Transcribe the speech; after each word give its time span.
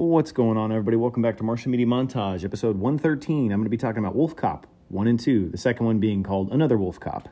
What's 0.00 0.32
going 0.32 0.56
on, 0.56 0.72
everybody? 0.72 0.96
Welcome 0.96 1.20
back 1.20 1.36
to 1.36 1.44
Martian 1.44 1.70
Media 1.70 1.84
Montage, 1.84 2.42
episode 2.42 2.78
113. 2.78 3.52
I'm 3.52 3.58
going 3.58 3.64
to 3.64 3.68
be 3.68 3.76
talking 3.76 3.98
about 3.98 4.14
Wolf 4.14 4.34
Cop 4.34 4.66
1 4.88 5.06
and 5.06 5.20
2, 5.20 5.50
the 5.50 5.58
second 5.58 5.84
one 5.84 5.98
being 5.98 6.22
called 6.22 6.50
Another 6.52 6.78
Wolf 6.78 6.98
Cop. 6.98 7.28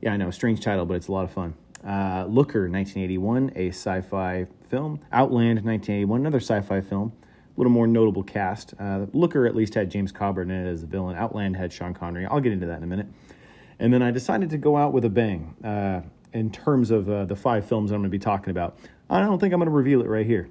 Yeah, 0.00 0.14
I 0.14 0.16
know, 0.16 0.30
strange 0.30 0.62
title, 0.62 0.86
but 0.86 0.94
it's 0.94 1.08
a 1.08 1.12
lot 1.12 1.24
of 1.24 1.30
fun. 1.30 1.52
Uh, 1.84 2.24
Looker, 2.26 2.70
1981, 2.70 3.52
a 3.54 3.68
sci 3.68 4.00
fi 4.00 4.46
film. 4.66 5.00
Outland, 5.12 5.62
1981, 5.62 6.20
another 6.20 6.40
sci 6.40 6.62
fi 6.62 6.80
film. 6.80 7.12
A 7.22 7.60
little 7.60 7.70
more 7.70 7.86
notable 7.86 8.22
cast. 8.22 8.72
Uh, 8.80 9.04
Looker 9.12 9.46
at 9.46 9.54
least 9.54 9.74
had 9.74 9.90
James 9.90 10.10
Coburn 10.10 10.50
in 10.50 10.66
it 10.66 10.70
as 10.70 10.84
a 10.84 10.86
villain. 10.86 11.16
Outland 11.16 11.54
had 11.56 11.70
Sean 11.70 11.92
Connery. 11.92 12.24
I'll 12.24 12.40
get 12.40 12.52
into 12.52 12.64
that 12.64 12.78
in 12.78 12.82
a 12.84 12.86
minute. 12.86 13.08
And 13.78 13.92
then 13.92 14.00
I 14.00 14.10
decided 14.10 14.48
to 14.48 14.56
go 14.56 14.78
out 14.78 14.94
with 14.94 15.04
a 15.04 15.10
bang 15.10 15.54
uh, 15.62 16.00
in 16.32 16.50
terms 16.50 16.90
of 16.90 17.10
uh, 17.10 17.26
the 17.26 17.36
five 17.36 17.68
films 17.68 17.90
I'm 17.90 17.98
going 17.98 18.04
to 18.04 18.08
be 18.08 18.18
talking 18.18 18.52
about. 18.52 18.78
I 19.10 19.20
don't 19.20 19.38
think 19.38 19.52
I'm 19.52 19.60
going 19.60 19.68
to 19.68 19.76
reveal 19.76 20.00
it 20.00 20.08
right 20.08 20.24
here. 20.24 20.48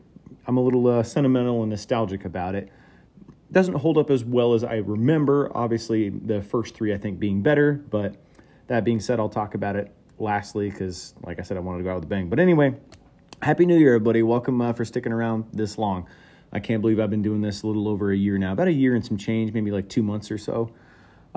I'm 0.47 0.57
a 0.57 0.61
little 0.61 0.87
uh, 0.87 1.03
sentimental 1.03 1.61
and 1.61 1.69
nostalgic 1.69 2.25
about 2.25 2.55
it. 2.55 2.69
Doesn't 3.51 3.75
hold 3.75 3.97
up 3.97 4.09
as 4.09 4.23
well 4.23 4.53
as 4.53 4.63
I 4.63 4.75
remember. 4.75 5.51
Obviously, 5.55 6.09
the 6.09 6.41
first 6.41 6.75
three 6.75 6.93
I 6.93 6.97
think 6.97 7.19
being 7.19 7.41
better, 7.41 7.73
but 7.73 8.15
that 8.67 8.83
being 8.83 8.99
said, 8.99 9.19
I'll 9.19 9.29
talk 9.29 9.55
about 9.55 9.75
it 9.75 9.93
lastly 10.17 10.69
because, 10.69 11.13
like 11.23 11.39
I 11.39 11.43
said, 11.43 11.57
I 11.57 11.59
wanted 11.59 11.79
to 11.79 11.83
go 11.83 11.91
out 11.91 11.95
with 11.95 12.05
a 12.05 12.07
bang. 12.07 12.29
But 12.29 12.39
anyway, 12.39 12.75
Happy 13.41 13.65
New 13.65 13.77
Year, 13.77 13.95
everybody. 13.95 14.23
Welcome 14.23 14.61
uh, 14.61 14.73
for 14.73 14.85
sticking 14.85 15.11
around 15.11 15.45
this 15.53 15.77
long. 15.77 16.07
I 16.51 16.59
can't 16.59 16.81
believe 16.81 16.99
I've 16.99 17.09
been 17.09 17.21
doing 17.21 17.41
this 17.41 17.63
a 17.63 17.67
little 17.67 17.87
over 17.87 18.11
a 18.11 18.15
year 18.15 18.37
now, 18.37 18.53
about 18.53 18.67
a 18.67 18.73
year 18.73 18.95
and 18.95 19.05
some 19.05 19.17
change, 19.17 19.51
maybe 19.53 19.71
like 19.71 19.89
two 19.89 20.03
months 20.03 20.31
or 20.31 20.37
so. 20.37 20.71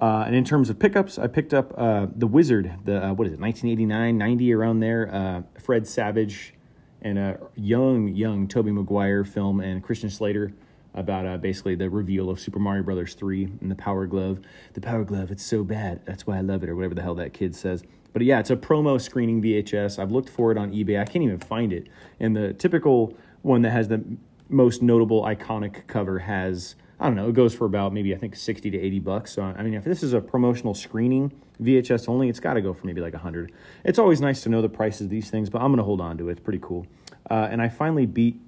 Uh, 0.00 0.22
and 0.26 0.34
in 0.36 0.44
terms 0.44 0.70
of 0.70 0.78
pickups, 0.78 1.18
I 1.18 1.26
picked 1.26 1.52
up 1.52 1.74
uh, 1.76 2.06
The 2.14 2.26
Wizard, 2.26 2.72
the 2.84 3.08
uh, 3.08 3.12
what 3.14 3.26
is 3.26 3.32
it, 3.32 3.40
1989, 3.40 4.16
90, 4.16 4.54
around 4.54 4.80
there. 4.80 5.12
Uh, 5.12 5.42
Fred 5.60 5.88
Savage 5.88 6.54
and 7.02 7.18
a 7.18 7.38
young, 7.54 8.08
young 8.08 8.48
Tobey 8.48 8.70
Maguire 8.70 9.24
film 9.24 9.60
and 9.60 9.82
Christian 9.82 10.10
Slater 10.10 10.52
about 10.94 11.26
uh, 11.26 11.36
basically 11.36 11.74
the 11.74 11.88
reveal 11.88 12.30
of 12.30 12.40
Super 12.40 12.58
Mario 12.58 12.82
Brothers 12.82 13.14
3 13.14 13.44
and 13.60 13.70
the 13.70 13.74
Power 13.74 14.06
Glove. 14.06 14.40
The 14.74 14.80
Power 14.80 15.04
Glove, 15.04 15.30
it's 15.30 15.44
so 15.44 15.62
bad. 15.62 16.04
That's 16.04 16.26
why 16.26 16.38
I 16.38 16.40
love 16.40 16.62
it, 16.62 16.68
or 16.68 16.74
whatever 16.74 16.94
the 16.94 17.02
hell 17.02 17.14
that 17.16 17.32
kid 17.32 17.54
says. 17.54 17.82
But 18.12 18.22
yeah, 18.22 18.40
it's 18.40 18.50
a 18.50 18.56
promo 18.56 19.00
screening 19.00 19.42
VHS. 19.42 19.98
I've 19.98 20.10
looked 20.10 20.28
for 20.28 20.50
it 20.50 20.58
on 20.58 20.72
eBay. 20.72 21.00
I 21.00 21.04
can't 21.04 21.24
even 21.24 21.38
find 21.38 21.72
it. 21.72 21.86
And 22.18 22.34
the 22.34 22.52
typical 22.54 23.14
one 23.42 23.62
that 23.62 23.70
has 23.70 23.88
the 23.88 24.02
most 24.48 24.82
notable 24.82 25.22
iconic 25.22 25.86
cover 25.86 26.18
has 26.18 26.74
I 27.00 27.06
don't 27.06 27.14
know, 27.14 27.28
it 27.28 27.34
goes 27.34 27.54
for 27.54 27.64
about 27.64 27.92
maybe 27.92 28.14
I 28.14 28.18
think 28.18 28.34
60 28.34 28.70
to 28.70 28.78
80 28.78 28.98
bucks. 29.00 29.32
So 29.32 29.42
I 29.42 29.62
mean, 29.62 29.74
if 29.74 29.84
this 29.84 30.02
is 30.02 30.12
a 30.12 30.20
promotional 30.20 30.74
screening 30.74 31.32
VHS 31.62 32.08
only, 32.08 32.28
it's 32.28 32.40
got 32.40 32.54
to 32.54 32.60
go 32.60 32.72
for 32.72 32.86
maybe 32.86 33.00
like 33.00 33.12
100. 33.12 33.52
It's 33.84 33.98
always 33.98 34.20
nice 34.20 34.42
to 34.42 34.48
know 34.48 34.62
the 34.62 34.68
prices 34.68 35.02
of 35.02 35.10
these 35.10 35.30
things, 35.30 35.48
but 35.48 35.60
I'm 35.60 35.68
going 35.68 35.78
to 35.78 35.84
hold 35.84 36.00
on 36.00 36.18
to 36.18 36.28
it. 36.28 36.32
It's 36.32 36.40
pretty 36.40 36.60
cool. 36.60 36.86
Uh, 37.30 37.48
and 37.50 37.62
I 37.62 37.68
finally 37.68 38.06
beat 38.06 38.40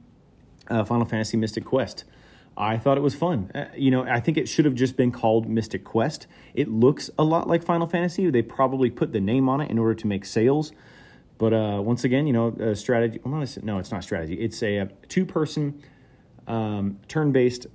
uh, 0.69 0.85
Final 0.85 1.07
Fantasy 1.07 1.37
Mystic 1.37 1.65
Quest. 1.65 2.05
I 2.57 2.77
thought 2.77 2.99
it 2.99 3.03
was 3.03 3.15
fun. 3.15 3.51
Uh, 3.55 3.67
you 3.77 3.91
know, 3.91 4.05
I 4.05 4.21
think 4.21 4.37
it 4.37 4.49
should 4.49 4.65
have 4.65 4.75
just 4.75 4.97
been 4.97 5.13
called 5.13 5.49
Mystic 5.49 5.85
Quest. 5.85 6.27
It 6.53 6.69
looks 6.69 7.09
a 7.19 7.25
lot 7.25 7.47
like 7.49 7.63
Final 7.63 7.87
Fantasy. 7.87 8.29
They 8.31 8.43
probably 8.43 8.91
put 8.91 9.13
the 9.13 9.21
name 9.21 9.49
on 9.49 9.61
it 9.61 9.71
in 9.71 9.79
order 9.79 9.95
to 9.95 10.07
make 10.07 10.25
sales. 10.25 10.73
But 11.39 11.55
uh, 11.55 11.81
once 11.83 12.05
again, 12.05 12.27
you 12.27 12.33
know, 12.33 12.75
strategy. 12.75 13.19
Well, 13.25 13.35
not 13.35 13.57
a, 13.57 13.65
no, 13.65 13.79
it's 13.79 13.91
not 13.91 14.03
strategy. 14.03 14.35
It's 14.35 14.63
a, 14.63 14.79
a 14.79 14.87
two-person 15.09 15.83
um, 16.47 16.99
turn-based 17.09 17.67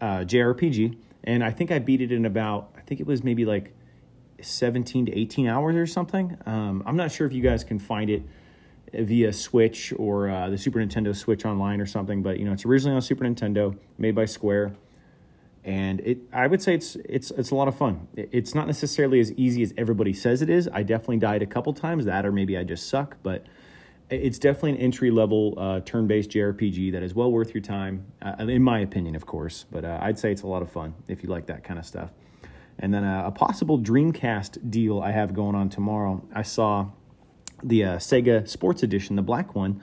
uh, 0.00 0.18
JRPG, 0.18 0.96
and 1.24 1.42
I 1.42 1.50
think 1.50 1.70
I 1.70 1.78
beat 1.78 2.00
it 2.00 2.12
in 2.12 2.24
about 2.24 2.70
I 2.76 2.80
think 2.80 3.00
it 3.00 3.06
was 3.06 3.24
maybe 3.24 3.44
like 3.44 3.72
17 4.40 5.06
to 5.06 5.18
18 5.18 5.48
hours 5.48 5.76
or 5.76 5.86
something. 5.86 6.36
Um, 6.46 6.82
I'm 6.86 6.96
not 6.96 7.10
sure 7.10 7.26
if 7.26 7.32
you 7.32 7.42
guys 7.42 7.64
can 7.64 7.78
find 7.78 8.10
it 8.10 8.22
via 8.92 9.32
Switch 9.32 9.92
or 9.96 10.28
uh, 10.28 10.48
the 10.48 10.58
Super 10.58 10.78
Nintendo 10.78 11.14
Switch 11.14 11.44
online 11.44 11.80
or 11.80 11.86
something, 11.86 12.22
but 12.22 12.38
you 12.38 12.44
know 12.44 12.52
it's 12.52 12.64
originally 12.64 12.94
on 12.94 13.02
Super 13.02 13.24
Nintendo, 13.24 13.76
made 13.98 14.14
by 14.14 14.24
Square, 14.24 14.74
and 15.64 16.00
it 16.00 16.18
I 16.32 16.46
would 16.46 16.62
say 16.62 16.74
it's 16.74 16.96
it's 16.96 17.30
it's 17.32 17.50
a 17.50 17.54
lot 17.54 17.68
of 17.68 17.76
fun. 17.76 18.08
It's 18.14 18.54
not 18.54 18.66
necessarily 18.66 19.20
as 19.20 19.32
easy 19.32 19.62
as 19.62 19.74
everybody 19.76 20.12
says 20.12 20.42
it 20.42 20.50
is. 20.50 20.68
I 20.72 20.82
definitely 20.82 21.18
died 21.18 21.42
a 21.42 21.46
couple 21.46 21.72
times, 21.72 22.04
that 22.04 22.24
or 22.24 22.32
maybe 22.32 22.56
I 22.56 22.64
just 22.64 22.88
suck, 22.88 23.16
but 23.22 23.44
it's 24.10 24.38
definitely 24.38 24.72
an 24.72 24.76
entry 24.78 25.10
level 25.10 25.54
uh, 25.56 25.80
turn 25.80 26.06
based 26.06 26.30
JRPG 26.30 26.92
that 26.92 27.02
is 27.02 27.14
well 27.14 27.30
worth 27.30 27.54
your 27.54 27.62
time, 27.62 28.06
uh, 28.22 28.34
in 28.38 28.62
my 28.62 28.80
opinion, 28.80 29.16
of 29.16 29.26
course. 29.26 29.64
But 29.70 29.84
uh, 29.84 29.98
I'd 30.00 30.18
say 30.18 30.30
it's 30.30 30.42
a 30.42 30.46
lot 30.46 30.62
of 30.62 30.70
fun 30.70 30.94
if 31.08 31.22
you 31.22 31.28
like 31.28 31.46
that 31.46 31.64
kind 31.64 31.78
of 31.78 31.86
stuff. 31.86 32.10
And 32.78 32.92
then 32.92 33.04
uh, 33.04 33.24
a 33.26 33.30
possible 33.30 33.78
Dreamcast 33.78 34.70
deal 34.70 35.00
I 35.00 35.10
have 35.10 35.34
going 35.34 35.54
on 35.54 35.68
tomorrow. 35.68 36.22
I 36.34 36.42
saw 36.42 36.90
the 37.62 37.84
uh, 37.84 37.96
Sega 37.96 38.46
Sports 38.46 38.82
Edition, 38.82 39.16
the 39.16 39.22
black 39.22 39.54
one, 39.54 39.82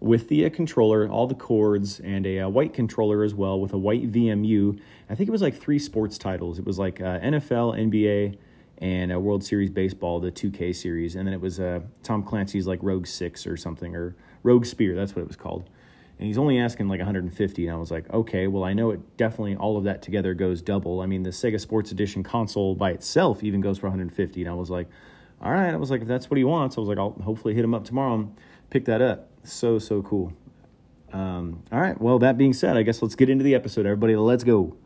with 0.00 0.28
the 0.28 0.46
uh, 0.46 0.50
controller, 0.50 1.08
all 1.08 1.26
the 1.26 1.34
cords, 1.34 1.98
and 2.00 2.24
a 2.26 2.44
white 2.44 2.72
controller 2.72 3.24
as 3.24 3.34
well 3.34 3.60
with 3.60 3.72
a 3.72 3.78
white 3.78 4.10
VMU. 4.10 4.80
I 5.10 5.14
think 5.14 5.28
it 5.28 5.32
was 5.32 5.42
like 5.42 5.56
three 5.56 5.80
sports 5.80 6.16
titles. 6.16 6.58
It 6.58 6.64
was 6.64 6.78
like 6.78 7.00
NFL, 7.00 7.76
NBA 7.76 8.38
and 8.80 9.10
a 9.10 9.18
World 9.18 9.42
Series 9.42 9.70
Baseball, 9.70 10.20
the 10.20 10.30
2K 10.30 10.74
series, 10.74 11.16
and 11.16 11.26
then 11.26 11.34
it 11.34 11.40
was 11.40 11.58
uh, 11.58 11.80
Tom 12.02 12.22
Clancy's 12.22 12.66
like 12.66 12.78
Rogue 12.82 13.06
Six 13.06 13.46
or 13.46 13.56
something, 13.56 13.94
or 13.96 14.14
Rogue 14.42 14.64
Spear, 14.64 14.94
that's 14.94 15.16
what 15.16 15.22
it 15.22 15.28
was 15.28 15.36
called. 15.36 15.68
And 16.18 16.26
he's 16.26 16.38
only 16.38 16.58
asking 16.58 16.88
like 16.88 16.98
150, 16.98 17.66
and 17.66 17.76
I 17.76 17.78
was 17.78 17.90
like, 17.90 18.08
okay, 18.12 18.46
well 18.46 18.64
I 18.64 18.72
know 18.72 18.90
it 18.90 19.16
definitely 19.16 19.56
all 19.56 19.76
of 19.76 19.84
that 19.84 20.02
together 20.02 20.34
goes 20.34 20.62
double. 20.62 21.00
I 21.00 21.06
mean, 21.06 21.22
the 21.22 21.30
Sega 21.30 21.60
Sports 21.60 21.92
Edition 21.92 22.22
console 22.22 22.74
by 22.74 22.90
itself 22.90 23.42
even 23.42 23.60
goes 23.60 23.78
for 23.78 23.86
150, 23.86 24.40
and 24.40 24.50
I 24.50 24.54
was 24.54 24.70
like, 24.70 24.88
all 25.40 25.52
right, 25.52 25.72
I 25.72 25.76
was 25.76 25.90
like, 25.90 26.02
if 26.02 26.08
that's 26.08 26.30
what 26.30 26.36
he 26.36 26.44
wants, 26.44 26.76
I 26.76 26.80
was 26.80 26.88
like, 26.88 26.98
I'll 26.98 27.16
hopefully 27.22 27.54
hit 27.54 27.64
him 27.64 27.74
up 27.74 27.84
tomorrow 27.84 28.14
and 28.14 28.36
pick 28.70 28.84
that 28.86 29.02
up. 29.02 29.28
So 29.44 29.78
so 29.78 30.02
cool. 30.02 30.32
Um, 31.12 31.62
all 31.72 31.80
right, 31.80 32.00
well 32.00 32.18
that 32.20 32.38
being 32.38 32.52
said, 32.52 32.76
I 32.76 32.82
guess 32.82 33.02
let's 33.02 33.16
get 33.16 33.28
into 33.28 33.42
the 33.42 33.54
episode, 33.54 33.86
everybody. 33.86 34.14
Let's 34.14 34.44
go. 34.44 34.76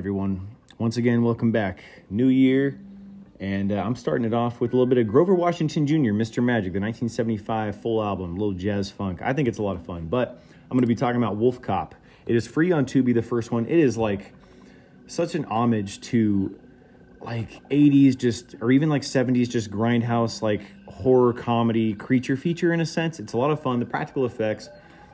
Everyone. 0.00 0.48
Once 0.78 0.96
again, 0.96 1.22
welcome 1.22 1.52
back. 1.52 1.84
New 2.08 2.28
year, 2.28 2.80
and 3.38 3.70
uh, 3.70 3.74
I'm 3.74 3.94
starting 3.94 4.24
it 4.24 4.32
off 4.32 4.58
with 4.58 4.72
a 4.72 4.74
little 4.74 4.86
bit 4.86 4.96
of 4.96 5.06
Grover 5.06 5.34
Washington 5.34 5.86
Jr., 5.86 6.12
Mr. 6.14 6.42
Magic, 6.42 6.72
the 6.72 6.80
1975 6.80 7.82
full 7.82 8.02
album, 8.02 8.34
little 8.34 8.54
jazz 8.54 8.90
funk. 8.90 9.20
I 9.20 9.34
think 9.34 9.46
it's 9.46 9.58
a 9.58 9.62
lot 9.62 9.76
of 9.76 9.84
fun, 9.84 10.06
but 10.06 10.42
I'm 10.62 10.70
going 10.70 10.80
to 10.80 10.86
be 10.86 10.94
talking 10.94 11.22
about 11.22 11.36
Wolf 11.36 11.60
Cop. 11.60 11.94
It 12.24 12.34
is 12.34 12.46
free 12.46 12.72
on 12.72 12.86
Tubi, 12.86 13.12
the 13.12 13.20
first 13.20 13.52
one. 13.52 13.66
It 13.66 13.78
is 13.78 13.98
like 13.98 14.32
such 15.06 15.34
an 15.34 15.44
homage 15.44 16.00
to 16.00 16.58
like 17.20 17.62
80s, 17.68 18.16
just 18.16 18.54
or 18.62 18.72
even 18.72 18.88
like 18.88 19.02
70s, 19.02 19.50
just 19.50 19.70
grindhouse, 19.70 20.40
like 20.40 20.62
horror 20.88 21.34
comedy 21.34 21.92
creature 21.92 22.38
feature 22.38 22.72
in 22.72 22.80
a 22.80 22.86
sense. 22.86 23.20
It's 23.20 23.34
a 23.34 23.36
lot 23.36 23.50
of 23.50 23.60
fun. 23.60 23.80
The 23.80 23.84
practical 23.84 24.24
effects, 24.24 24.70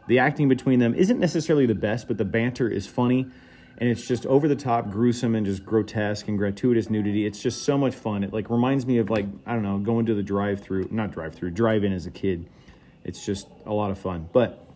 the 0.06 0.20
acting 0.20 0.48
between 0.48 0.78
them 0.78 0.94
isn't 0.94 1.18
necessarily 1.18 1.66
the 1.66 1.74
best, 1.74 2.06
but 2.06 2.18
the 2.18 2.24
banter 2.24 2.68
is 2.68 2.86
funny 2.86 3.26
and 3.78 3.88
it's 3.88 4.06
just 4.06 4.24
over 4.26 4.48
the 4.48 4.56
top, 4.56 4.90
gruesome, 4.90 5.34
and 5.34 5.44
just 5.44 5.64
grotesque 5.64 6.28
and 6.28 6.38
gratuitous 6.38 6.88
nudity. 6.88 7.26
It's 7.26 7.42
just 7.42 7.62
so 7.62 7.76
much 7.76 7.94
fun. 7.94 8.24
It 8.24 8.32
like 8.32 8.48
reminds 8.48 8.86
me 8.86 8.98
of 8.98 9.10
like 9.10 9.26
I 9.44 9.52
don't 9.52 9.62
know, 9.62 9.78
going 9.78 10.06
to 10.06 10.14
the 10.14 10.22
drive-through, 10.22 10.88
not 10.90 11.12
drive-through, 11.12 11.50
drive-in 11.50 11.92
as 11.92 12.06
a 12.06 12.10
kid. 12.10 12.48
It's 13.04 13.24
just 13.24 13.48
a 13.66 13.72
lot 13.72 13.90
of 13.90 13.98
fun. 13.98 14.28
But 14.32 14.66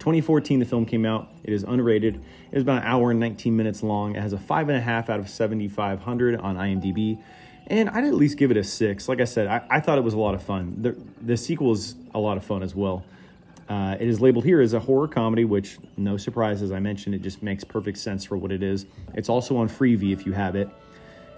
2014, 0.00 0.60
the 0.60 0.64
film 0.64 0.86
came 0.86 1.04
out. 1.04 1.28
It 1.44 1.52
is 1.52 1.64
unrated. 1.64 2.16
It 2.16 2.56
is 2.56 2.62
about 2.62 2.82
an 2.82 2.88
hour 2.88 3.10
and 3.10 3.20
19 3.20 3.56
minutes 3.56 3.82
long. 3.82 4.16
It 4.16 4.22
has 4.22 4.32
a 4.32 4.38
five 4.38 4.68
and 4.68 4.76
a 4.76 4.80
half 4.80 5.10
out 5.10 5.20
of 5.20 5.28
7,500 5.28 6.40
on 6.40 6.56
IMDb. 6.56 7.22
And 7.66 7.88
I'd 7.90 8.04
at 8.04 8.14
least 8.14 8.36
give 8.36 8.50
it 8.50 8.56
a 8.56 8.64
six. 8.64 9.08
Like 9.08 9.20
I 9.20 9.24
said, 9.24 9.46
I, 9.46 9.64
I 9.70 9.80
thought 9.80 9.98
it 9.98 10.04
was 10.04 10.14
a 10.14 10.18
lot 10.18 10.34
of 10.34 10.42
fun. 10.42 10.76
The, 10.80 10.96
the 11.20 11.36
sequel 11.36 11.72
is 11.72 11.94
a 12.14 12.18
lot 12.18 12.36
of 12.36 12.44
fun 12.44 12.62
as 12.62 12.74
well. 12.74 13.04
Uh, 13.70 13.96
it 14.00 14.08
is 14.08 14.20
labeled 14.20 14.44
here 14.44 14.60
as 14.60 14.74
a 14.74 14.80
horror 14.80 15.06
comedy, 15.06 15.44
which, 15.44 15.78
no 15.96 16.16
surprise, 16.16 16.60
as 16.60 16.72
I 16.72 16.80
mentioned, 16.80 17.14
it 17.14 17.22
just 17.22 17.40
makes 17.40 17.62
perfect 17.62 17.98
sense 17.98 18.24
for 18.24 18.36
what 18.36 18.50
it 18.50 18.64
is. 18.64 18.86
It's 19.14 19.28
also 19.28 19.56
on 19.56 19.68
Freevee 19.68 20.12
if 20.12 20.26
you 20.26 20.32
have 20.32 20.56
it. 20.56 20.68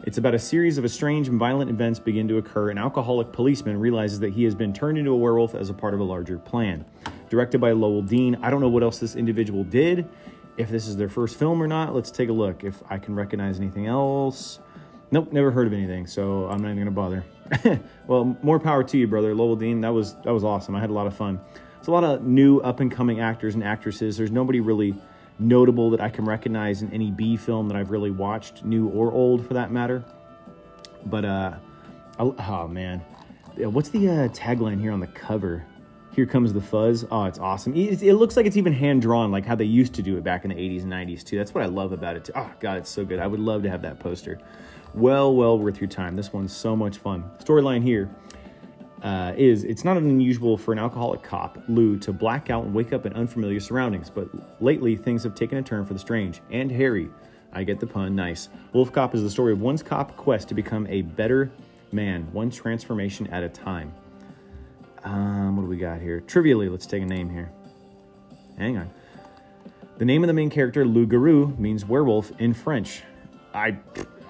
It's 0.04 0.16
about 0.16 0.34
a 0.34 0.38
series 0.38 0.78
of 0.78 0.91
strange 0.91 1.28
and 1.28 1.38
violent 1.38 1.69
events 1.69 1.98
begin 1.98 2.26
to 2.28 2.38
occur. 2.38 2.70
An 2.70 2.78
alcoholic 2.78 3.32
policeman 3.32 3.79
realizes 3.79 4.19
that 4.20 4.32
he 4.32 4.44
has 4.44 4.55
been 4.55 4.73
turned 4.73 4.96
into 4.96 5.11
a 5.11 5.17
werewolf 5.17 5.55
as 5.55 5.69
a 5.69 5.75
part 5.75 5.93
of 5.93 6.00
a 6.00 6.05
larger 6.05 6.38
plan. 6.38 6.87
Directed 7.29 7.61
by 7.61 7.73
Lowell 7.73 8.00
Dean. 8.00 8.38
I 8.40 8.49
don't 8.49 8.62
know 8.62 8.69
what 8.69 8.82
else 8.82 8.99
this 8.99 9.14
individual 9.14 9.62
did. 9.62 10.08
If 10.56 10.70
this 10.70 10.88
is 10.88 10.96
their 10.96 11.11
first 11.11 11.38
film 11.38 11.62
or 11.62 11.67
not, 11.67 11.94
let's 11.94 12.11
take 12.11 12.31
a 12.31 12.32
look. 12.32 12.64
If 12.64 12.82
I 12.88 12.96
can 12.96 13.14
recognize 13.14 13.61
anything 13.61 13.87
else. 13.87 14.58
Nope, 15.11 15.32
never 15.32 15.50
heard 15.50 15.67
of 15.67 15.75
anything, 15.75 16.06
so 16.06 16.46
I'm 16.46 16.62
not 16.62 16.70
even 16.70 16.78
gonna 16.78 16.90
bother. 16.90 17.25
well, 18.06 18.37
more 18.43 18.58
power 18.58 18.82
to 18.82 18.96
you, 18.96 19.06
brother. 19.06 19.35
Lowell 19.35 19.56
Dean, 19.56 19.82
that 19.82 19.93
was 19.93 20.14
that 20.25 20.32
was 20.32 20.44
awesome. 20.44 20.75
I 20.75 20.81
had 20.81 20.88
a 20.88 20.94
lot 20.94 21.06
of 21.06 21.14
fun. 21.14 21.38
It's 21.82 21.88
a 21.88 21.90
lot 21.90 22.05
of 22.05 22.23
new 22.23 22.61
up 22.61 22.79
and 22.79 22.93
coming 22.93 23.19
actors 23.19 23.56
and 23.56 23.64
actresses. 23.64 24.17
There's 24.17 24.31
nobody 24.31 24.61
really 24.61 24.94
notable 25.40 25.90
that 25.90 26.00
I 26.00 26.11
can 26.11 26.25
recognize 26.25 26.81
in 26.81 26.93
any 26.93 27.11
B 27.11 27.37
film 27.37 27.67
that 27.67 27.76
I've 27.76 27.90
really 27.90 28.12
watched, 28.12 28.64
new 28.64 28.87
or 28.90 29.11
old 29.11 29.44
for 29.44 29.55
that 29.55 29.73
matter. 29.73 30.05
But 31.06 31.25
uh, 31.25 31.55
oh, 32.20 32.37
oh 32.38 32.69
man, 32.69 33.00
what's 33.56 33.88
the 33.88 34.08
uh, 34.08 34.29
tagline 34.29 34.81
here 34.81 34.93
on 34.93 35.00
the 35.00 35.08
cover? 35.08 35.67
Here 36.12 36.25
comes 36.25 36.52
the 36.52 36.61
fuzz. 36.61 37.05
Oh, 37.11 37.25
it's 37.25 37.40
awesome. 37.40 37.75
It, 37.75 38.00
it, 38.00 38.14
looks 38.14 38.37
like 38.37 38.46
it's 38.46 38.56
even 38.56 38.73
hand 38.73 39.02
drawn, 39.02 39.32
like 39.32 39.44
how 39.44 39.56
they 39.56 39.64
used 39.64 39.93
to 39.94 40.02
do 40.02 40.17
it 40.17 40.23
back 40.23 40.44
in 40.44 40.50
the 40.50 40.55
80s 40.55 40.85
and 40.85 40.93
90s 40.93 41.25
too. 41.25 41.37
That's 41.37 41.52
what 41.52 41.64
I 41.64 41.67
love 41.67 41.90
about 41.90 42.14
it. 42.14 42.26
Too. 42.26 42.32
Oh 42.37 42.52
god, 42.61 42.78
it's 42.78 42.90
so 42.90 43.05
good. 43.05 43.19
I 43.19 43.26
would 43.26 43.40
love 43.40 43.64
to 43.64 43.70
have 43.70 43.82
that 43.82 43.99
poster. 43.99 44.38
Well, 44.94 45.35
well 45.35 45.58
worth 45.58 45.81
your 45.81 45.90
time. 45.90 46.14
This 46.14 46.32
one's 46.32 46.55
so 46.55 46.76
much 46.76 46.99
fun. 46.99 47.28
Storyline 47.40 47.82
here 47.82 48.08
uh, 49.02 49.32
is 49.37 49.64
it's 49.64 49.84
not 49.84 49.96
unusual 49.96 50.56
for 50.56 50.72
an 50.72 50.78
alcoholic 50.78 51.22
cop, 51.22 51.58
Lou, 51.69 51.99
to 51.99 52.12
black 52.12 52.50
out 52.50 52.64
and 52.64 52.72
wake 52.72 52.93
up 52.93 53.04
in 53.04 53.12
unfamiliar 53.14 53.60
surroundings, 53.60 54.08
but 54.08 54.28
lately 54.62 54.96
things 54.96 55.25
have 55.25 55.34
taken 55.34 55.58
a 55.58 55.62
turn 55.62 55.84
for 55.84 55.93
the 55.93 55.99
strange 55.99 56.40
and 56.50 56.70
hairy. 56.70 57.10
I 57.52 57.64
get 57.64 57.81
the 57.81 57.87
pun, 57.87 58.14
nice. 58.14 58.49
Wolf 58.72 58.93
Cop 58.93 59.14
is 59.14 59.22
the 59.22 59.31
story 59.31 59.52
of 59.52 59.60
one 59.60 59.76
cop 59.76 60.16
quest 60.16 60.49
to 60.49 60.54
become 60.54 60.87
a 60.87 61.02
better 61.02 61.50
man, 61.90 62.32
one 62.32 62.50
transformation 62.50 63.26
at 63.26 63.43
a 63.43 63.49
time. 63.49 63.93
Um, 65.04 65.56
what 65.56 65.62
do 65.62 65.69
we 65.69 65.76
got 65.76 66.00
here? 66.00 66.20
Trivially, 66.20 66.69
let's 66.69 66.87
take 66.87 67.02
a 67.02 67.06
name 67.06 67.28
here. 67.28 67.50
Hang 68.56 68.78
on. 68.78 68.90
The 69.99 70.04
name 70.04 70.22
of 70.22 70.28
the 70.28 70.32
main 70.32 70.49
character, 70.49 70.87
Loup 70.87 71.10
Garou, 71.10 71.54
means 71.58 71.84
werewolf 71.84 72.32
in 72.40 72.54
French. 72.54 73.02
I 73.52 73.76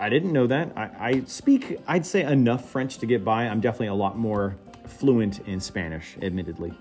I 0.02 0.08
didn't 0.08 0.32
know 0.32 0.48
that. 0.48 0.72
I, 0.74 0.90
I 0.98 1.22
speak, 1.26 1.78
I'd 1.86 2.04
say, 2.04 2.24
enough 2.24 2.68
French 2.68 2.98
to 2.98 3.06
get 3.06 3.24
by. 3.24 3.44
I'm 3.44 3.60
definitely 3.60 3.86
a 3.86 3.94
lot 3.94 4.18
more 4.18 4.56
fluent 4.84 5.38
in 5.46 5.60
Spanish, 5.60 6.16
admittedly. 6.20 6.74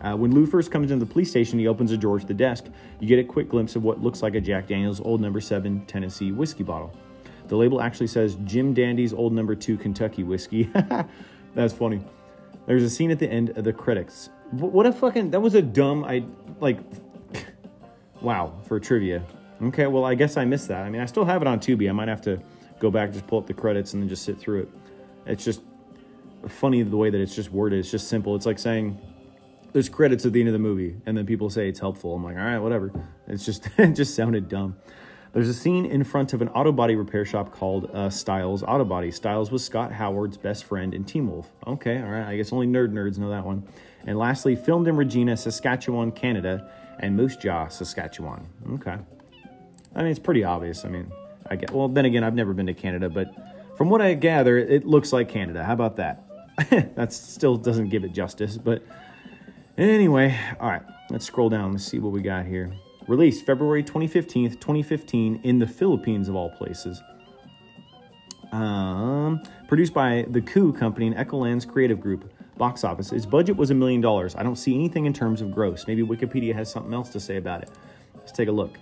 Uh, 0.00 0.14
when 0.14 0.32
Lou 0.32 0.46
first 0.46 0.70
comes 0.70 0.92
into 0.92 1.04
the 1.04 1.12
police 1.12 1.28
station, 1.28 1.58
he 1.58 1.66
opens 1.66 1.90
a 1.90 1.96
drawer 1.96 2.20
to 2.20 2.24
the 2.24 2.32
desk. 2.32 2.66
You 3.00 3.08
get 3.08 3.18
a 3.18 3.24
quick 3.24 3.48
glimpse 3.48 3.74
of 3.74 3.82
what 3.82 4.00
looks 4.00 4.22
like 4.22 4.36
a 4.36 4.40
Jack 4.40 4.68
Daniels 4.68 5.00
Old 5.00 5.20
Number 5.20 5.40
7 5.40 5.86
Tennessee 5.86 6.30
whiskey 6.30 6.62
bottle. 6.62 6.96
The 7.48 7.56
label 7.56 7.80
actually 7.80 8.06
says 8.06 8.36
Jim 8.44 8.74
Dandy's 8.74 9.12
Old 9.12 9.32
Number 9.32 9.56
2 9.56 9.76
Kentucky 9.76 10.22
whiskey. 10.22 10.70
That's 11.56 11.72
funny. 11.72 12.00
There's 12.66 12.84
a 12.84 12.90
scene 12.90 13.10
at 13.10 13.18
the 13.18 13.28
end 13.28 13.58
of 13.58 13.64
the 13.64 13.72
credits. 13.72 14.30
What 14.52 14.86
a 14.86 14.92
fucking. 14.92 15.32
That 15.32 15.40
was 15.40 15.56
a 15.56 15.62
dumb. 15.62 16.04
I. 16.04 16.24
Like. 16.60 16.78
wow, 18.20 18.52
for 18.66 18.78
trivia. 18.78 19.24
Okay, 19.60 19.88
well, 19.88 20.04
I 20.04 20.14
guess 20.14 20.36
I 20.36 20.44
missed 20.44 20.68
that. 20.68 20.86
I 20.86 20.90
mean, 20.90 21.02
I 21.02 21.06
still 21.06 21.24
have 21.24 21.42
it 21.42 21.48
on 21.48 21.58
Tubi. 21.58 21.88
I 21.88 21.92
might 21.92 22.06
have 22.06 22.20
to 22.22 22.40
go 22.78 22.90
back, 22.90 23.12
just 23.12 23.26
pull 23.26 23.38
up 23.38 23.46
the 23.46 23.54
credits, 23.54 23.92
and 23.92 24.02
then 24.02 24.08
just 24.08 24.24
sit 24.24 24.38
through 24.38 24.62
it. 24.62 24.68
It's 25.26 25.44
just 25.44 25.62
funny 26.46 26.82
the 26.82 26.96
way 26.96 27.10
that 27.10 27.20
it's 27.20 27.34
just 27.34 27.50
worded. 27.50 27.78
It's 27.78 27.90
just 27.90 28.08
simple. 28.08 28.36
It's 28.36 28.46
like 28.46 28.58
saying 28.58 28.98
there's 29.72 29.88
credits 29.88 30.24
at 30.24 30.32
the 30.32 30.40
end 30.40 30.48
of 30.48 30.52
the 30.52 30.58
movie, 30.58 30.96
and 31.06 31.16
then 31.16 31.26
people 31.26 31.50
say 31.50 31.68
it's 31.68 31.80
helpful. 31.80 32.14
I'm 32.14 32.24
like, 32.24 32.36
all 32.36 32.42
right, 32.42 32.58
whatever. 32.58 32.92
It's 33.26 33.44
just 33.44 33.68
it 33.78 33.92
just 33.92 34.14
sounded 34.14 34.48
dumb. 34.48 34.76
There's 35.32 35.48
a 35.48 35.54
scene 35.54 35.84
in 35.84 36.04
front 36.04 36.32
of 36.32 36.40
an 36.40 36.48
auto 36.48 36.72
body 36.72 36.96
repair 36.96 37.24
shop 37.24 37.52
called 37.52 37.90
uh, 37.92 38.08
Styles 38.08 38.62
Auto 38.62 38.84
Body. 38.84 39.10
Styles 39.10 39.50
was 39.50 39.62
Scott 39.62 39.92
Howard's 39.92 40.38
best 40.38 40.64
friend 40.64 40.94
in 40.94 41.04
Teen 41.04 41.30
Wolf. 41.30 41.52
Okay, 41.66 42.00
all 42.00 42.08
right. 42.08 42.26
I 42.26 42.36
guess 42.36 42.52
only 42.52 42.66
nerd 42.66 42.92
nerds 42.92 43.18
know 43.18 43.28
that 43.30 43.44
one. 43.44 43.62
And 44.06 44.18
lastly, 44.18 44.56
filmed 44.56 44.88
in 44.88 44.96
Regina, 44.96 45.36
Saskatchewan, 45.36 46.12
Canada, 46.12 46.70
and 46.98 47.14
Moose 47.14 47.36
Jaw, 47.36 47.68
Saskatchewan. 47.68 48.48
Okay. 48.74 48.96
I 49.94 49.98
mean, 49.98 50.10
it's 50.10 50.18
pretty 50.18 50.44
obvious. 50.44 50.84
I 50.84 50.88
mean, 50.88 51.12
I 51.50 51.56
get. 51.56 51.70
Well, 51.70 51.88
then 51.88 52.04
again, 52.04 52.24
I've 52.24 52.34
never 52.34 52.52
been 52.52 52.66
to 52.66 52.74
Canada, 52.74 53.08
but 53.08 53.34
from 53.76 53.90
what 53.90 54.00
I 54.00 54.14
gather, 54.14 54.58
it 54.58 54.86
looks 54.86 55.12
like 55.12 55.28
Canada. 55.28 55.64
How 55.64 55.72
about 55.72 55.96
that? 55.96 56.24
that 56.96 57.12
still 57.12 57.56
doesn't 57.56 57.88
give 57.88 58.04
it 58.04 58.12
justice, 58.12 58.58
but 58.58 58.82
anyway, 59.76 60.38
all 60.60 60.68
right. 60.68 60.82
Let's 61.10 61.24
scroll 61.24 61.48
down. 61.48 61.72
Let's 61.72 61.84
see 61.84 61.98
what 61.98 62.12
we 62.12 62.20
got 62.20 62.44
here. 62.44 62.70
Released 63.06 63.46
February 63.46 63.82
2015, 63.82 64.50
2015 64.50 65.40
in 65.42 65.58
the 65.58 65.66
Philippines 65.66 66.28
of 66.28 66.34
all 66.34 66.50
places. 66.50 67.02
Um, 68.52 69.42
produced 69.68 69.94
by 69.94 70.26
the 70.28 70.42
Coup 70.42 70.72
Company 70.72 71.06
and 71.06 71.16
Echolands 71.16 71.66
Creative 71.66 71.98
Group. 71.98 72.30
Box 72.58 72.84
office. 72.84 73.12
Its 73.12 73.24
budget 73.24 73.56
was 73.56 73.70
a 73.70 73.74
million 73.74 74.00
dollars. 74.00 74.34
I 74.36 74.42
don't 74.42 74.56
see 74.56 74.74
anything 74.74 75.06
in 75.06 75.12
terms 75.12 75.40
of 75.40 75.52
gross. 75.52 75.86
Maybe 75.86 76.02
Wikipedia 76.02 76.54
has 76.54 76.70
something 76.70 76.92
else 76.92 77.08
to 77.10 77.20
say 77.20 77.36
about 77.36 77.62
it. 77.62 77.70
Let's 78.16 78.32
take 78.32 78.48
a 78.48 78.52
look. 78.52 78.76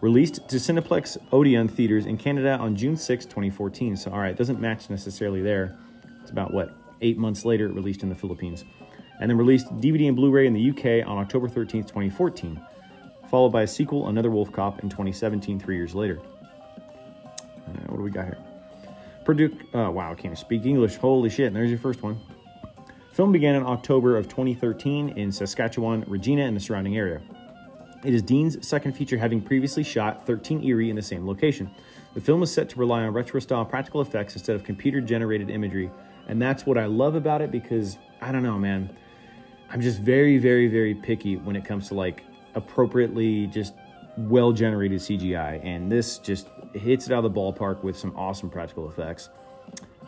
Released 0.00 0.48
to 0.48 0.56
Cineplex 0.56 1.16
Odeon 1.32 1.68
theaters 1.68 2.06
in 2.06 2.16
Canada 2.16 2.56
on 2.58 2.76
June 2.76 2.96
6, 2.96 3.24
2014. 3.24 3.96
So, 3.96 4.10
all 4.12 4.18
right, 4.18 4.30
it 4.30 4.36
doesn't 4.36 4.60
match 4.60 4.90
necessarily 4.90 5.42
there. 5.42 5.76
It's 6.22 6.30
about 6.30 6.52
what 6.52 6.74
eight 7.00 7.18
months 7.18 7.44
later, 7.44 7.66
it 7.66 7.72
released 7.72 8.02
in 8.02 8.08
the 8.08 8.14
Philippines, 8.14 8.64
and 9.20 9.30
then 9.30 9.36
released 9.36 9.66
DVD 9.78 10.06
and 10.08 10.16
Blu-ray 10.16 10.46
in 10.46 10.52
the 10.52 10.70
UK 10.70 11.08
on 11.08 11.18
October 11.18 11.48
13, 11.48 11.82
2014 11.82 12.60
followed 13.28 13.50
by 13.50 13.62
a 13.62 13.66
sequel, 13.66 14.08
Another 14.08 14.30
Wolf 14.30 14.50
Cop, 14.52 14.82
in 14.82 14.88
2017, 14.88 15.60
three 15.60 15.76
years 15.76 15.94
later. 15.94 16.20
Uh, 17.66 17.72
what 17.86 17.96
do 17.96 18.02
we 18.02 18.10
got 18.10 18.24
here? 18.24 18.38
Purdue, 19.24 19.56
oh, 19.74 19.90
wow, 19.90 20.12
I 20.12 20.14
can't 20.14 20.38
speak 20.38 20.64
English. 20.64 20.96
Holy 20.96 21.28
shit, 21.28 21.48
and 21.48 21.56
there's 21.56 21.70
your 21.70 21.78
first 21.78 22.02
one. 22.02 22.18
Film 23.12 23.32
began 23.32 23.54
in 23.54 23.64
October 23.64 24.16
of 24.16 24.28
2013 24.28 25.10
in 25.10 25.30
Saskatchewan, 25.30 26.04
Regina, 26.06 26.42
and 26.42 26.56
the 26.56 26.60
surrounding 26.60 26.96
area. 26.96 27.20
It 28.04 28.14
is 28.14 28.22
Dean's 28.22 28.66
second 28.66 28.92
feature, 28.92 29.18
having 29.18 29.40
previously 29.40 29.82
shot 29.82 30.24
13 30.26 30.62
Eerie 30.62 30.90
in 30.90 30.96
the 30.96 31.02
same 31.02 31.26
location. 31.26 31.70
The 32.14 32.20
film 32.20 32.42
is 32.42 32.52
set 32.52 32.68
to 32.70 32.78
rely 32.78 33.02
on 33.02 33.12
retro 33.12 33.40
style 33.40 33.64
practical 33.64 34.00
effects 34.00 34.34
instead 34.34 34.54
of 34.54 34.64
computer 34.64 35.00
generated 35.00 35.50
imagery. 35.50 35.90
And 36.28 36.40
that's 36.40 36.64
what 36.64 36.78
I 36.78 36.86
love 36.86 37.14
about 37.14 37.42
it 37.42 37.50
because, 37.50 37.98
I 38.20 38.30
don't 38.30 38.42
know, 38.42 38.58
man. 38.58 38.96
I'm 39.70 39.80
just 39.80 40.00
very, 40.00 40.38
very, 40.38 40.68
very 40.68 40.94
picky 40.94 41.36
when 41.36 41.56
it 41.56 41.64
comes 41.64 41.88
to 41.88 41.94
like 41.94 42.24
appropriately 42.54 43.46
just 43.48 43.74
well 44.16 44.52
generated 44.52 45.00
CGI, 45.00 45.64
and 45.64 45.90
this 45.90 46.18
just 46.18 46.48
hits 46.74 47.06
it 47.06 47.12
out 47.12 47.24
of 47.24 47.32
the 47.32 47.40
ballpark 47.40 47.82
with 47.82 47.96
some 47.96 48.14
awesome 48.16 48.50
practical 48.50 48.88
effects. 48.88 49.30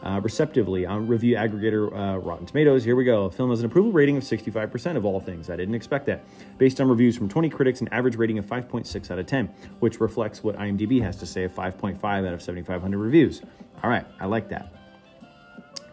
Uh, 0.02 0.19
receptively 0.23 0.87
on 0.87 1.06
review 1.06 1.37
aggregator 1.37 1.93
uh, 1.93 2.19
Rotten 2.19 2.47
Tomatoes. 2.47 2.85
Here 2.85 2.97
we 2.97 3.05
go. 3.05 3.29
Film 3.29 3.50
has 3.50 3.61
an 3.61 3.67
approval 3.67 3.93
rating 3.93 4.17
of 4.17 4.23
65% 4.23 4.97
of 4.97 5.05
all 5.05 5.20
things. 5.20 5.50
I 5.50 5.56
didn't 5.56 5.75
expect 5.75 6.06
that. 6.06 6.25
Based 6.56 6.81
on 6.81 6.88
reviews 6.88 7.19
from 7.19 7.29
20 7.29 7.50
critics, 7.50 7.82
an 7.82 7.88
average 7.88 8.17
rating 8.17 8.38
of 8.38 8.47
5.6 8.47 9.11
out 9.11 9.19
of 9.19 9.26
10, 9.26 9.47
which 9.81 10.00
reflects 10.00 10.43
what 10.43 10.56
IMDb 10.56 11.02
has 11.02 11.17
to 11.17 11.26
say 11.26 11.44
of 11.44 11.55
5.5 11.55 12.02
out 12.02 12.32
of 12.32 12.41
7,500 12.41 12.97
reviews. 12.97 13.43
All 13.82 13.91
right, 13.91 14.06
I 14.19 14.25
like 14.25 14.49
that. 14.49 14.73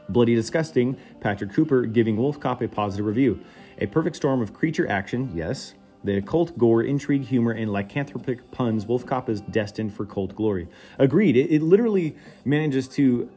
Bloody 0.08 0.36
Disgusting, 0.36 0.96
Patrick 1.20 1.52
Cooper 1.52 1.82
giving 1.86 2.16
Wolf 2.16 2.40
Cop 2.40 2.62
a 2.62 2.68
positive 2.70 3.06
review. 3.06 3.42
A 3.80 3.88
perfect 3.88 4.16
storm 4.16 4.42
of 4.42 4.54
creature 4.54 4.90
action, 4.90 5.30
yes, 5.36 5.74
the 6.04 6.18
occult 6.18 6.58
gore, 6.58 6.84
intrigue, 6.84 7.24
humor, 7.24 7.52
and 7.52 7.70
lycanthropic 7.70 8.40
puns, 8.52 8.86
Wolf 8.86 9.06
Cop 9.06 9.30
is 9.30 9.42
destined 9.42 9.94
for 9.94 10.06
cult 10.06 10.36
glory. 10.36 10.68
Agreed. 11.00 11.36
It, 11.36 11.52
it 11.52 11.62
literally 11.62 12.16
manages 12.46 12.88
to 12.90 13.30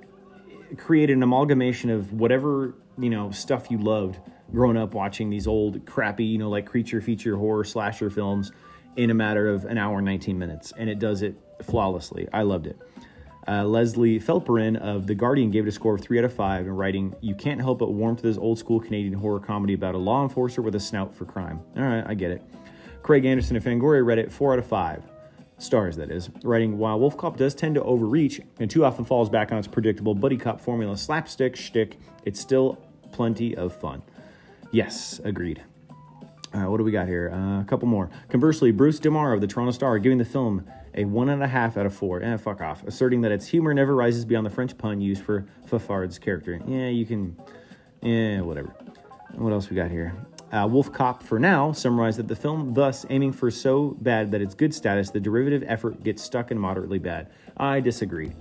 create 0.76 1.10
an 1.10 1.22
amalgamation 1.22 1.90
of 1.90 2.12
whatever, 2.12 2.74
you 2.98 3.10
know, 3.10 3.30
stuff 3.30 3.70
you 3.70 3.78
loved 3.78 4.18
growing 4.52 4.76
up 4.76 4.94
watching 4.94 5.30
these 5.30 5.46
old 5.46 5.84
crappy, 5.86 6.24
you 6.24 6.38
know, 6.38 6.50
like 6.50 6.66
creature 6.66 7.00
feature 7.00 7.36
horror 7.36 7.64
slasher 7.64 8.10
films 8.10 8.52
in 8.96 9.10
a 9.10 9.14
matter 9.14 9.48
of 9.48 9.64
an 9.64 9.78
hour 9.78 9.98
and 9.98 10.04
19 10.04 10.38
minutes. 10.38 10.72
And 10.76 10.90
it 10.90 10.98
does 10.98 11.22
it 11.22 11.36
flawlessly. 11.62 12.28
I 12.32 12.42
loved 12.42 12.66
it. 12.66 12.78
Uh, 13.48 13.64
Leslie 13.64 14.20
Felperin 14.20 14.76
of 14.76 15.06
The 15.06 15.14
Guardian 15.14 15.50
gave 15.50 15.64
it 15.64 15.68
a 15.68 15.72
score 15.72 15.94
of 15.94 16.00
3 16.00 16.18
out 16.18 16.24
of 16.24 16.32
5 16.32 16.66
and 16.66 16.78
writing, 16.78 17.14
You 17.20 17.34
can't 17.34 17.60
help 17.60 17.78
but 17.78 17.92
warm 17.92 18.16
to 18.16 18.22
this 18.22 18.36
old 18.36 18.58
school 18.58 18.80
Canadian 18.80 19.14
horror 19.14 19.40
comedy 19.40 19.74
about 19.74 19.94
a 19.94 19.98
law 19.98 20.22
enforcer 20.22 20.62
with 20.62 20.74
a 20.74 20.80
snout 20.80 21.14
for 21.14 21.24
crime. 21.24 21.60
All 21.76 21.82
right, 21.82 22.04
I 22.06 22.14
get 22.14 22.30
it. 22.30 22.42
Craig 23.02 23.24
Anderson 23.24 23.56
of 23.56 23.64
Fangoria 23.64 24.04
read 24.04 24.18
it 24.18 24.30
4 24.30 24.52
out 24.52 24.58
of 24.58 24.66
5 24.66 25.02
stars, 25.62 25.96
that 25.96 26.10
is, 26.10 26.30
writing, 26.42 26.78
While 26.78 26.98
Wolf 27.00 27.16
Cop 27.16 27.36
does 27.36 27.54
tend 27.54 27.74
to 27.76 27.82
overreach 27.82 28.40
and 28.58 28.70
too 28.70 28.84
often 28.84 29.04
falls 29.04 29.28
back 29.28 29.52
on 29.52 29.58
its 29.58 29.68
predictable 29.68 30.14
buddy 30.14 30.36
cop 30.36 30.60
formula 30.60 30.96
slapstick 30.96 31.56
shtick, 31.56 31.98
it's 32.24 32.40
still 32.40 32.78
plenty 33.12 33.56
of 33.56 33.74
fun. 33.74 34.02
Yes, 34.72 35.20
agreed. 35.24 35.62
Uh, 36.52 36.62
what 36.64 36.78
do 36.78 36.84
we 36.84 36.90
got 36.90 37.06
here? 37.06 37.30
Uh, 37.32 37.60
a 37.60 37.64
couple 37.64 37.86
more. 37.86 38.10
Conversely, 38.28 38.72
Bruce 38.72 38.98
DeMar 38.98 39.32
of 39.32 39.40
the 39.40 39.46
Toronto 39.46 39.72
Star 39.72 39.98
giving 39.98 40.18
the 40.18 40.24
film 40.24 40.64
a 40.94 41.04
one 41.04 41.28
and 41.28 41.42
a 41.42 41.46
half 41.46 41.76
out 41.76 41.86
of 41.86 41.94
four. 41.94 42.22
Eh, 42.22 42.36
fuck 42.36 42.60
off. 42.60 42.82
Asserting 42.84 43.20
that 43.20 43.30
its 43.30 43.46
humor 43.46 43.72
never 43.72 43.94
rises 43.94 44.24
beyond 44.24 44.46
the 44.46 44.50
French 44.50 44.76
pun 44.76 45.00
used 45.00 45.22
for 45.22 45.46
Fafard's 45.66 46.18
character. 46.18 46.60
Yeah, 46.66 46.88
you 46.88 47.06
can. 47.06 47.36
Yeah, 48.02 48.40
whatever. 48.40 48.74
What 49.34 49.52
else 49.52 49.70
we 49.70 49.76
got 49.76 49.90
here? 49.90 50.14
Uh, 50.52 50.66
Wolf 50.68 50.92
Cop, 50.92 51.22
for 51.22 51.38
now, 51.38 51.70
summarized 51.70 52.18
that 52.18 52.26
the 52.26 52.34
film, 52.34 52.74
thus 52.74 53.06
aiming 53.08 53.32
for 53.32 53.50
so 53.50 53.96
bad 54.00 54.32
that 54.32 54.40
it's 54.40 54.54
good 54.54 54.74
status, 54.74 55.10
the 55.10 55.20
derivative 55.20 55.62
effort 55.66 56.02
gets 56.02 56.22
stuck 56.22 56.50
in 56.50 56.58
moderately 56.58 56.98
bad. 56.98 57.28
I 57.56 57.78
disagree. 57.78 58.32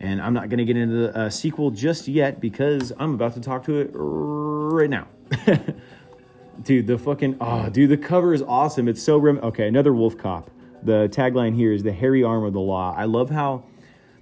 And 0.00 0.20
I'm 0.20 0.34
not 0.34 0.48
going 0.48 0.58
to 0.58 0.64
get 0.64 0.76
into 0.76 0.94
the 0.96 1.16
uh, 1.16 1.30
sequel 1.30 1.70
just 1.70 2.08
yet 2.08 2.40
because 2.40 2.92
I'm 2.98 3.14
about 3.14 3.34
to 3.34 3.40
talk 3.40 3.64
to 3.64 3.78
it 3.78 3.90
right 3.94 4.90
now. 4.90 5.06
dude, 6.62 6.88
the 6.88 6.98
fucking, 6.98 7.36
oh, 7.40 7.68
dude, 7.70 7.90
the 7.90 7.96
cover 7.96 8.34
is 8.34 8.42
awesome. 8.42 8.88
It's 8.88 9.02
so, 9.02 9.16
rem- 9.16 9.38
okay, 9.38 9.68
another 9.68 9.92
Wolf 9.92 10.18
Cop. 10.18 10.50
The 10.82 11.08
tagline 11.08 11.54
here 11.54 11.72
is 11.72 11.84
the 11.84 11.92
hairy 11.92 12.24
arm 12.24 12.44
of 12.44 12.52
the 12.52 12.60
law. 12.60 12.92
I 12.96 13.04
love 13.04 13.30
how 13.30 13.64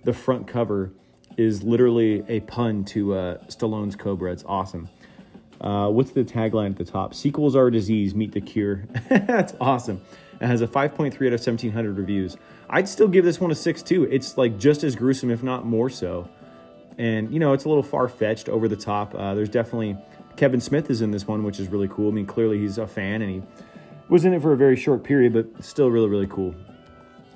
the 0.04 0.12
front 0.12 0.46
cover 0.46 0.92
is 1.38 1.62
literally 1.62 2.22
a 2.28 2.40
pun 2.40 2.84
to 2.84 3.14
uh, 3.14 3.38
Stallone's 3.46 3.96
Cobra. 3.96 4.30
It's 4.32 4.44
awesome. 4.46 4.88
Uh, 5.62 5.88
what's 5.88 6.10
the 6.10 6.24
tagline 6.24 6.70
at 6.70 6.76
the 6.76 6.84
top? 6.84 7.14
Sequels 7.14 7.54
are 7.54 7.68
a 7.68 7.72
disease, 7.72 8.14
meet 8.14 8.32
the 8.32 8.40
cure. 8.40 8.84
That's 9.08 9.54
awesome. 9.60 10.02
It 10.40 10.46
has 10.46 10.60
a 10.60 10.66
5.3 10.66 11.06
out 11.06 11.12
of 11.12 11.18
1700 11.20 11.96
reviews. 11.96 12.36
I'd 12.68 12.88
still 12.88 13.06
give 13.06 13.24
this 13.24 13.40
one 13.40 13.50
a 13.52 13.54
6 13.54 13.82
too. 13.82 14.04
It's 14.04 14.36
like 14.36 14.58
just 14.58 14.82
as 14.82 14.96
gruesome, 14.96 15.30
if 15.30 15.42
not 15.42 15.64
more 15.64 15.88
so. 15.88 16.28
And, 16.98 17.32
you 17.32 17.38
know, 17.38 17.52
it's 17.52 17.64
a 17.64 17.68
little 17.68 17.82
far 17.82 18.08
fetched, 18.08 18.48
over 18.48 18.66
the 18.66 18.76
top. 18.76 19.14
Uh, 19.14 19.34
there's 19.34 19.48
definitely 19.48 19.96
Kevin 20.36 20.60
Smith 20.60 20.90
is 20.90 21.00
in 21.00 21.10
this 21.10 21.28
one, 21.28 21.44
which 21.44 21.60
is 21.60 21.68
really 21.68 21.88
cool. 21.88 22.08
I 22.08 22.12
mean, 22.12 22.26
clearly 22.26 22.58
he's 22.58 22.78
a 22.78 22.86
fan 22.86 23.22
and 23.22 23.30
he 23.30 23.42
was 24.08 24.24
in 24.24 24.34
it 24.34 24.42
for 24.42 24.52
a 24.52 24.56
very 24.56 24.76
short 24.76 25.04
period, 25.04 25.32
but 25.32 25.64
still 25.64 25.90
really, 25.90 26.08
really 26.08 26.26
cool. 26.26 26.54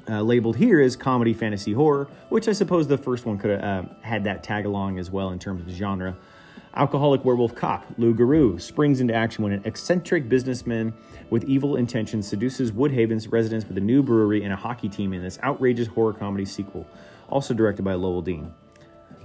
Uh, 0.09 0.23
labeled 0.23 0.57
here 0.57 0.81
as 0.81 0.97
comedy, 0.97 1.33
fantasy, 1.33 1.73
horror, 1.73 2.09
which 2.29 2.49
I 2.49 2.53
suppose 2.53 2.87
the 2.87 2.99
first 2.99 3.27
one 3.27 3.39
could 3.39 3.51
have 3.51 3.63
uh, 3.87 3.89
had 4.03 4.25
that 4.25 4.43
tag 4.43 4.67
along 4.67 4.99
as 4.99 5.11
well 5.11 5.31
in 5.31 5.39
terms 5.39 5.63
of 5.63 5.69
genre. 5.73 6.17
Alcoholic 6.77 7.25
werewolf 7.25 7.55
cop 7.55 7.87
Lou 7.97 8.13
Garou 8.13 8.59
springs 8.59 9.01
into 9.01 9.15
action 9.15 9.43
when 9.43 9.55
an 9.55 9.63
eccentric 9.65 10.29
businessman 10.29 10.93
with 11.31 11.45
evil 11.45 11.77
intentions 11.77 12.29
seduces 12.29 12.71
Woodhaven's 12.71 13.29
residents 13.29 13.67
with 13.67 13.79
a 13.79 13.81
new 13.81 14.03
brewery 14.03 14.45
and 14.45 14.53
a 14.53 14.57
hockey 14.57 14.91
team 14.91 15.15
in 15.15 15.23
this 15.23 15.39
outrageous 15.43 15.89
horror 15.89 16.13
comedy 16.13 16.45
sequel, 16.45 16.87
also 17.31 17.55
directed 17.55 17.83
by 17.83 17.95
Lowell 17.95 18.21
Dean. 18.21 18.53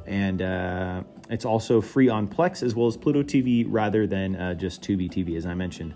And 0.06 0.42
uh, 0.42 1.04
it's 1.30 1.44
also 1.44 1.82
free 1.82 2.08
on 2.08 2.26
Plex 2.26 2.64
as 2.64 2.74
well 2.74 2.88
as 2.88 2.96
Pluto 2.96 3.22
TV 3.22 3.66
rather 3.68 4.08
than 4.08 4.38
uh, 4.38 4.54
just 4.54 4.82
Tubi 4.82 5.12
TV, 5.12 5.36
as 5.36 5.46
I 5.46 5.54
mentioned. 5.54 5.94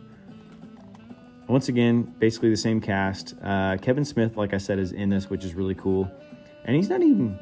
Once 1.48 1.70
again, 1.70 2.04
basically 2.20 2.50
the 2.50 2.58
same 2.58 2.82
cast. 2.82 3.34
Uh, 3.42 3.78
Kevin 3.82 4.04
Smith, 4.04 4.36
like 4.36 4.54
I 4.54 4.58
said, 4.58 4.78
is 4.78 4.92
in 4.92 5.10
this, 5.10 5.30
which 5.30 5.46
is 5.46 5.54
really 5.54 5.76
cool. 5.76 6.12
And 6.66 6.76
he's 6.76 6.90
not 6.90 7.02
even 7.02 7.40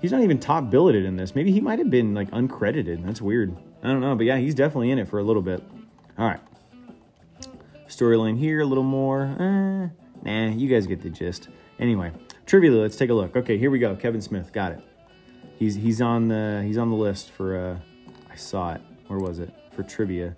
he's 0.00 0.12
not 0.12 0.22
even 0.22 0.38
top 0.38 0.70
billeted 0.70 1.04
in 1.04 1.16
this. 1.16 1.34
Maybe 1.34 1.52
he 1.52 1.60
might 1.60 1.78
have 1.78 1.90
been 1.90 2.14
like 2.14 2.30
uncredited. 2.30 3.04
That's 3.04 3.20
weird. 3.20 3.56
I 3.82 3.88
don't 3.88 4.00
know, 4.00 4.14
but 4.14 4.26
yeah, 4.26 4.36
he's 4.36 4.54
definitely 4.54 4.90
in 4.90 4.98
it 4.98 5.08
for 5.08 5.18
a 5.18 5.22
little 5.22 5.42
bit. 5.42 5.62
All 6.18 6.26
right. 6.26 6.40
Storyline 7.88 8.38
here, 8.38 8.60
a 8.60 8.64
little 8.64 8.84
more. 8.84 9.22
Eh, 9.38 9.88
nah, 10.22 10.48
you 10.54 10.68
guys 10.68 10.86
get 10.86 11.02
the 11.02 11.10
gist. 11.10 11.48
Anyway, 11.78 12.12
trivia. 12.46 12.70
Let's 12.72 12.96
take 12.96 13.10
a 13.10 13.14
look. 13.14 13.36
Okay, 13.36 13.58
here 13.58 13.70
we 13.70 13.78
go. 13.78 13.94
Kevin 13.94 14.20
Smith, 14.20 14.52
got 14.52 14.72
it. 14.72 14.80
He's 15.58 15.74
he's 15.76 16.00
on 16.00 16.28
the 16.28 16.62
he's 16.64 16.78
on 16.78 16.90
the 16.90 16.96
list 16.96 17.30
for. 17.30 17.56
uh 17.56 17.78
I 18.30 18.38
saw 18.38 18.74
it. 18.74 18.82
Where 19.06 19.18
was 19.18 19.38
it 19.38 19.50
for 19.72 19.82
trivia? 19.82 20.36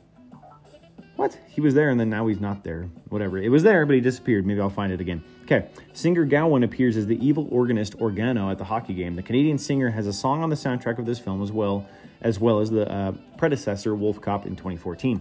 What? 1.19 1.37
He 1.49 1.61
was 1.61 1.75
there 1.75 1.91
and 1.91 1.99
then 1.99 2.11
now 2.11 2.29
he's 2.29 2.41
not 2.41 2.63
there. 2.63 2.89
Whatever. 3.09 3.39
It 3.39 3.49
was 3.49 3.65
there, 3.65 3.85
but 3.85 3.97
he 3.97 4.01
disappeared. 4.01 4.47
Maybe 4.47 4.61
I'll 4.61 4.71
find 4.71 4.93
it 4.93 5.01
again. 5.01 5.25
Okay. 5.43 5.69
Singer 5.93 6.25
Gowan 6.25 6.63
appears 6.63 6.97
as 6.97 7.09
the 7.09 7.19
evil 7.27 7.49
organist 7.51 7.99
Organo 7.99 8.53
at 8.53 8.59
the 8.59 8.65
hockey 8.65 8.95
game. 8.95 9.17
The 9.17 9.25
Canadian 9.25 9.59
singer 9.59 9.91
has 9.91 10.07
a 10.07 10.13
song 10.13 10.45
on 10.45 10.49
the 10.49 10.55
soundtrack 10.55 10.97
of 11.01 11.07
this 11.07 11.19
film 11.19 11.43
as 11.43 11.51
well, 11.51 11.89
as 12.21 12.39
well 12.39 12.61
as 12.61 12.71
the 12.71 12.89
uh, 12.89 13.13
predecessor 13.37 13.97
Wolf 13.97 14.21
Cop 14.21 14.47
in 14.47 14.55
2014. 14.55 15.21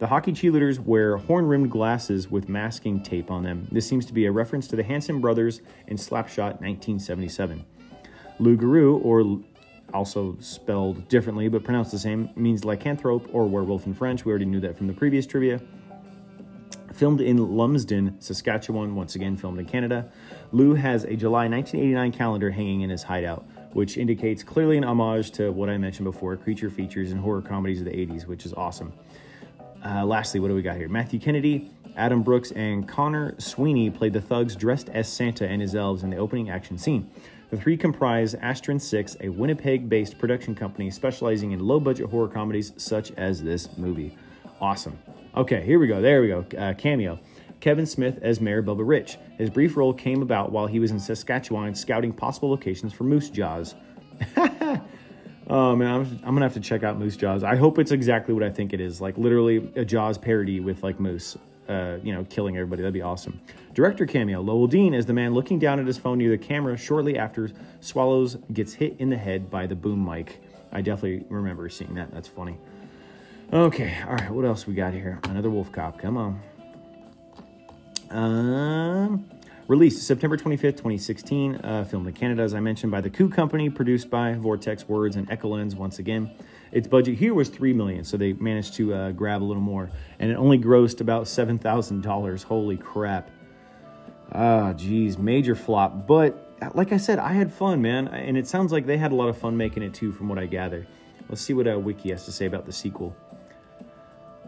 The 0.00 0.08
hockey 0.08 0.32
cheerleaders 0.32 0.80
wear 0.80 1.18
horn-rimmed 1.18 1.70
glasses 1.70 2.28
with 2.28 2.48
masking 2.48 3.00
tape 3.00 3.30
on 3.30 3.44
them. 3.44 3.68
This 3.70 3.86
seems 3.86 4.06
to 4.06 4.12
be 4.12 4.26
a 4.26 4.32
reference 4.32 4.66
to 4.68 4.76
the 4.76 4.82
Hanson 4.82 5.20
brothers 5.20 5.60
in 5.86 5.96
Slapshot 5.96 6.60
1977. 6.60 7.64
Lou 8.40 8.56
Garou, 8.56 8.98
or 8.98 9.40
also 9.92 10.36
spelled 10.40 11.08
differently 11.08 11.48
but 11.48 11.64
pronounced 11.64 11.92
the 11.92 11.98
same, 11.98 12.30
means 12.36 12.62
lycanthrope 12.62 13.28
or 13.32 13.46
werewolf 13.46 13.86
in 13.86 13.94
French. 13.94 14.24
We 14.24 14.30
already 14.30 14.44
knew 14.44 14.60
that 14.60 14.76
from 14.76 14.86
the 14.86 14.92
previous 14.92 15.26
trivia. 15.26 15.60
Filmed 16.92 17.20
in 17.20 17.56
Lumsden, 17.56 18.20
Saskatchewan, 18.20 18.94
once 18.94 19.14
again 19.14 19.36
filmed 19.36 19.60
in 19.60 19.66
Canada. 19.66 20.10
Lou 20.50 20.74
has 20.74 21.04
a 21.04 21.14
July 21.14 21.46
1989 21.46 22.12
calendar 22.12 22.50
hanging 22.50 22.80
in 22.80 22.90
his 22.90 23.02
hideout, 23.02 23.44
which 23.72 23.96
indicates 23.96 24.42
clearly 24.42 24.76
an 24.76 24.84
homage 24.84 25.30
to 25.32 25.52
what 25.52 25.68
I 25.68 25.78
mentioned 25.78 26.06
before 26.06 26.36
creature 26.36 26.70
features 26.70 27.12
and 27.12 27.20
horror 27.20 27.42
comedies 27.42 27.80
of 27.80 27.84
the 27.84 27.92
80s, 27.92 28.26
which 28.26 28.44
is 28.44 28.52
awesome. 28.54 28.92
Uh, 29.84 30.04
lastly, 30.04 30.40
what 30.40 30.48
do 30.48 30.54
we 30.54 30.62
got 30.62 30.76
here? 30.76 30.88
Matthew 30.88 31.20
Kennedy, 31.20 31.70
Adam 31.96 32.22
Brooks, 32.22 32.50
and 32.52 32.88
Conor 32.88 33.34
Sweeney 33.38 33.90
played 33.90 34.12
the 34.12 34.20
thugs 34.20 34.56
dressed 34.56 34.88
as 34.88 35.08
Santa 35.08 35.46
and 35.46 35.62
his 35.62 35.74
elves 35.74 36.02
in 36.02 36.10
the 36.10 36.16
opening 36.16 36.50
action 36.50 36.78
scene. 36.78 37.08
The 37.50 37.56
three 37.56 37.78
comprise 37.78 38.34
Astron 38.34 38.78
6, 38.78 39.16
a 39.20 39.30
Winnipeg 39.30 39.88
based 39.88 40.18
production 40.18 40.54
company 40.54 40.90
specializing 40.90 41.52
in 41.52 41.60
low 41.60 41.80
budget 41.80 42.10
horror 42.10 42.28
comedies 42.28 42.74
such 42.76 43.10
as 43.12 43.42
this 43.42 43.76
movie. 43.78 44.16
Awesome. 44.60 44.98
Okay, 45.34 45.64
here 45.64 45.78
we 45.78 45.86
go. 45.86 46.02
There 46.02 46.20
we 46.20 46.28
go. 46.28 46.44
Uh, 46.58 46.74
cameo. 46.74 47.18
Kevin 47.60 47.86
Smith 47.86 48.18
as 48.22 48.40
Mayor 48.40 48.62
Bubba 48.62 48.86
Rich. 48.86 49.16
His 49.38 49.48
brief 49.48 49.76
role 49.76 49.94
came 49.94 50.20
about 50.20 50.52
while 50.52 50.66
he 50.66 50.78
was 50.78 50.90
in 50.90 51.00
Saskatchewan 51.00 51.74
scouting 51.74 52.12
possible 52.12 52.50
locations 52.50 52.92
for 52.92 53.04
Moose 53.04 53.30
Jaws. 53.30 53.74
oh 54.36 55.74
man, 55.74 55.94
I'm, 55.94 56.20
I'm, 56.24 56.34
gonna 56.34 56.42
have 56.42 56.54
to 56.54 56.60
check 56.60 56.82
out 56.82 56.98
Moose 56.98 57.16
Jaws. 57.16 57.44
I 57.44 57.56
hope 57.56 57.78
it's 57.78 57.92
exactly 57.92 58.34
what 58.34 58.42
I 58.42 58.50
think 58.50 58.74
it 58.74 58.80
is. 58.80 59.00
Like 59.00 59.16
literally 59.16 59.72
a 59.74 59.84
Jaws 59.84 60.18
parody 60.18 60.60
with 60.60 60.82
like 60.82 61.00
Moose 61.00 61.38
uh, 61.68 61.98
you 62.02 62.12
know, 62.12 62.24
killing 62.24 62.56
everybody. 62.56 62.82
That'd 62.82 62.94
be 62.94 63.02
awesome. 63.02 63.40
Director 63.74 64.06
cameo: 64.06 64.40
Lowell 64.40 64.66
Dean 64.66 64.94
is 64.94 65.06
the 65.06 65.12
man 65.12 65.34
looking 65.34 65.58
down 65.58 65.78
at 65.78 65.86
his 65.86 65.98
phone 65.98 66.18
near 66.18 66.30
the 66.30 66.38
camera 66.38 66.76
shortly 66.76 67.18
after 67.18 67.50
Swallows 67.80 68.36
gets 68.52 68.74
hit 68.74 68.96
in 68.98 69.10
the 69.10 69.16
head 69.16 69.50
by 69.50 69.66
the 69.66 69.74
boom 69.74 70.04
mic. 70.04 70.40
I 70.72 70.80
definitely 70.80 71.26
remember 71.28 71.68
seeing 71.68 71.94
that. 71.94 72.12
That's 72.12 72.28
funny. 72.28 72.58
Okay, 73.52 73.96
all 74.06 74.14
right. 74.14 74.30
What 74.30 74.44
else 74.44 74.66
we 74.66 74.74
got 74.74 74.92
here? 74.92 75.20
Another 75.24 75.48
Wolf 75.48 75.72
Cop. 75.72 75.98
Come 75.98 76.16
on. 76.18 76.42
Um, 78.10 79.28
released 79.68 80.06
September 80.06 80.36
25th, 80.36 80.76
2016. 80.76 81.56
Uh, 81.56 81.84
filmed 81.84 82.06
in 82.06 82.12
Canada, 82.12 82.42
as 82.42 82.52
I 82.52 82.60
mentioned, 82.60 82.92
by 82.92 83.00
the 83.00 83.08
Coup 83.10 83.30
Company. 83.30 83.70
Produced 83.70 84.10
by 84.10 84.34
Vortex 84.34 84.86
Words 84.86 85.16
and 85.16 85.28
Echolands 85.30 85.74
once 85.74 85.98
again. 85.98 86.30
Its 86.72 86.86
budget 86.86 87.18
here 87.18 87.34
was 87.34 87.48
three 87.48 87.72
million, 87.72 88.04
so 88.04 88.16
they 88.16 88.32
managed 88.34 88.74
to 88.74 88.94
uh, 88.94 89.12
grab 89.12 89.42
a 89.42 89.44
little 89.44 89.62
more, 89.62 89.90
and 90.18 90.30
it 90.30 90.34
only 90.34 90.58
grossed 90.58 91.00
about 91.00 91.28
seven 91.28 91.58
thousand 91.58 92.02
dollars. 92.02 92.42
Holy 92.42 92.76
crap! 92.76 93.30
Ah, 94.32 94.72
geez, 94.74 95.18
major 95.18 95.54
flop. 95.54 96.06
But 96.06 96.44
like 96.74 96.92
I 96.92 96.98
said, 96.98 97.18
I 97.18 97.32
had 97.32 97.52
fun, 97.52 97.80
man, 97.80 98.08
and 98.08 98.36
it 98.36 98.46
sounds 98.46 98.72
like 98.72 98.86
they 98.86 98.98
had 98.98 99.12
a 99.12 99.14
lot 99.14 99.28
of 99.28 99.38
fun 99.38 99.56
making 99.56 99.82
it 99.82 99.94
too, 99.94 100.12
from 100.12 100.28
what 100.28 100.38
I 100.38 100.46
gather. 100.46 100.86
Let's 101.28 101.40
see 101.40 101.54
what 101.54 101.68
uh, 101.68 101.78
Wiki 101.78 102.10
has 102.10 102.24
to 102.24 102.32
say 102.32 102.46
about 102.46 102.66
the 102.66 102.72
sequel. 102.72 103.16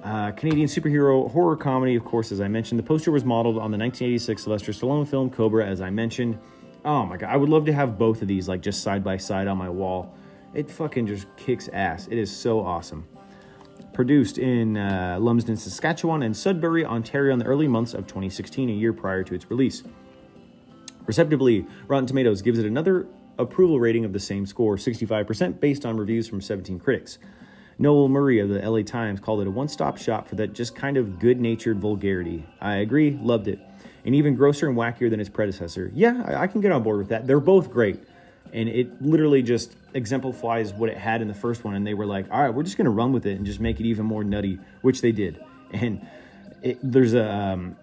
Uh, 0.03 0.33
Canadian 0.33 0.67
superhero 0.67 1.31
horror 1.31 1.57
comedy, 1.57 1.95
of 1.95 2.05
course, 2.05 2.33
as 2.33 2.41
I 2.41 2.49
mentioned. 2.49 2.79
The 2.79 2.85
poster 2.85 3.11
was 3.11 3.25
modeled 3.25 3.57
on 3.57 3.71
the 3.71 3.77
1986 3.77 4.43
Sylvester 4.43 4.73
Stallone 4.73 5.07
film 5.07 5.29
Cobra, 5.29 5.67
as 5.67 5.81
I 5.81 5.91
mentioned. 5.91 6.39
Oh 6.85 7.05
my 7.05 7.19
god, 7.19 7.31
I 7.31 7.37
would 7.37 7.51
love 7.51 7.67
to 7.67 7.73
have 7.73 7.99
both 7.99 8.23
of 8.23 8.29
these 8.29 8.49
like 8.49 8.63
just 8.63 8.83
side 8.83 9.05
by 9.05 9.19
side 9.19 9.47
on 9.47 9.59
my 9.59 9.69
wall. 9.69 10.15
It 10.53 10.71
fucking 10.71 11.07
just 11.07 11.27
kicks 11.37 11.69
ass. 11.69 12.09
It 12.11 12.19
is 12.19 12.35
so 12.35 12.61
awesome. 12.61 13.07
Produced 13.93 14.39
in 14.39 14.77
uh, 14.77 15.19
Lumsden, 15.21 15.57
Saskatchewan, 15.57 16.23
and 16.23 16.37
Sudbury, 16.37 16.85
Ontario, 16.85 17.33
in 17.33 17.39
the 17.39 17.45
early 17.45 17.69
months 17.69 17.95
of 17.95 18.07
2016, 18.07 18.69
a 18.69 18.73
year 18.73 18.93
prior 18.93 19.23
to 19.23 19.35
its 19.35 19.49
release. 19.51 19.83
Receptively, 21.07 21.67
Rotten 21.87 22.07
Tomatoes 22.07 22.43
gives 22.43 22.59
it 22.59 22.67
another 22.67 23.07
approval 23.39 23.81
rating 23.81 24.05
of 24.05 24.13
the 24.13 24.21
same 24.21 24.45
score, 24.45 24.77
65%, 24.77 25.61
based 25.61 25.87
on 25.87 25.97
reviews 25.97 26.29
from 26.29 26.41
17 26.41 26.79
critics. 26.79 27.19
Noel 27.79 28.09
Murray 28.09 28.41
of 28.41 28.49
the 28.49 28.61
LA 28.69 28.83
Times 28.83 29.21
called 29.21 29.41
it 29.41 29.47
a 29.47 29.51
one 29.51 29.67
stop 29.67 29.97
shop 29.97 30.29
for 30.29 30.35
that 30.35 30.53
just 30.53 30.75
kind 30.75 30.97
of 30.97 31.19
good 31.19 31.41
natured 31.41 31.81
vulgarity. 31.81 32.45
I 32.61 32.77
agree, 32.77 33.19
loved 33.23 33.49
it. 33.49 33.59
And 34.05 34.15
even 34.15 34.35
grosser 34.35 34.69
and 34.69 34.77
wackier 34.77 35.09
than 35.09 35.21
its 35.21 35.31
predecessor. 35.31 35.91
Yeah, 35.95 36.23
I, 36.27 36.43
I 36.43 36.47
can 36.47 36.61
get 36.61 36.73
on 36.73 36.83
board 36.83 36.99
with 36.99 37.09
that. 37.09 37.27
They're 37.27 37.41
both 37.41 37.71
great 37.71 38.03
and 38.53 38.69
it 38.69 39.01
literally 39.03 39.43
just 39.43 39.75
exemplifies 39.95 40.73
what 40.73 40.89
it 40.89 40.99
had 40.99 41.23
in 41.23 41.29
the 41.29 41.35
first 41.35 41.65
one. 41.65 41.75
And 41.75 41.87
they 41.87 41.95
were 41.95 42.07
like 42.07 42.27
all 42.31 42.41
right 42.41 42.51
we're 42.51 42.63
just 42.63 42.77
going 42.77 42.87
to 42.87 42.91
run 42.91 43.13
with 43.13 43.27
it 43.27 43.37
and 43.37 43.47
just 43.47 43.61
make 43.61 43.81
it 43.81 43.87
even 43.87 44.07
more 44.07 44.25
nutty 44.25 44.59
which 44.83 45.01
they 45.01 45.13
did. 45.13 45.43
And 45.73 46.07
it, 46.63 46.79
there's 46.83 47.15
a, 47.15 47.33
um, 47.33 47.77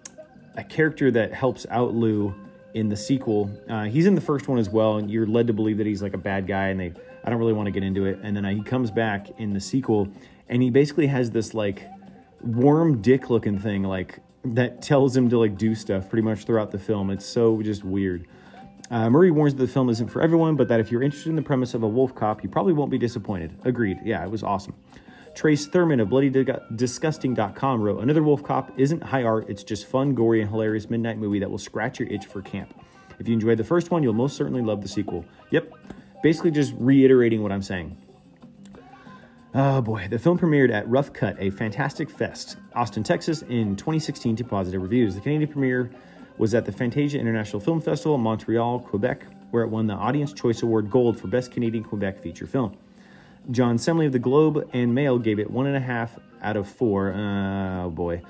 a 0.56 0.62
character 0.62 1.10
that 1.10 1.32
helps 1.32 1.66
out 1.70 1.94
lou 1.94 2.34
in 2.74 2.88
the 2.88 2.96
sequel. 2.96 3.50
Uh, 3.68 3.84
he's 3.84 4.06
in 4.06 4.14
the 4.14 4.20
first 4.20 4.46
one 4.46 4.58
as 4.58 4.68
well 4.68 4.98
and 4.98 5.10
you're 5.10 5.26
led 5.26 5.46
to 5.46 5.52
believe 5.52 5.78
that 5.78 5.86
he's 5.86 6.02
like 6.02 6.14
a 6.14 6.18
bad 6.18 6.46
guy 6.46 6.68
and 6.68 6.78
they 6.78 6.92
i 7.24 7.30
don't 7.30 7.38
really 7.38 7.52
want 7.52 7.66
to 7.66 7.72
get 7.72 7.82
into 7.82 8.04
it. 8.06 8.18
And 8.22 8.36
then 8.36 8.44
uh, 8.44 8.50
he 8.50 8.62
comes 8.62 8.90
back 8.90 9.28
in 9.38 9.52
the 9.52 9.60
sequel 9.60 10.08
and 10.48 10.62
he 10.62 10.70
basically 10.70 11.06
has 11.06 11.30
this 11.30 11.54
like 11.54 11.86
worm 12.42 13.02
dick 13.02 13.30
looking 13.30 13.58
thing 13.58 13.82
like 13.82 14.20
that 14.44 14.80
tells 14.80 15.16
him 15.16 15.28
to 15.28 15.38
like 15.38 15.58
do 15.58 15.74
stuff 15.74 16.08
pretty 16.08 16.22
much 16.22 16.44
throughout 16.44 16.70
the 16.70 16.78
film. 16.78 17.10
It's 17.10 17.26
so 17.26 17.60
just 17.62 17.84
weird 17.84 18.26
uh, 18.90 19.10
Murray 19.10 19.30
warns 19.30 19.54
that 19.54 19.66
the 19.66 19.72
film 19.72 19.90
isn't 19.90 20.08
for 20.08 20.22
everyone, 20.22 20.56
but 20.56 20.68
that 20.68 20.80
if 20.80 20.90
you're 20.90 21.02
interested 21.02 21.30
in 21.30 21.36
the 21.36 21.42
premise 21.42 21.74
of 21.74 21.82
a 21.82 21.88
wolf 21.88 22.14
cop, 22.14 22.42
you 22.42 22.48
probably 22.48 22.72
won't 22.72 22.90
be 22.90 22.98
disappointed. 22.98 23.56
Agreed. 23.64 23.98
Yeah, 24.04 24.24
it 24.24 24.30
was 24.30 24.42
awesome. 24.42 24.74
Trace 25.34 25.66
Thurman 25.66 26.00
of 26.00 26.08
BloodyDisgusting.com 26.08 27.80
wrote, 27.80 28.02
Another 28.02 28.24
Wolf 28.24 28.42
Cop 28.42 28.72
isn't 28.76 29.00
high 29.00 29.22
art, 29.22 29.48
it's 29.48 29.62
just 29.62 29.86
fun, 29.86 30.12
gory, 30.12 30.40
and 30.40 30.50
hilarious 30.50 30.90
midnight 30.90 31.16
movie 31.16 31.38
that 31.38 31.48
will 31.48 31.58
scratch 31.58 32.00
your 32.00 32.08
itch 32.08 32.26
for 32.26 32.42
camp. 32.42 32.74
If 33.20 33.28
you 33.28 33.34
enjoyed 33.34 33.56
the 33.56 33.62
first 33.62 33.92
one, 33.92 34.02
you'll 34.02 34.14
most 34.14 34.36
certainly 34.36 34.62
love 34.62 34.82
the 34.82 34.88
sequel. 34.88 35.24
Yep, 35.50 35.72
basically 36.24 36.50
just 36.50 36.74
reiterating 36.76 37.40
what 37.40 37.52
I'm 37.52 37.62
saying. 37.62 37.96
Oh 39.54 39.80
boy, 39.80 40.08
the 40.10 40.18
film 40.18 40.38
premiered 40.38 40.72
at 40.72 40.88
Rough 40.88 41.12
Cut, 41.12 41.36
a 41.38 41.50
fantastic 41.50 42.10
fest, 42.10 42.56
Austin, 42.74 43.04
Texas, 43.04 43.42
in 43.42 43.76
2016 43.76 44.36
to 44.36 44.44
positive 44.44 44.82
reviews. 44.82 45.14
The 45.14 45.20
Canadian 45.20 45.52
premiere 45.52 45.90
was 46.38 46.54
at 46.54 46.64
the 46.64 46.72
Fantasia 46.72 47.18
International 47.18 47.60
Film 47.60 47.80
Festival 47.80 48.14
in 48.14 48.20
Montreal, 48.22 48.80
Quebec, 48.80 49.26
where 49.50 49.64
it 49.64 49.68
won 49.68 49.86
the 49.86 49.94
Audience 49.94 50.32
Choice 50.32 50.62
Award 50.62 50.90
Gold 50.90 51.18
for 51.18 51.26
Best 51.26 51.50
Canadian 51.50 51.84
Quebec 51.84 52.20
Feature 52.22 52.46
Film. 52.46 52.76
John 53.50 53.76
Semley 53.76 54.06
of 54.06 54.12
the 54.12 54.18
Globe 54.18 54.68
and 54.72 54.94
Mail 54.94 55.18
gave 55.18 55.38
it 55.38 55.50
one 55.50 55.66
and 55.66 55.76
a 55.76 55.80
half 55.80 56.18
out 56.42 56.56
of 56.56 56.68
four. 56.68 57.12
Uh, 57.12 57.84
oh 57.84 57.90
boy. 57.90 58.22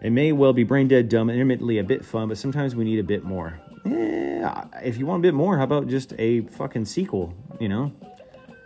It 0.00 0.10
may 0.10 0.32
well 0.32 0.52
be 0.52 0.64
brain 0.64 0.88
dead, 0.88 1.08
dumb, 1.08 1.28
and 1.28 1.36
intermittently 1.36 1.78
a 1.78 1.84
bit 1.84 2.04
fun, 2.04 2.28
but 2.28 2.38
sometimes 2.38 2.74
we 2.74 2.84
need 2.84 2.98
a 2.98 3.04
bit 3.04 3.22
more. 3.22 3.60
Eh, 3.84 4.58
if 4.82 4.96
you 4.96 5.04
want 5.04 5.20
a 5.20 5.22
bit 5.22 5.34
more, 5.34 5.58
how 5.58 5.64
about 5.64 5.88
just 5.88 6.14
a 6.18 6.40
fucking 6.42 6.86
sequel, 6.86 7.34
you 7.58 7.68
know? 7.68 7.92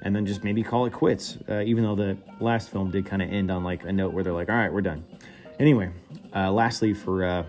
And 0.03 0.15
then 0.15 0.27
just 0.27 0.45
maybe 0.45 0.63
call 0.63 0.87
it 0.87 0.93
quits, 0.93 1.39
uh, 1.49 1.61
even 1.61 1.83
though 1.83 1.97
the 1.97 2.17
last 2.39 2.71
film 2.71 2.91
did 2.91 3.07
kind 3.07 3.23
of 3.23 3.33
end 3.33 3.51
on 3.51 3.65
like 3.65 3.85
a 3.85 3.93
note 3.93 4.13
where 4.13 4.23
they're 4.23 4.35
like, 4.35 4.49
all 4.49 4.55
right, 4.55 4.73
we're 4.73 4.83
done. 4.83 5.05
Anyway, 5.59 5.91
uh, 6.37 6.53
lastly, 6.53 6.93
for 6.93 7.25
uh, 7.25 7.45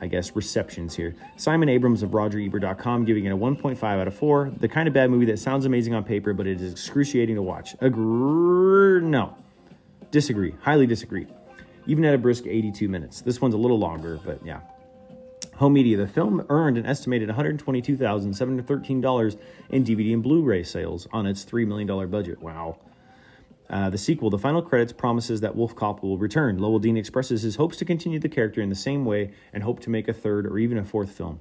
I 0.00 0.06
guess, 0.06 0.36
receptions 0.36 0.94
here. 0.94 1.14
Simon 1.36 1.68
Abrams 1.68 2.02
of 2.02 2.10
RogerEbert.com 2.10 3.04
giving 3.04 3.24
it 3.24 3.32
a 3.32 3.36
1.5 3.36 3.82
out 3.82 4.06
of 4.06 4.14
4. 4.14 4.52
The 4.58 4.68
kind 4.68 4.86
of 4.86 4.94
bad 4.94 5.10
movie 5.10 5.26
that 5.26 5.38
sounds 5.38 5.66
amazing 5.66 5.94
on 5.94 6.04
paper, 6.04 6.32
but 6.32 6.46
it 6.46 6.60
is 6.60 6.72
excruciating 6.72 7.36
to 7.36 7.42
watch. 7.42 7.74
Agree? 7.80 9.00
No. 9.00 9.36
Disagree. 10.10 10.54
Highly 10.62 10.86
disagree. 10.86 11.26
Even 11.86 12.04
at 12.04 12.14
a 12.14 12.18
brisk 12.18 12.46
82 12.46 12.88
minutes. 12.88 13.22
This 13.22 13.40
one's 13.40 13.54
a 13.54 13.58
little 13.58 13.78
longer, 13.78 14.20
but 14.24 14.44
yeah. 14.44 14.60
Home 15.56 15.72
media. 15.72 15.96
The 15.96 16.06
film 16.06 16.46
earned 16.48 16.78
an 16.78 16.86
estimated 16.86 17.28
$122,713 17.28 19.38
in 19.70 19.84
DVD 19.84 20.14
and 20.14 20.22
Blu 20.22 20.42
ray 20.42 20.62
sales 20.62 21.08
on 21.12 21.26
its 21.26 21.44
$3 21.44 21.66
million 21.66 22.08
budget. 22.08 22.40
Wow. 22.40 22.78
Uh, 23.70 23.90
the 23.90 23.98
sequel, 23.98 24.30
the 24.30 24.38
final 24.38 24.62
credits, 24.62 24.94
promises 24.94 25.42
that 25.42 25.54
Wolf 25.54 25.76
Cop 25.76 26.02
will 26.02 26.16
return. 26.16 26.58
Lowell 26.58 26.78
Dean 26.78 26.96
expresses 26.96 27.42
his 27.42 27.56
hopes 27.56 27.76
to 27.76 27.84
continue 27.84 28.18
the 28.18 28.28
character 28.28 28.62
in 28.62 28.70
the 28.70 28.74
same 28.74 29.04
way 29.04 29.32
and 29.52 29.62
hope 29.62 29.80
to 29.80 29.90
make 29.90 30.08
a 30.08 30.14
third 30.14 30.46
or 30.46 30.58
even 30.58 30.78
a 30.78 30.84
fourth 30.84 31.10
film. 31.10 31.40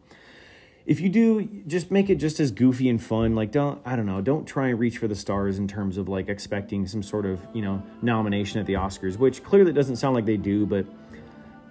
If 0.85 0.99
you 0.99 1.07
do, 1.09 1.43
just 1.67 1.89
make 1.89 2.09
it 2.09 2.15
just 2.15 2.39
as 2.39 2.51
goofy 2.51 2.89
and 2.89 3.01
fun. 3.01 3.35
Like, 3.35 3.51
don't, 3.51 3.81
I 3.85 3.95
don't 3.95 4.05
know, 4.05 4.21
don't 4.21 4.45
try 4.45 4.67
and 4.69 4.79
reach 4.79 4.97
for 4.97 5.07
the 5.07 5.15
stars 5.15 5.57
in 5.57 5.67
terms 5.67 5.97
of 5.97 6.09
like 6.09 6.27
expecting 6.27 6.85
some 6.85 7.01
sort 7.01 7.25
of, 7.25 7.39
you 7.53 7.61
know, 7.61 7.81
nomination 8.01 8.59
at 8.59 8.65
the 8.65 8.73
Oscars, 8.73 9.17
which 9.17 9.43
clearly 9.43 9.71
doesn't 9.71 9.95
sound 9.95 10.15
like 10.15 10.25
they 10.25 10.37
do, 10.37 10.65
but 10.65 10.85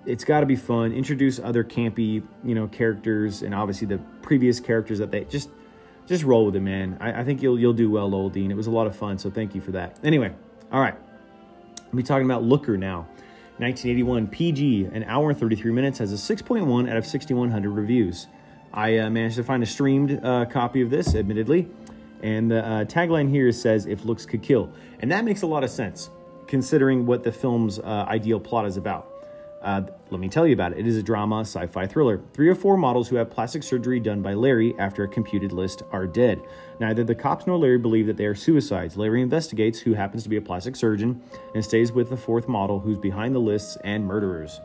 it's 0.07 0.25
got 0.25 0.41
to 0.41 0.47
be 0.47 0.57
fun. 0.57 0.93
Introduce 0.93 1.39
other 1.39 1.65
campy, 1.65 2.23
you 2.45 2.55
know, 2.55 2.67
characters 2.69 3.43
and 3.43 3.55
obviously 3.55 3.87
the 3.87 3.99
previous 4.23 4.59
characters 4.61 4.99
that 5.01 5.11
they 5.11 5.25
just, 5.25 5.51
just 6.07 6.25
roll 6.25 6.47
with 6.47 6.57
it, 6.57 6.61
man. 6.61 6.97
I, 7.01 7.21
I 7.21 7.25
think 7.25 7.43
you'll, 7.43 7.59
you'll 7.59 7.73
do 7.75 7.91
well, 7.91 8.09
Lowell 8.09 8.31
Dean. 8.31 8.51
It 8.51 8.57
was 8.57 8.69
a 8.69 8.71
lot 8.71 8.87
of 8.87 8.97
fun, 8.97 9.19
so 9.19 9.31
thank 9.31 9.55
you 9.55 9.61
for 9.61 9.73
that. 9.73 9.99
Anyway. 10.03 10.35
All 10.73 10.81
right. 10.81 10.95
We'll 11.93 11.99
be 11.99 12.03
talking 12.03 12.25
about 12.25 12.43
Looker 12.43 12.77
now. 12.77 13.07
1981 13.59 14.29
PG, 14.29 14.85
an 14.93 15.05
hour 15.05 15.31
and 15.31 15.39
33 15.39 15.73
minutes, 15.73 15.99
has 15.99 16.13
a 16.13 16.35
6.1 16.35 16.91
out 16.91 16.97
of 16.97 17.07
6,100 17.07 17.71
reviews. 17.71 18.27
I 18.75 18.99
uh, 18.99 19.09
managed 19.09 19.37
to 19.37 19.45
find 19.45 19.63
a 19.63 19.67
streamed 19.67 20.21
uh, 20.23 20.45
copy 20.47 20.83
of 20.83 20.91
this, 20.91 21.15
admittedly, 21.15 21.69
and 22.23 22.51
the 22.51 22.67
uh, 22.67 22.85
tagline 22.85 23.31
here 23.31 23.51
says, 23.53 23.87
If 23.87 24.05
looks 24.05 24.27
could 24.27 24.43
kill. 24.43 24.71
And 25.01 25.11
that 25.11 25.25
makes 25.25 25.43
a 25.43 25.47
lot 25.47 25.65
of 25.65 25.71
sense, 25.71 26.11
considering 26.47 27.07
what 27.07 27.23
the 27.23 27.33
film's 27.33 27.79
uh, 27.79 28.05
ideal 28.09 28.41
plot 28.41 28.67
is 28.67 28.77
about. 28.77 29.09
Uh, 29.67 29.83
let 30.11 30.21
me 30.21 30.29
tell 30.29 30.47
you 30.47 30.53
about 30.53 30.71
it. 30.71 30.79
It 30.79 30.87
is 30.87 30.97
a 30.97 31.03
drama 31.03 31.41
sci 31.41 31.67
fi 31.67 31.89
thriller. 31.89 32.23
Three 32.33 32.49
or 32.49 32.55
four 32.55 32.77
models 32.77 33.09
who 33.09 33.17
have 33.17 33.29
plastic 33.29 33.65
surgery 33.65 33.99
done 33.99 34.23
by 34.23 34.33
Larry 34.33 34.79
after 34.79 35.03
a 35.03 35.09
computed 35.09 35.51
list 35.51 35.83
are 35.91 36.07
dead. 36.07 36.41
Neither 36.79 37.03
the 37.03 37.17
cops 37.17 37.49
nor 37.49 37.59
Larry 37.59 37.79
believe 37.79 38.07
that 38.07 38.17
they 38.17 38.27
are 38.27 38.35
suicides. 38.37 38.97
Larry 38.97 39.23
investigates 39.23 39.81
who 39.81 39.93
happens 39.93 40.23
to 40.23 40.29
be 40.29 40.37
a 40.37 40.41
plastic 40.41 40.77
surgeon 40.77 41.21
and 41.53 41.65
stays 41.65 41.91
with 41.91 42.11
the 42.11 42.17
fourth 42.17 42.47
model 42.47 42.79
who's 42.79 42.97
behind 42.97 43.35
the 43.35 43.41
lists 43.41 43.77
and 43.83 44.07
murderers. 44.07 44.61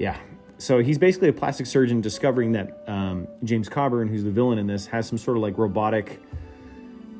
Yeah. 0.00 0.18
So 0.58 0.80
he's 0.80 0.98
basically 0.98 1.28
a 1.28 1.32
plastic 1.32 1.66
surgeon 1.66 2.00
discovering 2.00 2.50
that 2.50 2.82
um, 2.88 3.28
James 3.44 3.68
Coburn, 3.68 4.08
who's 4.08 4.24
the 4.24 4.32
villain 4.32 4.58
in 4.58 4.66
this, 4.66 4.86
has 4.88 5.06
some 5.06 5.18
sort 5.18 5.36
of 5.36 5.42
like 5.44 5.56
robotic, 5.56 6.20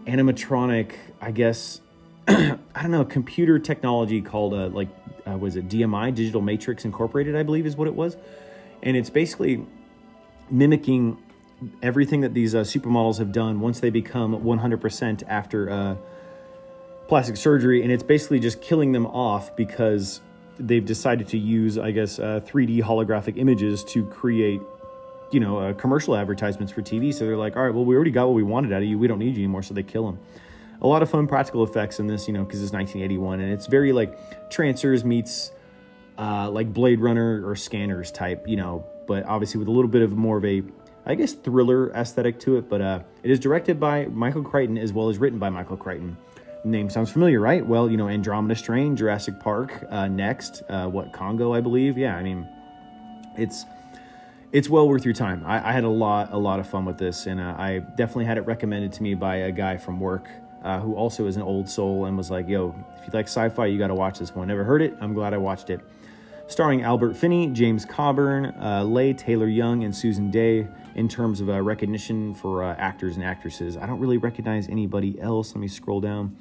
animatronic, 0.07 0.95
I 1.21 1.31
guess, 1.31 1.83
I 2.75 2.83
don't 2.83 2.93
know, 2.93 3.05
computer 3.05 3.59
technology 3.59 4.21
called 4.21 4.55
a 4.55 4.69
like 4.69 4.89
uh, 5.27 5.37
was 5.37 5.57
it 5.57 5.69
DMI, 5.69 6.15
Digital 6.15 6.41
Matrix 6.41 6.85
Incorporated, 6.85 7.35
I 7.35 7.43
believe 7.43 7.67
is 7.67 7.77
what 7.77 7.89
it 7.89 7.95
was. 7.95 8.17
And 8.83 8.97
it's 8.97 9.11
basically 9.11 9.67
mimicking 10.49 11.19
everything 11.83 12.21
that 12.21 12.33
these 12.33 12.55
uh, 12.55 12.61
supermodels 12.61 13.19
have 13.19 13.33
done 13.33 13.61
once 13.61 13.81
they 13.81 13.91
become 13.91 14.43
100% 14.43 15.23
after 15.27 15.71
uh, 15.71 15.97
plastic 17.09 17.37
surgery. 17.37 17.83
And 17.83 17.91
it's 17.91 18.03
basically 18.03 18.39
just 18.39 18.63
killing 18.63 18.93
them 18.93 19.07
off 19.07 19.57
because 19.57 20.21
they've 20.59 20.85
decided 20.85 21.27
to 21.29 21.39
use, 21.39 21.79
I 21.79 21.91
guess, 21.91 22.19
3D 22.19 22.83
uh, 22.83 22.87
holographic 22.87 23.39
images 23.39 23.83
to 23.85 24.05
create, 24.07 24.61
you 25.33 25.41
know, 25.41 25.59
uh, 25.59 25.73
commercial 25.75 26.15
advertisements 26.15 26.73
for 26.73 26.83
TV. 26.83 27.13
So 27.13 27.27
they're 27.27 27.37
like, 27.37 27.57
all 27.57 27.65
right, 27.65 27.75
well, 27.75 27.85
we 27.85 27.97
already 27.97 28.13
got 28.13 28.27
what 28.27 28.35
we 28.35 28.45
wanted 28.45 28.73
out 28.73 28.83
of 28.83 28.89
you. 28.89 28.99
We 28.99 29.09
don't 29.09 29.19
need 29.19 29.37
you 29.37 29.43
anymore. 29.43 29.65
So 29.65 29.75
they 29.75 29.83
kill 29.83 30.07
them 30.07 30.21
a 30.83 30.87
lot 30.87 31.03
of 31.03 31.11
fun 31.11 31.27
practical 31.27 31.63
effects 31.63 32.01
in 32.01 32.07
this, 32.07 32.27
you 32.27 32.35
know, 32.35 32.45
because 32.45 32.63
it's 32.63 32.73
1981 32.73 33.41
and 33.41 33.53
it's 33.53 33.67
very 33.67 33.93
like 33.93 34.51
Trancers 34.51 35.05
meets 35.05 35.53
uh, 36.19 36.51
like 36.51 36.73
Blade 36.73 37.01
Runner 37.01 37.47
or 37.47 37.55
Scanners 37.57 38.11
type, 38.11 38.47
you 38.47 38.57
know, 38.57 38.85
but 39.07 39.25
obviously 39.25 39.59
with 39.59 39.69
a 39.69 39.71
little 39.71 39.91
bit 39.91 40.03
of 40.03 40.13
more 40.13 40.39
of 40.39 40.45
a, 40.45 40.63
I 41.07 41.15
guess, 41.15 41.33
thriller 41.33 41.91
aesthetic 41.93 42.39
to 42.41 42.57
it. 42.57 42.69
But 42.69 42.81
uh, 42.81 43.01
it 43.23 43.31
is 43.31 43.39
directed 43.39 43.79
by 43.79 44.07
Michael 44.07 44.43
Crichton 44.43 44.79
as 44.79 44.93
well 44.93 45.09
as 45.09 45.19
written 45.19 45.39
by 45.39 45.51
Michael 45.51 45.77
Crichton. 45.77 46.17
Name 46.63 46.91
sounds 46.91 47.11
familiar, 47.11 47.41
right? 47.41 47.65
Well, 47.65 47.91
you 47.91 47.97
know, 47.97 48.09
Andromeda 48.09 48.55
Strain, 48.55 48.95
Jurassic 48.95 49.41
Park, 49.41 49.83
uh, 49.89 50.09
next, 50.09 50.63
uh, 50.69 50.89
what 50.89 51.11
Congo, 51.13 51.55
I 51.55 51.61
believe. 51.63 51.97
Yeah, 51.97 52.17
I 52.17 52.23
mean, 52.23 52.47
it's 53.37 53.65
it's 54.53 54.69
well 54.69 54.87
worth 54.87 55.05
your 55.05 55.15
time. 55.15 55.43
I, 55.47 55.71
I, 55.71 55.73
had 55.73 55.85
a 55.85 55.89
lot, 55.89 56.33
a 56.33 56.37
lot 56.37 56.59
of 56.59 56.69
fun 56.69 56.85
with 56.85 56.99
this, 56.99 57.27
and 57.27 57.41
uh, 57.41 57.55
I 57.57 57.79
definitely 57.79 58.25
had 58.25 58.37
it 58.37 58.43
recommended 58.43 58.93
to 58.95 59.03
me 59.03 59.15
by 59.15 59.37
a 59.37 59.53
guy 59.53 59.77
from 59.77 60.01
work 60.01 60.29
uh, 60.63 60.81
who 60.81 60.95
also 60.95 61.27
is 61.27 61.37
an 61.37 61.43
old 61.43 61.69
soul 61.69 62.05
and 62.05 62.17
was 62.17 62.31
like, 62.31 62.49
yo, 62.49 62.75
if 62.99 63.07
you 63.07 63.13
like 63.13 63.27
sci 63.27 63.49
fi, 63.49 63.67
you 63.67 63.79
got 63.79 63.89
to 63.89 63.95
watch 63.95 64.19
this 64.19 64.35
one. 64.35 64.49
Never 64.49 64.65
heard 64.65 64.83
it. 64.83 64.97
I'm 65.01 65.15
glad 65.15 65.35
I 65.35 65.39
watched 65.39 65.71
it. 65.71 65.81
Starring 66.47 66.83
Albert 66.83 67.17
Finney, 67.17 67.47
James 67.49 67.85
Coburn, 67.85 68.47
uh, 68.61 68.83
Leigh 68.85 69.15
Taylor 69.15 69.47
Young, 69.47 69.85
and 69.85 69.95
Susan 69.95 70.31
Dey 70.31 70.67
in 70.97 71.09
terms 71.09 71.41
of 71.41 71.49
uh, 71.49 71.63
recognition 71.63 72.35
for 72.35 72.65
uh, 72.65 72.75
actors 72.77 73.17
and 73.17 73.25
actresses. 73.25 73.77
I 73.77 73.87
don't 73.87 74.01
really 74.01 74.19
recognize 74.19 74.69
anybody 74.69 75.21
else. 75.21 75.55
Let 75.55 75.61
me 75.61 75.69
scroll 75.69 76.01
down. 76.01 76.37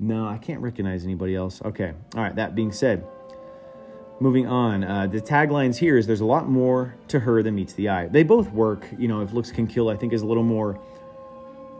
No, 0.00 0.26
I 0.26 0.38
can't 0.38 0.60
recognize 0.60 1.04
anybody 1.04 1.36
else. 1.36 1.62
Okay. 1.64 1.92
All 2.16 2.22
right. 2.22 2.34
That 2.34 2.56
being 2.56 2.72
said, 2.72 3.06
moving 4.20 4.46
on. 4.46 4.82
Uh, 4.82 5.06
the 5.06 5.20
taglines 5.20 5.76
here 5.76 5.96
is 5.96 6.06
there's 6.06 6.20
a 6.20 6.26
lot 6.26 6.48
more 6.48 6.96
to 7.08 7.20
her 7.20 7.42
than 7.42 7.54
meets 7.54 7.74
the 7.74 7.88
eye. 7.88 8.08
They 8.08 8.24
both 8.24 8.50
work. 8.50 8.86
You 8.98 9.06
know, 9.06 9.20
if 9.20 9.32
looks 9.32 9.52
can 9.52 9.66
kill, 9.66 9.88
I 9.88 9.96
think 9.96 10.12
is 10.12 10.22
a 10.22 10.26
little 10.26 10.42
more 10.42 10.80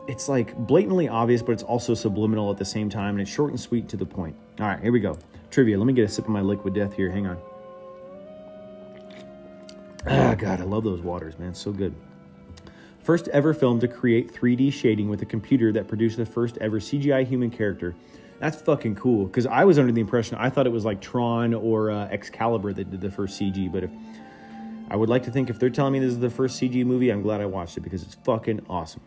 it's 0.07 0.29
like 0.29 0.55
blatantly 0.55 1.07
obvious, 1.07 1.41
but 1.41 1.53
it's 1.53 1.63
also 1.63 1.93
subliminal 1.93 2.51
at 2.51 2.57
the 2.57 2.65
same 2.65 2.89
time, 2.89 3.15
and 3.15 3.21
it's 3.21 3.31
short 3.31 3.51
and 3.51 3.59
sweet 3.59 3.87
to 3.89 3.97
the 3.97 4.05
point. 4.05 4.35
All 4.59 4.67
right, 4.67 4.79
here 4.79 4.91
we 4.91 4.99
go. 4.99 5.17
Trivia. 5.49 5.77
Let 5.77 5.85
me 5.85 5.93
get 5.93 6.05
a 6.05 6.07
sip 6.07 6.25
of 6.25 6.31
my 6.31 6.41
liquid 6.41 6.73
death 6.73 6.93
here. 6.93 7.09
Hang 7.09 7.27
on. 7.27 7.37
Ah, 10.07 10.35
God, 10.35 10.61
I 10.61 10.63
love 10.63 10.83
those 10.83 11.01
waters, 11.01 11.39
man. 11.39 11.53
So 11.53 11.71
good. 11.71 11.95
First 12.99 13.27
ever 13.29 13.53
film 13.53 13.79
to 13.79 13.87
create 13.87 14.33
3D 14.33 14.73
shading 14.73 15.09
with 15.09 15.21
a 15.21 15.25
computer 15.25 15.71
that 15.71 15.87
produced 15.87 16.17
the 16.17 16.25
first 16.25 16.57
ever 16.59 16.79
CGI 16.79 17.25
human 17.25 17.49
character. 17.49 17.95
That's 18.39 18.61
fucking 18.61 18.95
cool. 18.95 19.25
Because 19.25 19.45
I 19.45 19.63
was 19.63 19.79
under 19.79 19.91
the 19.91 20.01
impression 20.01 20.37
I 20.37 20.49
thought 20.49 20.67
it 20.67 20.71
was 20.71 20.85
like 20.85 21.01
Tron 21.01 21.53
or 21.53 21.91
uh, 21.91 22.07
Excalibur 22.07 22.73
that 22.73 22.91
did 22.91 23.01
the 23.01 23.11
first 23.11 23.39
CG, 23.39 23.71
but 23.71 23.83
if 23.83 23.91
I 24.89 24.95
would 24.95 25.09
like 25.09 25.23
to 25.23 25.31
think 25.31 25.49
if 25.49 25.57
they're 25.57 25.69
telling 25.69 25.93
me 25.93 25.99
this 25.99 26.11
is 26.11 26.19
the 26.19 26.29
first 26.29 26.61
CG 26.61 26.85
movie, 26.85 27.09
I'm 27.09 27.21
glad 27.21 27.41
I 27.41 27.45
watched 27.45 27.77
it 27.77 27.81
because 27.81 28.03
it's 28.03 28.15
fucking 28.15 28.65
awesome. 28.69 29.01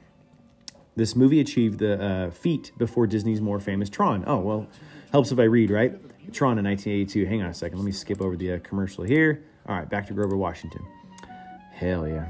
This 0.99 1.15
movie 1.15 1.39
achieved 1.39 1.79
the 1.79 2.03
uh, 2.03 2.31
feat 2.33 2.73
before 2.77 3.07
Disney's 3.07 3.41
more 3.41 3.61
famous 3.61 3.89
Tron. 3.89 4.25
Oh, 4.27 4.41
well, 4.41 4.67
helps 5.13 5.31
if 5.31 5.39
I 5.39 5.45
read, 5.45 5.71
right? 5.71 5.93
Tron 6.33 6.59
in 6.59 6.65
1982. 6.65 7.25
Hang 7.25 7.41
on 7.41 7.51
a 7.51 7.55
second. 7.55 7.79
Let 7.79 7.85
me 7.85 7.93
skip 7.93 8.21
over 8.21 8.35
the 8.35 8.55
uh, 8.55 8.59
commercial 8.65 9.05
here. 9.05 9.45
All 9.69 9.77
right, 9.77 9.89
back 9.89 10.09
to 10.09 10.13
Grover 10.13 10.37
Washington. 10.37 10.85
Hell 11.73 12.09
yeah. 12.09 12.27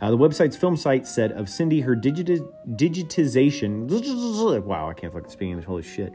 Uh, 0.00 0.10
the 0.10 0.18
website's 0.18 0.56
film 0.56 0.76
site 0.76 1.06
said 1.06 1.30
of 1.30 1.48
Cindy, 1.48 1.80
her 1.80 1.94
digiti- 1.94 2.44
digitization. 2.70 3.86
Wow, 4.64 4.90
I 4.90 4.94
can't 4.94 5.12
fucking 5.12 5.30
speak 5.30 5.50
English. 5.50 5.66
Holy 5.66 5.84
shit. 5.84 6.12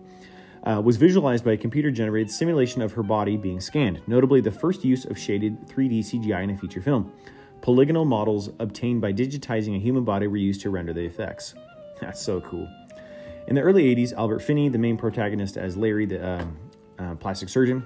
Uh, 0.66 0.82
was 0.84 0.98
visualized 0.98 1.46
by 1.46 1.54
a 1.54 1.58
computer 1.58 1.90
generated 1.90 2.30
simulation 2.30 2.82
of 2.82 2.92
her 2.92 3.04
body 3.04 3.38
being 3.38 3.62
scanned, 3.62 4.02
notably 4.08 4.42
the 4.42 4.52
first 4.52 4.84
use 4.84 5.06
of 5.06 5.18
shaded 5.18 5.70
3D 5.70 6.00
CGI 6.00 6.44
in 6.44 6.50
a 6.50 6.58
feature 6.58 6.82
film. 6.82 7.14
Polygonal 7.62 8.04
models 8.04 8.50
obtained 8.60 9.00
by 9.00 9.14
digitizing 9.14 9.78
a 9.78 9.80
human 9.80 10.04
body 10.04 10.28
were 10.28 10.36
used 10.36 10.60
to 10.62 10.70
render 10.70 10.92
the 10.92 11.06
effects. 11.06 11.56
That's 12.06 12.22
so 12.22 12.42
cool. 12.42 12.70
In 13.48 13.56
the 13.56 13.62
early 13.62 13.94
80s, 13.96 14.14
Albert 14.14 14.40
Finney, 14.40 14.70
the 14.70 14.78
main 14.78 14.98
protagonist 14.98 15.58
as 15.58 15.76
Larry, 15.76 16.06
the 16.06 16.26
uh, 16.26 16.46
uh, 17.00 17.16
plastic 17.16 17.50
surgeon, 17.50 17.84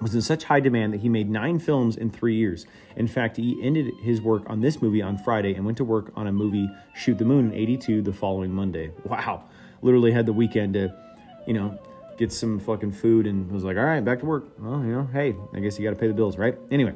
was 0.00 0.14
in 0.14 0.22
such 0.22 0.44
high 0.44 0.60
demand 0.60 0.92
that 0.92 1.00
he 1.00 1.08
made 1.08 1.28
nine 1.28 1.58
films 1.58 1.96
in 1.96 2.10
three 2.10 2.36
years. 2.36 2.66
In 2.96 3.06
fact, 3.06 3.36
he 3.36 3.58
ended 3.62 3.92
his 4.00 4.22
work 4.22 4.44
on 4.46 4.60
this 4.60 4.80
movie 4.80 5.02
on 5.02 5.18
Friday 5.18 5.54
and 5.54 5.64
went 5.64 5.76
to 5.78 5.84
work 5.84 6.12
on 6.14 6.26
a 6.28 6.32
movie, 6.32 6.70
Shoot 6.94 7.18
the 7.18 7.24
Moon, 7.24 7.52
in 7.52 7.54
82 7.54 8.02
the 8.02 8.12
following 8.12 8.52
Monday. 8.52 8.92
Wow. 9.04 9.44
Literally 9.82 10.12
had 10.12 10.26
the 10.26 10.32
weekend 10.32 10.74
to, 10.74 10.94
you 11.46 11.54
know, 11.54 11.78
get 12.16 12.32
some 12.32 12.58
fucking 12.58 12.92
food 12.92 13.26
and 13.26 13.50
was 13.50 13.64
like, 13.64 13.76
all 13.76 13.84
right, 13.84 14.04
back 14.04 14.20
to 14.20 14.26
work. 14.26 14.46
Well, 14.58 14.80
you 14.84 14.92
know, 14.92 15.08
hey, 15.12 15.34
I 15.52 15.60
guess 15.60 15.78
you 15.78 15.84
got 15.84 15.90
to 15.90 16.00
pay 16.00 16.08
the 16.08 16.14
bills, 16.14 16.38
right? 16.38 16.56
Anyway, 16.70 16.94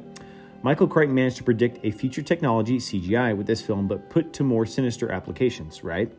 Michael 0.63 0.87
Crichton 0.87 1.15
managed 1.15 1.37
to 1.37 1.43
predict 1.43 1.85
a 1.85 1.91
future 1.91 2.21
technology, 2.21 2.77
CGI, 2.77 3.35
with 3.35 3.47
this 3.47 3.61
film, 3.61 3.87
but 3.87 4.09
put 4.09 4.33
to 4.33 4.43
more 4.43 4.65
sinister 4.65 5.11
applications, 5.11 5.83
right? 5.83 6.11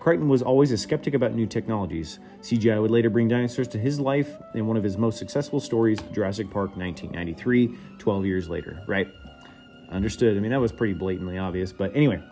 Crichton 0.00 0.28
was 0.28 0.40
always 0.40 0.72
a 0.72 0.78
skeptic 0.78 1.12
about 1.12 1.34
new 1.34 1.46
technologies. 1.46 2.18
CGI 2.40 2.80
would 2.80 2.90
later 2.90 3.10
bring 3.10 3.28
dinosaurs 3.28 3.68
to 3.68 3.78
his 3.78 4.00
life 4.00 4.34
in 4.54 4.66
one 4.66 4.78
of 4.78 4.82
his 4.82 4.96
most 4.96 5.18
successful 5.18 5.60
stories, 5.60 6.00
Jurassic 6.12 6.50
Park 6.50 6.74
1993, 6.76 7.76
12 7.98 8.24
years 8.24 8.48
later, 8.48 8.82
right? 8.86 9.08
Understood. 9.90 10.36
I 10.36 10.40
mean, 10.40 10.52
that 10.52 10.60
was 10.60 10.72
pretty 10.72 10.94
blatantly 10.94 11.36
obvious. 11.36 11.70
But 11.72 11.94
anyway, 11.94 12.22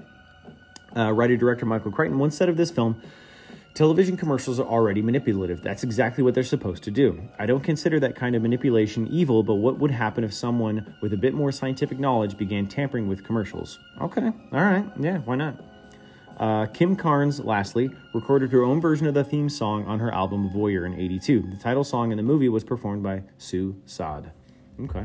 uh, 0.96 1.12
writer 1.12 1.37
director 1.37 1.66
Michael 1.66 1.92
Crichton 1.92 2.18
once 2.18 2.37
said 2.37 2.48
of 2.48 2.57
this 2.57 2.70
film 2.70 3.00
Television 3.74 4.16
commercials 4.16 4.59
are 4.59 4.66
already 4.66 5.00
manipulative. 5.00 5.62
That's 5.62 5.85
exactly 5.85 6.24
what 6.24 6.35
they're 6.35 6.42
supposed 6.42 6.83
to 6.83 6.90
do. 6.90 7.22
I 7.38 7.46
don't 7.46 7.62
consider 7.62 8.00
that 8.00 8.16
kind 8.16 8.35
of 8.35 8.42
manipulation 8.42 9.07
evil, 9.07 9.44
but 9.44 9.54
what 9.54 9.78
would 9.78 9.92
happen 9.92 10.24
if 10.24 10.35
someone 10.35 10.96
with 11.00 11.12
a 11.12 11.16
bit 11.16 11.33
more 11.33 11.52
scientific 11.52 12.00
knowledge 12.00 12.37
began 12.37 12.66
tampering 12.66 13.07
with 13.07 13.22
commercials? 13.22 13.78
Okay, 14.00 14.33
all 14.52 14.64
right, 14.64 14.85
yeah, 14.98 15.18
why 15.18 15.37
not? 15.37 15.78
Uh, 16.38 16.66
Kim 16.66 16.94
Carnes, 16.94 17.40
lastly, 17.40 17.90
recorded 18.14 18.53
her 18.53 18.62
own 18.62 18.81
version 18.81 19.07
of 19.07 19.14
the 19.14 19.24
theme 19.24 19.48
song 19.48 19.85
on 19.87 19.98
her 19.98 20.12
album 20.12 20.48
Voyeur 20.51 20.87
in 20.87 20.94
82. 20.94 21.42
The 21.42 21.57
title 21.57 21.83
song 21.83 22.12
in 22.12 22.16
the 22.16 22.22
movie 22.22 22.48
was 22.48 22.62
performed 22.62 23.03
by 23.03 23.22
Sue 23.38 23.74
Saad. 23.87 24.31
Okay. 24.85 25.05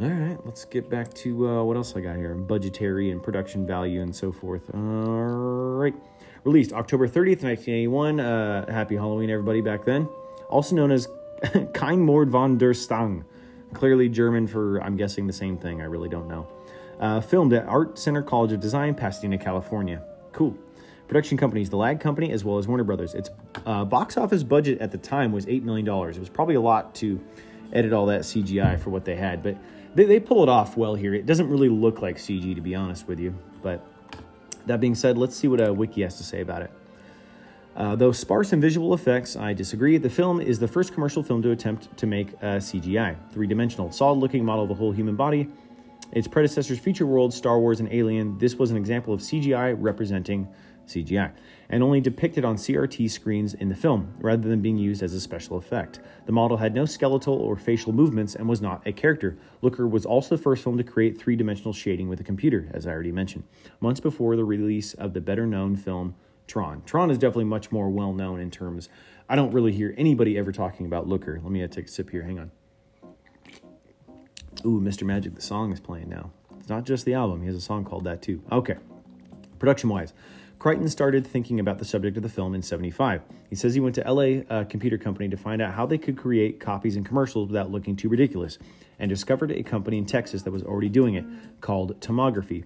All 0.00 0.08
right, 0.08 0.38
let's 0.44 0.64
get 0.64 0.90
back 0.90 1.14
to 1.14 1.48
uh, 1.48 1.62
what 1.62 1.76
else 1.76 1.94
I 1.96 2.00
got 2.00 2.16
here 2.16 2.34
budgetary 2.34 3.10
and 3.10 3.22
production 3.22 3.66
value 3.66 4.02
and 4.02 4.14
so 4.14 4.32
forth. 4.32 4.68
All 4.74 4.80
right. 4.80 5.94
Released 6.44 6.72
October 6.72 7.06
30th, 7.06 7.44
1981. 7.44 8.20
Uh, 8.20 8.70
happy 8.70 8.96
Halloween, 8.96 9.30
everybody, 9.30 9.60
back 9.60 9.84
then. 9.84 10.08
Also 10.50 10.74
known 10.74 10.90
as 10.90 11.08
Kein 11.74 12.00
Mord 12.00 12.30
von 12.30 12.58
der 12.58 12.74
Stang. 12.74 13.24
Clearly 13.74 14.08
German 14.08 14.46
for, 14.46 14.82
I'm 14.82 14.96
guessing, 14.96 15.26
the 15.26 15.32
same 15.32 15.56
thing. 15.56 15.80
I 15.80 15.84
really 15.84 16.08
don't 16.08 16.28
know. 16.28 16.48
Uh, 17.02 17.20
filmed 17.20 17.52
at 17.52 17.66
Art 17.66 17.98
Center 17.98 18.22
College 18.22 18.52
of 18.52 18.60
Design, 18.60 18.94
Pasadena, 18.94 19.36
California. 19.36 20.00
Cool. 20.30 20.56
Production 21.08 21.36
companies, 21.36 21.68
the 21.68 21.76
Ladd 21.76 21.98
Company, 21.98 22.30
as 22.30 22.44
well 22.44 22.58
as 22.58 22.68
Warner 22.68 22.84
Brothers. 22.84 23.14
Its 23.14 23.28
uh, 23.66 23.84
box 23.84 24.16
office 24.16 24.44
budget 24.44 24.80
at 24.80 24.92
the 24.92 24.98
time 24.98 25.32
was 25.32 25.44
$8 25.46 25.64
million. 25.64 25.84
It 25.88 26.18
was 26.20 26.28
probably 26.28 26.54
a 26.54 26.60
lot 26.60 26.94
to 26.96 27.20
edit 27.72 27.92
all 27.92 28.06
that 28.06 28.20
CGI 28.20 28.78
for 28.78 28.90
what 28.90 29.04
they 29.04 29.16
had, 29.16 29.42
but 29.42 29.56
they, 29.96 30.04
they 30.04 30.20
pull 30.20 30.44
it 30.44 30.48
off 30.48 30.76
well 30.76 30.94
here. 30.94 31.12
It 31.12 31.26
doesn't 31.26 31.50
really 31.50 31.68
look 31.68 32.00
like 32.00 32.18
CG, 32.18 32.54
to 32.54 32.60
be 32.60 32.76
honest 32.76 33.08
with 33.08 33.18
you, 33.18 33.34
but 33.62 33.84
that 34.66 34.78
being 34.78 34.94
said, 34.94 35.18
let's 35.18 35.34
see 35.34 35.48
what 35.48 35.60
a 35.60 35.72
wiki 35.72 36.02
has 36.02 36.18
to 36.18 36.22
say 36.22 36.40
about 36.40 36.62
it. 36.62 36.70
Uh, 37.74 37.96
though 37.96 38.12
sparse 38.12 38.52
in 38.52 38.60
visual 38.60 38.94
effects, 38.94 39.34
I 39.34 39.54
disagree. 39.54 39.98
The 39.98 40.08
film 40.08 40.40
is 40.40 40.60
the 40.60 40.68
first 40.68 40.94
commercial 40.94 41.24
film 41.24 41.42
to 41.42 41.50
attempt 41.50 41.96
to 41.96 42.06
make 42.06 42.32
a 42.34 42.58
CGI, 42.58 43.16
three 43.32 43.48
dimensional, 43.48 43.90
solid 43.90 44.20
looking 44.20 44.44
model 44.44 44.62
of 44.62 44.68
the 44.68 44.76
whole 44.76 44.92
human 44.92 45.16
body. 45.16 45.48
Its 46.12 46.28
predecessors, 46.28 46.78
Future 46.78 47.06
World, 47.06 47.32
Star 47.32 47.58
Wars, 47.58 47.80
and 47.80 47.92
Alien, 47.92 48.38
this 48.38 48.56
was 48.56 48.70
an 48.70 48.76
example 48.76 49.14
of 49.14 49.20
CGI 49.20 49.74
representing 49.78 50.46
CGI, 50.86 51.32
and 51.70 51.82
only 51.82 52.00
depicted 52.00 52.44
on 52.44 52.56
CRT 52.56 53.10
screens 53.10 53.54
in 53.54 53.68
the 53.68 53.74
film, 53.74 54.12
rather 54.18 54.48
than 54.48 54.60
being 54.60 54.76
used 54.76 55.02
as 55.02 55.14
a 55.14 55.20
special 55.20 55.56
effect. 55.56 56.00
The 56.26 56.32
model 56.32 56.56
had 56.58 56.74
no 56.74 56.84
skeletal 56.84 57.34
or 57.34 57.56
facial 57.56 57.92
movements 57.92 58.34
and 58.34 58.48
was 58.48 58.60
not 58.60 58.86
a 58.86 58.92
character. 58.92 59.38
Looker 59.62 59.86
was 59.86 60.04
also 60.04 60.36
the 60.36 60.42
first 60.42 60.62
film 60.62 60.76
to 60.76 60.84
create 60.84 61.18
three 61.18 61.36
dimensional 61.36 61.72
shading 61.72 62.08
with 62.08 62.20
a 62.20 62.24
computer, 62.24 62.68
as 62.74 62.86
I 62.86 62.90
already 62.90 63.12
mentioned, 63.12 63.44
months 63.80 64.00
before 64.00 64.36
the 64.36 64.44
release 64.44 64.94
of 64.94 65.14
the 65.14 65.20
better 65.20 65.46
known 65.46 65.76
film 65.76 66.14
Tron. 66.46 66.82
Tron 66.84 67.10
is 67.10 67.18
definitely 67.18 67.44
much 67.44 67.70
more 67.70 67.88
well 67.88 68.12
known 68.12 68.40
in 68.40 68.50
terms. 68.50 68.88
I 69.28 69.36
don't 69.36 69.52
really 69.52 69.72
hear 69.72 69.94
anybody 69.96 70.36
ever 70.36 70.52
talking 70.52 70.84
about 70.84 71.08
Looker. 71.08 71.40
Let 71.42 71.52
me 71.52 71.62
uh, 71.62 71.68
take 71.68 71.86
a 71.86 71.88
sip 71.88 72.10
here. 72.10 72.22
Hang 72.22 72.38
on. 72.38 72.50
Ooh, 74.64 74.80
Mr. 74.80 75.04
Magic, 75.04 75.34
the 75.34 75.42
song 75.42 75.72
is 75.72 75.80
playing 75.80 76.08
now. 76.08 76.30
It's 76.58 76.68
not 76.68 76.84
just 76.84 77.04
the 77.04 77.14
album, 77.14 77.40
he 77.40 77.46
has 77.46 77.56
a 77.56 77.60
song 77.60 77.84
called 77.84 78.04
that 78.04 78.22
too. 78.22 78.42
Okay. 78.52 78.76
Production 79.58 79.88
wise, 79.88 80.12
Crichton 80.58 80.88
started 80.88 81.26
thinking 81.26 81.58
about 81.58 81.78
the 81.78 81.84
subject 81.84 82.16
of 82.16 82.22
the 82.22 82.28
film 82.28 82.54
in 82.54 82.62
75. 82.62 83.22
He 83.50 83.56
says 83.56 83.74
he 83.74 83.80
went 83.80 83.96
to 83.96 84.12
LA 84.12 84.42
uh, 84.48 84.64
Computer 84.64 84.96
Company 84.96 85.28
to 85.28 85.36
find 85.36 85.60
out 85.60 85.74
how 85.74 85.86
they 85.86 85.98
could 85.98 86.16
create 86.16 86.60
copies 86.60 86.94
and 86.94 87.04
commercials 87.04 87.48
without 87.48 87.72
looking 87.72 87.96
too 87.96 88.08
ridiculous, 88.08 88.58
and 89.00 89.08
discovered 89.08 89.50
a 89.50 89.64
company 89.64 89.98
in 89.98 90.06
Texas 90.06 90.42
that 90.42 90.52
was 90.52 90.62
already 90.62 90.88
doing 90.88 91.14
it 91.14 91.24
called 91.60 92.00
Tomography. 92.00 92.64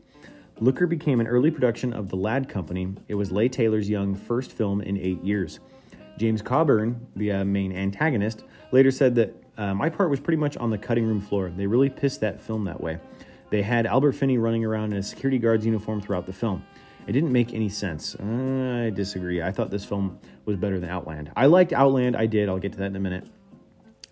Looker 0.60 0.86
became 0.86 1.20
an 1.20 1.26
early 1.26 1.50
production 1.50 1.94
of 1.94 2.10
the 2.10 2.16
Ladd 2.16 2.50
Company. 2.50 2.94
It 3.08 3.14
was 3.14 3.32
Leigh 3.32 3.48
Taylor's 3.48 3.88
young 3.88 4.14
first 4.14 4.52
film 4.52 4.82
in 4.82 4.98
eight 4.98 5.24
years. 5.24 5.60
James 6.18 6.42
Coburn, 6.42 7.06
the 7.16 7.32
uh, 7.32 7.44
main 7.44 7.72
antagonist, 7.72 8.44
later 8.72 8.90
said 8.90 9.14
that 9.14 9.34
uh, 9.58 9.74
my 9.74 9.88
part 9.88 10.10
was 10.10 10.20
pretty 10.20 10.38
much 10.38 10.56
on 10.56 10.70
the 10.70 10.78
cutting 10.78 11.06
room 11.06 11.20
floor. 11.20 11.50
They 11.54 11.66
really 11.66 11.90
pissed 11.90 12.20
that 12.20 12.40
film 12.40 12.64
that 12.64 12.80
way. 12.80 12.98
They 13.50 13.62
had 13.62 13.86
Albert 13.86 14.12
Finney 14.12 14.38
running 14.38 14.64
around 14.64 14.92
in 14.92 14.98
a 14.98 15.02
security 15.02 15.38
guard's 15.38 15.64
uniform 15.64 16.00
throughout 16.00 16.26
the 16.26 16.32
film. 16.32 16.64
It 17.06 17.12
didn't 17.12 17.32
make 17.32 17.54
any 17.54 17.68
sense. 17.68 18.16
I 18.16 18.90
disagree. 18.90 19.40
I 19.40 19.52
thought 19.52 19.70
this 19.70 19.84
film 19.84 20.18
was 20.44 20.56
better 20.56 20.80
than 20.80 20.90
Outland. 20.90 21.30
I 21.36 21.46
liked 21.46 21.72
Outland. 21.72 22.16
I 22.16 22.26
did. 22.26 22.48
I'll 22.48 22.58
get 22.58 22.72
to 22.72 22.78
that 22.78 22.86
in 22.86 22.96
a 22.96 23.00
minute. 23.00 23.26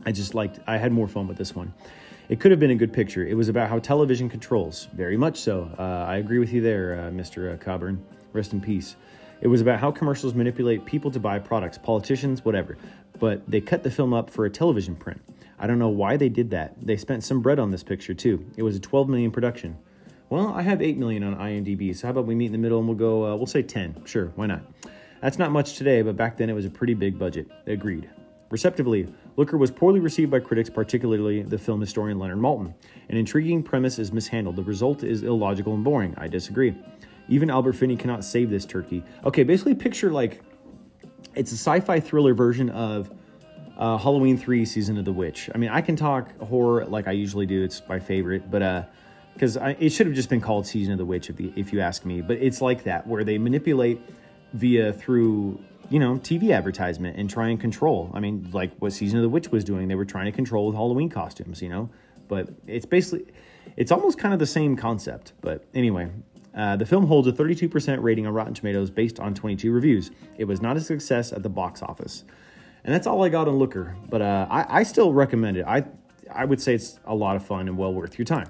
I 0.07 0.13
just 0.13 0.35
liked, 0.35 0.61
I 0.67 0.77
had 0.77 0.93
more 0.93 1.09
fun 1.09 1.27
with 1.27 1.37
this 1.37 1.55
one. 1.55 1.75
It 2.29 2.41
could 2.41 2.53
have 2.53 2.61
been 2.61 2.71
a 2.71 2.77
good 2.77 2.93
picture. 2.93 3.27
It 3.27 3.35
was 3.35 3.49
about 3.49 3.69
how 3.69 3.79
television 3.81 4.29
controls. 4.31 4.89
Very 4.95 5.17
much 5.17 5.39
so. 5.41 5.71
Uh, 5.79 5.83
I 6.09 6.17
agree 6.17 6.39
with 6.39 6.53
you 6.53 6.61
there, 6.61 6.95
uh, 6.95 7.11
Mr. 7.11 7.53
Uh, 7.53 7.57
Coburn. 7.57 8.05
Rest 8.33 8.53
in 8.53 8.61
peace. 8.61 8.97
It 9.41 9.49
was 9.49 9.61
about 9.61 9.81
how 9.81 9.91
commercials 9.91 10.33
manipulate 10.33 10.85
people 10.85 11.11
to 11.11 11.21
buy 11.21 11.39
products, 11.39 11.77
politicians, 11.77 12.45
whatever. 12.45 12.79
But 13.19 13.49
they 13.51 13.61
cut 13.61 13.83
the 13.83 13.91
film 13.91 14.15
up 14.15 14.31
for 14.31 14.47
a 14.47 14.51
television 14.51 14.95
print. 14.95 15.21
I 15.59 15.67
don't 15.67 15.79
know 15.79 15.89
why 15.89 16.17
they 16.17 16.29
did 16.29 16.51
that. 16.51 16.75
They 16.81 16.97
spent 16.97 17.25
some 17.25 17.41
bread 17.41 17.59
on 17.59 17.71
this 17.71 17.83
picture 17.83 18.15
too. 18.15 18.45
It 18.57 18.63
was 18.63 18.77
a 18.77 18.81
12 18.81 19.09
million 19.09 19.31
production. 19.31 19.79
Well, 20.31 20.49
I 20.49 20.63
have 20.63 20.83
8 20.83 20.97
million 20.97 21.23
on 21.23 21.37
IMDb, 21.37 21.95
so 21.95 22.07
how 22.07 22.11
about 22.11 22.27
we 22.27 22.35
meet 22.35 22.47
in 22.47 22.53
the 22.53 22.59
middle 22.59 22.79
and 22.79 22.89
we'll 22.89 22.97
go, 22.97 23.27
uh, 23.27 23.37
we'll 23.37 23.47
say 23.47 23.63
10. 23.63 24.05
Sure, 24.05 24.33
why 24.37 24.47
not? 24.47 24.63
That's 25.21 25.39
not 25.39 25.53
much 25.53 25.77
today, 25.77 26.03
but 26.03 26.17
back 26.17 26.37
then 26.37 26.51
it 26.51 26.55
was 26.55 26.65
a 26.65 26.71
pretty 26.71 26.95
big 26.95 27.19
budget. 27.19 27.47
Agreed. 27.67 28.11
Receptively, 28.51 29.07
Looker 29.37 29.57
was 29.57 29.71
poorly 29.71 30.01
received 30.01 30.31
by 30.31 30.41
critics, 30.41 30.71
particularly 30.71 31.43
the 31.43 31.59
film 31.59 31.81
historian 31.81 32.19
Leonard 32.19 32.39
Maltin. 32.39 32.75
An 33.09 33.17
intriguing 33.17 33.63
premise 33.63 33.99
is 33.99 34.13
mishandled. 34.13 34.57
The 34.57 34.63
result 34.63 35.03
is 35.03 35.23
illogical 35.23 35.75
and 35.75 35.83
boring. 35.83 36.15
I 36.19 36.29
disagree. 36.29 36.75
Even 37.29 37.51
Albert 37.51 37.73
Finney 37.73 37.97
cannot 37.97 38.25
save 38.25 38.51
this 38.51 38.65
turkey. 38.65 39.03
Okay, 39.25 39.43
basically 39.43 39.75
picture 39.75 40.11
like 40.11 40.43
it's 41.35 41.51
a 41.53 41.57
sci-fi 41.57 41.99
thriller 41.99 42.35
version 42.35 42.71
of 42.71 43.11
uh, 43.77 43.99
Halloween 43.99 44.37
3 44.39 44.65
Season 44.65 44.99
of 44.99 45.05
the 45.05 45.13
Witch. 45.13 45.51
I 45.55 45.59
mean, 45.59 45.71
I 45.71 45.81
can 45.81 45.97
talk 45.97 46.39
horror 46.41 46.85
like 46.87 47.09
I 47.09 47.13
usually 47.13 47.47
do. 47.47 47.63
It's 47.63 47.83
my 47.89 47.99
favorite, 47.99 48.51
but 48.51 48.63
uh 48.63 48.83
because 49.35 49.57
it 49.57 49.91
should 49.91 50.07
have 50.07 50.15
just 50.15 50.29
been 50.29 50.41
called 50.41 50.67
Season 50.67 50.93
of 50.93 50.99
the 50.99 51.05
Witch, 51.05 51.29
if, 51.29 51.37
the, 51.37 51.53
if 51.57 51.73
you 51.73 51.81
ask 51.81 52.05
me. 52.05 52.21
But 52.21 52.39
it's 52.39 52.61
like 52.61 52.85
that, 52.85 53.07
where 53.07 53.25
they 53.25 53.37
manipulate 53.37 54.01
via 54.53 54.93
through 54.93 55.61
you 55.91 55.99
know 55.99 56.15
TV 56.15 56.53
advertisement 56.53 57.19
and 57.19 57.29
try 57.29 57.49
and 57.49 57.61
control. 57.61 58.11
I 58.15 58.21
mean, 58.21 58.49
like 58.53 58.73
what 58.79 58.93
Season 58.93 59.19
of 59.19 59.23
the 59.23 59.29
Witch 59.29 59.51
was 59.51 59.65
doing, 59.65 59.89
they 59.89 59.95
were 59.95 60.05
trying 60.05 60.27
to 60.27 60.33
control 60.33 60.67
with 60.67 60.77
Halloween 60.77 61.09
costumes, 61.09 61.61
you 61.61 61.69
know. 61.69 61.91
But 62.29 62.49
it's 62.67 62.87
basically, 62.87 63.27
it's 63.77 63.93
almost 63.93 64.19
kind 64.19 64.33
of 64.33 64.41
the 64.41 64.47
same 64.47 64.77
concept. 64.77 65.33
But 65.41 65.67
anyway, 65.75 66.11
uh, 66.57 66.77
the 66.77 66.87
film 66.87 67.07
holds 67.07 67.29
a 67.29 67.33
32% 67.33 68.03
rating 68.03 68.27
on 68.27 68.33
Rotten 68.33 68.55
Tomatoes 68.55 68.89
based 68.89 69.21
on 69.21 69.35
22 69.35 69.71
reviews. 69.73 70.11
It 70.39 70.45
was 70.45 70.63
not 70.63 70.77
a 70.77 70.81
success 70.81 71.33
at 71.33 71.43
the 71.43 71.49
box 71.51 71.83
office. 71.83 72.25
And 72.85 72.95
that's 72.95 73.07
all 73.07 73.25
I 73.25 73.29
got 73.29 73.49
on 73.49 73.57
Looker. 73.57 73.97
But 74.09 74.23
uh, 74.23 74.47
I, 74.51 74.81
I 74.81 74.83
still 74.83 75.13
recommend 75.13 75.57
it. 75.57 75.65
I, 75.67 75.85
I 76.33 76.45
would 76.45 76.61
say 76.61 76.75
it's 76.75 77.01
a 77.07 77.15
lot 77.15 77.37
of 77.37 77.45
fun 77.45 77.69
and 77.69 77.77
well 77.77 77.93
worth 77.93 78.19
your 78.19 78.27
time. 78.27 78.49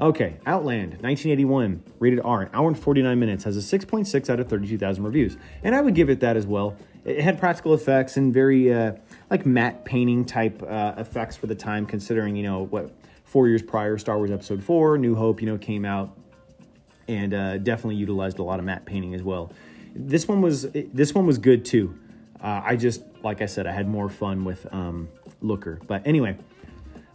Okay, 0.00 0.38
Outland, 0.46 0.92
1981, 1.02 1.82
rated 1.98 2.20
R, 2.24 2.40
an 2.40 2.50
hour 2.54 2.66
and 2.68 2.78
49 2.78 3.18
minutes, 3.18 3.44
has 3.44 3.58
a 3.58 3.78
6.6 3.78 4.30
out 4.30 4.40
of 4.40 4.48
32,000 4.48 5.04
reviews. 5.04 5.36
And 5.62 5.74
I 5.74 5.82
would 5.82 5.94
give 5.94 6.08
it 6.08 6.20
that 6.20 6.38
as 6.38 6.46
well. 6.46 6.74
It 7.04 7.20
had 7.20 7.38
practical 7.38 7.74
effects 7.74 8.16
and 8.16 8.32
very, 8.32 8.72
uh, 8.72 8.92
like, 9.28 9.44
matte 9.44 9.84
painting 9.84 10.24
type 10.24 10.62
uh, 10.62 10.94
effects 10.96 11.36
for 11.36 11.48
the 11.48 11.54
time, 11.54 11.84
considering, 11.84 12.34
you 12.34 12.42
know, 12.42 12.64
what, 12.64 12.90
four 13.24 13.46
years 13.46 13.60
prior, 13.60 13.98
Star 13.98 14.16
Wars 14.16 14.30
Episode 14.30 14.64
4, 14.64 14.96
New 14.96 15.14
Hope, 15.14 15.42
you 15.42 15.46
know, 15.46 15.58
came 15.58 15.84
out, 15.84 16.16
and 17.06 17.34
uh, 17.34 17.58
definitely 17.58 17.96
utilized 17.96 18.38
a 18.38 18.42
lot 18.42 18.58
of 18.58 18.64
matte 18.64 18.86
painting 18.86 19.14
as 19.14 19.22
well. 19.22 19.52
This 19.94 20.26
one 20.26 20.40
was, 20.40 20.62
this 20.72 21.14
one 21.14 21.26
was 21.26 21.36
good 21.36 21.66
too. 21.66 21.94
Uh, 22.42 22.62
I 22.64 22.76
just, 22.76 23.02
like 23.22 23.42
I 23.42 23.46
said, 23.46 23.66
I 23.66 23.72
had 23.72 23.88
more 23.88 24.08
fun 24.08 24.44
with 24.44 24.66
um, 24.72 25.08
Looker. 25.42 25.80
But 25.86 26.06
anyway, 26.06 26.36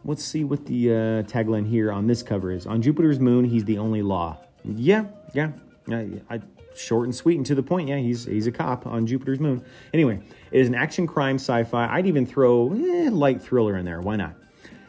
Let's 0.07 0.23
see 0.23 0.43
what 0.43 0.67
the 0.67 0.91
uh, 0.91 0.93
tagline 1.23 1.67
here 1.67 1.91
on 1.91 2.05
this 2.05 2.21
cover 2.21 2.51
is. 2.51 2.67
On 2.67 2.79
Jupiter's 2.79 3.19
moon, 3.19 3.43
he's 3.43 3.65
the 3.65 3.79
only 3.79 4.03
law. 4.03 4.37
Yeah, 4.63 5.05
yeah. 5.33 5.49
I, 5.89 6.21
I, 6.29 6.41
short 6.75 7.05
and 7.05 7.15
sweet 7.15 7.37
and 7.37 7.45
to 7.47 7.55
the 7.55 7.63
point. 7.63 7.89
Yeah, 7.89 7.97
he's 7.97 8.25
he's 8.25 8.45
a 8.45 8.51
cop 8.51 8.85
on 8.85 9.07
Jupiter's 9.07 9.39
moon. 9.39 9.65
Anyway, 9.95 10.21
it 10.51 10.59
is 10.59 10.67
an 10.67 10.75
action 10.75 11.07
crime 11.07 11.37
sci-fi. 11.37 11.87
I'd 11.87 12.05
even 12.05 12.27
throw 12.27 12.71
eh, 12.71 13.09
light 13.11 13.41
thriller 13.41 13.77
in 13.77 13.85
there. 13.85 13.99
Why 13.99 14.15
not? 14.15 14.35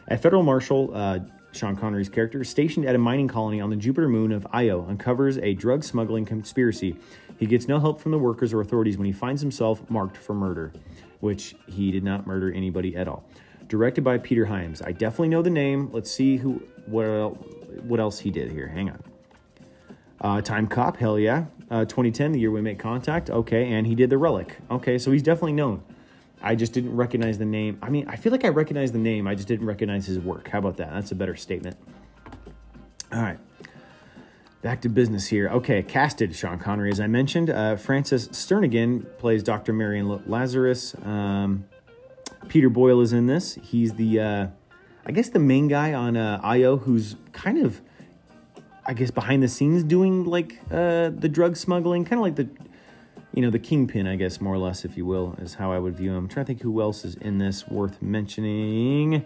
A 0.07 0.19
federal 0.19 0.43
marshal, 0.43 0.91
uh, 0.93 1.19
Sean 1.51 1.75
Connery's 1.75 2.09
character, 2.09 2.43
stationed 2.43 2.85
at 2.85 2.93
a 2.93 2.99
mining 2.99 3.27
colony 3.27 3.59
on 3.59 3.71
the 3.71 3.75
Jupiter 3.75 4.07
moon 4.07 4.31
of 4.31 4.45
Io, 4.53 4.85
uncovers 4.87 5.39
a 5.39 5.55
drug 5.55 5.83
smuggling 5.83 6.25
conspiracy. 6.25 6.95
He 7.37 7.45
gets 7.45 7.67
no 7.67 7.79
help 7.79 8.01
from 8.01 8.11
the 8.11 8.17
workers 8.17 8.53
or 8.53 8.61
authorities 8.61 8.97
when 8.97 9.05
he 9.05 9.13
finds 9.13 9.41
himself 9.41 9.87
marked 9.89 10.17
for 10.17 10.33
murder, 10.33 10.73
which 11.19 11.55
he 11.67 11.91
did 11.91 12.03
not 12.03 12.25
murder 12.25 12.51
anybody 12.51 12.95
at 12.95 13.07
all 13.07 13.23
directed 13.67 14.03
by 14.03 14.17
Peter 14.17 14.45
Hyams. 14.45 14.81
I 14.81 14.91
definitely 14.91 15.29
know 15.29 15.41
the 15.41 15.49
name. 15.49 15.89
Let's 15.91 16.11
see 16.11 16.37
who 16.37 16.61
what 16.85 17.05
what 17.83 17.99
else 17.99 18.19
he 18.19 18.31
did 18.31 18.51
here. 18.51 18.67
Hang 18.67 18.89
on. 18.89 19.03
Uh, 20.19 20.41
Time 20.41 20.67
Cop, 20.67 20.97
hell 20.97 21.19
yeah. 21.19 21.45
Uh, 21.69 21.85
2010, 21.85 22.31
the 22.31 22.39
year 22.39 22.49
we 22.49 22.61
make 22.61 22.79
contact. 22.79 23.29
Okay, 23.29 23.71
and 23.71 23.85
he 23.85 23.93
did 23.93 24.09
The 24.09 24.17
Relic. 24.17 24.57
Okay, 24.71 24.97
so 24.97 25.11
he's 25.11 25.21
definitely 25.21 25.53
known. 25.53 25.83
I 26.41 26.55
just 26.55 26.73
didn't 26.73 26.95
recognize 26.95 27.37
the 27.37 27.45
name. 27.45 27.77
I 27.81 27.89
mean, 27.89 28.07
I 28.07 28.15
feel 28.15 28.31
like 28.31 28.45
I 28.45 28.49
recognize 28.49 28.91
the 28.91 28.99
name. 28.99 29.27
I 29.27 29.35
just 29.35 29.47
didn't 29.47 29.65
recognize 29.65 30.05
his 30.05 30.19
work. 30.19 30.47
How 30.47 30.59
about 30.59 30.77
that? 30.77 30.91
That's 30.91 31.11
a 31.11 31.15
better 31.15 31.35
statement. 31.35 31.75
All 33.11 33.21
right. 33.21 33.39
Back 34.61 34.81
to 34.81 34.89
business 34.89 35.27
here. 35.27 35.49
Okay, 35.49 35.83
casted 35.83 36.35
Sean 36.35 36.57
Connery, 36.57 36.91
as 36.91 36.99
I 36.99 37.05
mentioned. 37.05 37.51
Uh, 37.51 37.75
Frances 37.75 38.27
Sternhagen 38.29 39.05
plays 39.19 39.43
Dr. 39.43 39.71
Marion 39.71 40.21
Lazarus. 40.25 40.95
Um, 41.03 41.65
Peter 42.47 42.69
Boyle 42.69 43.01
is 43.01 43.13
in 43.13 43.27
this. 43.27 43.55
He's 43.61 43.93
the, 43.93 44.19
uh, 44.19 44.47
I 45.05 45.11
guess, 45.11 45.29
the 45.29 45.39
main 45.39 45.67
guy 45.67 45.93
on 45.93 46.17
uh, 46.17 46.39
IO 46.43 46.77
who's 46.77 47.15
kind 47.33 47.59
of, 47.59 47.81
I 48.83 48.93
guess, 48.93 49.11
behind 49.11 49.43
the 49.43 49.47
scenes 49.47 49.83
doing 49.83 50.25
like 50.25 50.59
uh, 50.71 51.09
the 51.09 51.29
drug 51.31 51.55
smuggling, 51.55 52.03
kind 52.03 52.19
of 52.19 52.23
like 52.23 52.35
the, 52.35 52.49
you 53.35 53.43
know, 53.43 53.51
the 53.51 53.59
kingpin, 53.59 54.07
I 54.07 54.15
guess, 54.15 54.41
more 54.41 54.55
or 54.55 54.59
less, 54.59 54.85
if 54.85 54.97
you 54.97 55.05
will, 55.05 55.35
is 55.39 55.53
how 55.53 55.71
I 55.71 55.77
would 55.77 55.95
view 55.95 56.11
him. 56.11 56.17
I'm 56.17 56.27
trying 56.27 56.45
to 56.45 56.47
think 56.47 56.61
who 56.63 56.81
else 56.81 57.05
is 57.05 57.13
in 57.15 57.37
this 57.37 57.67
worth 57.67 58.01
mentioning. 58.01 59.23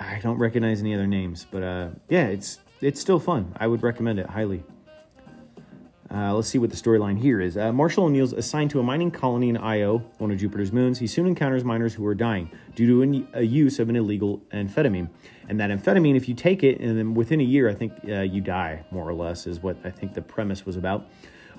I 0.00 0.20
don't 0.20 0.38
recognize 0.38 0.80
any 0.80 0.94
other 0.94 1.06
names, 1.06 1.46
but 1.50 1.62
uh, 1.62 1.88
yeah, 2.08 2.28
it's 2.28 2.58
it's 2.82 3.00
still 3.00 3.20
fun. 3.20 3.54
I 3.58 3.66
would 3.66 3.82
recommend 3.82 4.18
it 4.18 4.26
highly. 4.26 4.64
Uh, 6.14 6.34
let's 6.34 6.48
see 6.48 6.58
what 6.58 6.68
the 6.68 6.76
storyline 6.76 7.18
here 7.18 7.40
is. 7.40 7.56
Uh, 7.56 7.72
Marshall 7.72 8.04
O'Neill's 8.04 8.34
assigned 8.34 8.70
to 8.70 8.80
a 8.80 8.82
mining 8.82 9.10
colony 9.10 9.48
in 9.48 9.56
Io, 9.56 9.98
one 10.18 10.30
of 10.30 10.38
Jupiter's 10.38 10.70
moons. 10.70 10.98
He 10.98 11.06
soon 11.06 11.26
encounters 11.26 11.64
miners 11.64 11.94
who 11.94 12.04
are 12.06 12.14
dying 12.14 12.50
due 12.74 12.86
to 12.86 13.02
an, 13.02 13.28
a 13.32 13.42
use 13.42 13.78
of 13.78 13.88
an 13.88 13.96
illegal 13.96 14.42
amphetamine. 14.52 15.08
And 15.48 15.58
that 15.58 15.70
amphetamine, 15.70 16.14
if 16.14 16.28
you 16.28 16.34
take 16.34 16.62
it, 16.62 16.80
and 16.80 16.98
then 16.98 17.14
within 17.14 17.40
a 17.40 17.44
year, 17.44 17.70
I 17.70 17.74
think 17.74 17.94
uh, 18.06 18.20
you 18.20 18.42
die, 18.42 18.84
more 18.90 19.08
or 19.08 19.14
less, 19.14 19.46
is 19.46 19.60
what 19.60 19.78
I 19.84 19.90
think 19.90 20.12
the 20.12 20.20
premise 20.20 20.66
was 20.66 20.76
about. 20.76 21.08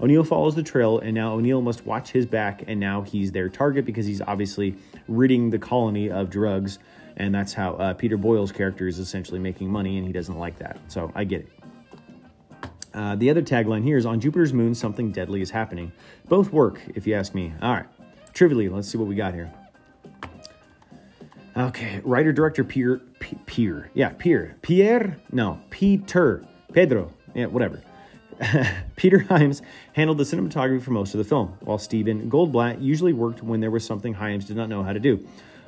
O'Neill 0.02 0.24
follows 0.24 0.56
the 0.56 0.64
trail, 0.64 1.00
and 1.00 1.16
now 1.16 1.34
O'Neill 1.34 1.62
must 1.62 1.86
watch 1.86 2.12
his 2.12 2.28
back, 2.28 2.64
and 2.68 2.80
now 2.80 3.02
he's 3.02 3.32
their 3.32 3.50
target 3.50 3.86
because 3.86 4.06
he's 4.06 4.22
obviously 4.22 4.76
ridding 5.08 5.50
the 5.50 5.60
colony 5.60 6.12
of 6.12 6.30
drugs 6.30 6.78
and 7.18 7.34
that's 7.34 7.54
how 7.54 7.74
uh, 7.76 7.94
Peter 7.94 8.18
Boyle's 8.18 8.52
character 8.52 8.88
is 8.88 9.00
essentially 9.00 9.40
making 9.40 9.70
money, 9.70 9.98
and 9.98 10.06
he 10.06 10.14
doesn't 10.14 10.38
like 10.38 10.58
that. 10.60 10.80
So 10.88 11.12
I 11.16 11.24
get 11.24 11.42
it. 11.42 11.50
Uh, 12.94 13.16
the 13.16 13.30
other 13.30 13.42
tagline 13.42 13.84
here 13.84 13.98
is 13.98 14.06
on 14.06 14.20
Jupiter's 14.20 14.54
moon, 14.54 14.76
something 14.76 15.12
deadly 15.12 15.42
is 15.42 15.50
happening. 15.50 15.92
Both 16.28 16.52
work, 16.52 16.80
if 16.96 17.08
you 17.08 17.16
ask 17.16 17.34
me. 17.34 17.54
All 17.62 17.74
right, 17.74 17.86
trivially, 18.34 18.70
let's 18.70 18.88
see 18.88 18.98
what 18.98 19.08
we 19.08 19.16
got 19.16 19.34
here. 19.34 19.52
Okay, 21.56 22.02
writer 22.04 22.32
director 22.32 22.64
Pierre, 22.64 23.02
Pierre, 23.46 23.90
yeah, 23.94 24.10
Pierre, 24.18 24.58
Pierre, 24.62 25.20
no, 25.32 25.60
Peter, 25.70 26.44
Pedro, 26.72 27.12
yeah, 27.36 27.46
whatever. 27.46 27.82
Peter 28.96 29.20
Hyams 29.20 29.62
handled 29.94 30.18
the 30.18 30.24
cinematography 30.24 30.82
for 30.82 30.92
most 30.92 31.14
of 31.14 31.20
the 31.20 31.24
film, 31.24 31.56
while 31.62 31.78
Steven 31.78 32.30
Goldblatt 32.30 32.82
usually 32.82 33.14
worked 33.14 33.44
when 33.44 33.60
there 33.60 33.72
was 33.72 33.86
something 33.86 34.14
Hyams 34.14 34.46
did 34.46 34.58
not 34.58 34.70
know 34.70 34.84
how 34.84 34.94
to 34.94 35.00
do. 35.00 35.26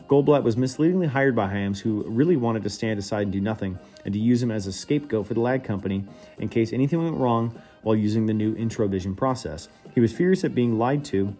Goldblatt 0.07 0.43
was 0.43 0.55
misleadingly 0.55 1.07
hired 1.07 1.35
by 1.35 1.47
Hyams, 1.47 1.79
who 1.79 2.03
really 2.03 2.35
wanted 2.35 2.63
to 2.63 2.69
stand 2.69 2.99
aside 2.99 3.23
and 3.23 3.31
do 3.31 3.41
nothing, 3.41 3.79
and 4.03 4.13
to 4.13 4.19
use 4.19 4.41
him 4.41 4.51
as 4.51 4.67
a 4.67 4.73
scapegoat 4.73 5.25
for 5.25 5.33
the 5.33 5.39
Ladd 5.39 5.63
Company 5.63 6.03
in 6.37 6.47
case 6.47 6.73
anything 6.73 7.03
went 7.03 7.17
wrong 7.17 7.59
while 7.81 7.95
using 7.95 8.27
the 8.27 8.33
new 8.33 8.53
Introvision 8.55 9.15
process. 9.15 9.67
He 9.95 10.01
was 10.01 10.13
furious 10.13 10.43
at 10.43 10.53
being 10.53 10.77
lied 10.77 11.03
to 11.05 11.35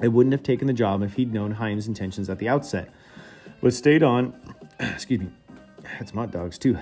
and 0.00 0.12
wouldn't 0.12 0.32
have 0.32 0.42
taken 0.42 0.66
the 0.66 0.72
job 0.72 1.02
if 1.02 1.14
he'd 1.14 1.32
known 1.32 1.52
Hyams' 1.52 1.86
intentions 1.86 2.28
at 2.28 2.38
the 2.38 2.48
outset, 2.48 2.90
but 3.62 3.72
stayed 3.72 4.02
on. 4.02 4.34
excuse 4.80 5.20
me, 5.20 5.28
that's 5.98 6.12
my 6.12 6.26
dogs 6.26 6.58
too. 6.58 6.76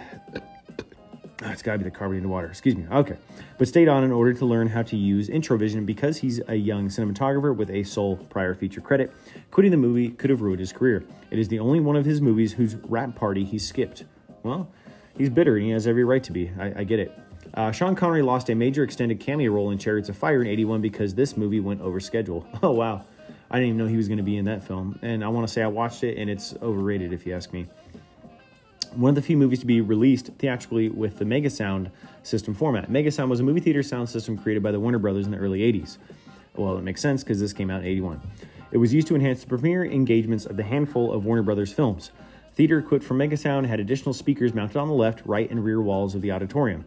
Oh, 1.43 1.51
it's 1.51 1.63
got 1.63 1.73
to 1.73 1.79
be 1.79 1.85
the 1.85 1.91
carbonated 1.91 2.29
water. 2.29 2.47
Excuse 2.47 2.77
me. 2.77 2.87
Okay. 2.91 3.17
But 3.59 3.67
stayed 3.67 3.89
on 3.89 4.05
in 4.05 4.13
order 4.13 4.33
to 4.35 4.47
learn 4.47 4.69
how 4.69 4.83
to 4.83 4.97
use 4.97 5.29
Introvision 5.29 5.85
because 5.85 6.19
he's 6.19 6.41
a 6.47 6.55
young 6.55 6.89
cinematographer 6.89 7.55
with 7.55 7.71
a 7.71 7.83
sole 7.83 8.17
prior 8.17 8.55
feature 8.55 8.81
credit. 8.81 9.13
Quitting 9.51 9.73
the 9.73 9.77
movie 9.77 10.11
could 10.11 10.31
have 10.31 10.43
ruined 10.43 10.61
his 10.61 10.73
career. 10.73 11.05
It 11.31 11.39
is 11.41 11.49
the 11.49 11.59
only 11.59 11.81
one 11.81 11.97
of 11.97 12.05
his 12.05 12.21
movies 12.21 12.53
whose 12.53 12.77
rap 12.77 13.17
party 13.17 13.45
he 13.45 13.59
skipped. 13.59 14.05
Well, 14.45 14.71
he's 15.17 15.29
bitter 15.29 15.57
and 15.57 15.65
he 15.65 15.71
has 15.73 15.89
every 15.89 16.05
right 16.05 16.23
to 16.23 16.33
be. 16.33 16.53
I, 16.59 16.81
I 16.81 16.85
get 16.85 17.01
it. 17.01 17.19
Uh, 17.55 17.73
Sean 17.73 17.97
Connery 17.97 18.23
lost 18.23 18.49
a 18.49 18.55
major 18.55 18.85
extended 18.85 19.19
cameo 19.19 19.51
role 19.53 19.71
in 19.71 19.79
Chariots 19.79 20.09
of 20.09 20.17
Fire 20.17 20.41
in 20.41 20.47
81 20.47 20.81
because 20.81 21.15
this 21.15 21.37
movie 21.37 21.61
went 21.61 21.81
over 21.81 22.01
schedule. 22.01 22.47
Oh, 22.63 22.71
wow. 22.71 23.05
I 23.51 23.57
didn't 23.57 23.75
even 23.75 23.79
know 23.79 23.87
he 23.87 23.97
was 23.97 24.09
going 24.09 24.19
to 24.19 24.25
be 24.25 24.37
in 24.37 24.47
that 24.47 24.65
film. 24.65 24.99
And 25.03 25.23
I 25.25 25.29
want 25.29 25.47
to 25.47 25.53
say 25.53 25.63
I 25.63 25.67
watched 25.67 26.03
it 26.03 26.17
and 26.17 26.31
it's 26.31 26.55
overrated 26.63 27.13
if 27.13 27.27
you 27.27 27.35
ask 27.35 27.53
me 27.53 27.67
one 28.97 29.11
of 29.11 29.15
the 29.15 29.23
few 29.23 29.37
movies 29.37 29.61
to 29.61 29.67
be 29.67 29.81
released 29.81 30.31
theatrically 30.39 30.89
with 30.89 31.19
the 31.19 31.25
Megasound 31.25 31.91
system 32.23 32.55
format. 32.55 32.91
Megasound 32.91 33.29
was 33.29 33.41
a 33.41 33.43
movie 33.43 33.61
theater 33.61 33.83
sound 33.83 34.09
system 34.09 34.39
created 34.39 34.63
by 34.63 34.71
the 34.71 34.81
Warner 34.81 34.99
Brothers 34.99 35.27
in 35.27 35.33
the 35.33 35.39
early 35.39 35.61
80s. 35.61 35.99
Well, 36.57 36.79
it 36.79 36.83
makes 36.83 37.01
sense 37.01 37.23
because 37.23 37.41
this 37.41 37.53
came 37.53 37.71
out 37.71 37.81
in 37.81 37.87
81. 37.87 38.21
It 38.71 38.79
was 38.79 38.95
used 38.95 39.07
to 39.09 39.15
enhance 39.15 39.41
the 39.41 39.47
premiere 39.47 39.85
engagements 39.85 40.47
of 40.47 40.57
the 40.57 40.63
handful 40.63 41.13
of 41.13 41.25
Warner 41.25 41.43
Brothers 41.43 41.73
films. 41.73 42.11
Theater 42.55 42.79
equipped 42.79 43.05
for 43.05 43.15
Megasound 43.15 43.67
had 43.67 43.81
additional 43.81 44.13
speakers 44.13 44.55
mounted 44.55 44.77
on 44.77 44.89
the 44.89 44.95
left, 44.95 45.23
right, 45.25 45.51
and 45.51 45.65
rear 45.65 45.81
walls 45.81 46.15
of 46.15 46.23
the 46.23 46.31
auditorium. 46.31 46.85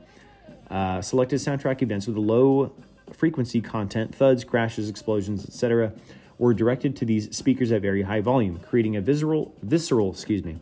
Uh, 0.69 1.01
selected 1.01 1.39
soundtrack 1.39 1.81
events 1.81 2.07
with 2.07 2.17
low 2.17 2.73
frequency 3.13 3.61
content, 3.61 4.13
thuds, 4.13 4.43
crashes, 4.43 4.89
explosions, 4.89 5.45
etc., 5.45 5.93
were 6.37 6.53
directed 6.53 6.95
to 6.97 7.05
these 7.05 7.35
speakers 7.35 7.71
at 7.71 7.81
very 7.81 8.03
high 8.03 8.21
volume, 8.21 8.59
creating 8.59 8.95
a 8.95 9.01
visceral, 9.01 9.53
visceral, 9.63 10.11
excuse 10.11 10.43
me, 10.43 10.57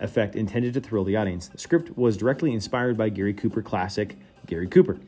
effect 0.00 0.34
intended 0.34 0.74
to 0.74 0.80
thrill 0.80 1.04
the 1.04 1.16
audience. 1.16 1.48
The 1.48 1.58
script 1.58 1.96
was 1.96 2.16
directly 2.16 2.52
inspired 2.52 2.96
by 2.96 3.08
Gary 3.08 3.34
Cooper 3.34 3.62
classic 3.62 4.16
Gary 4.46 4.66
Cooper. 4.66 4.98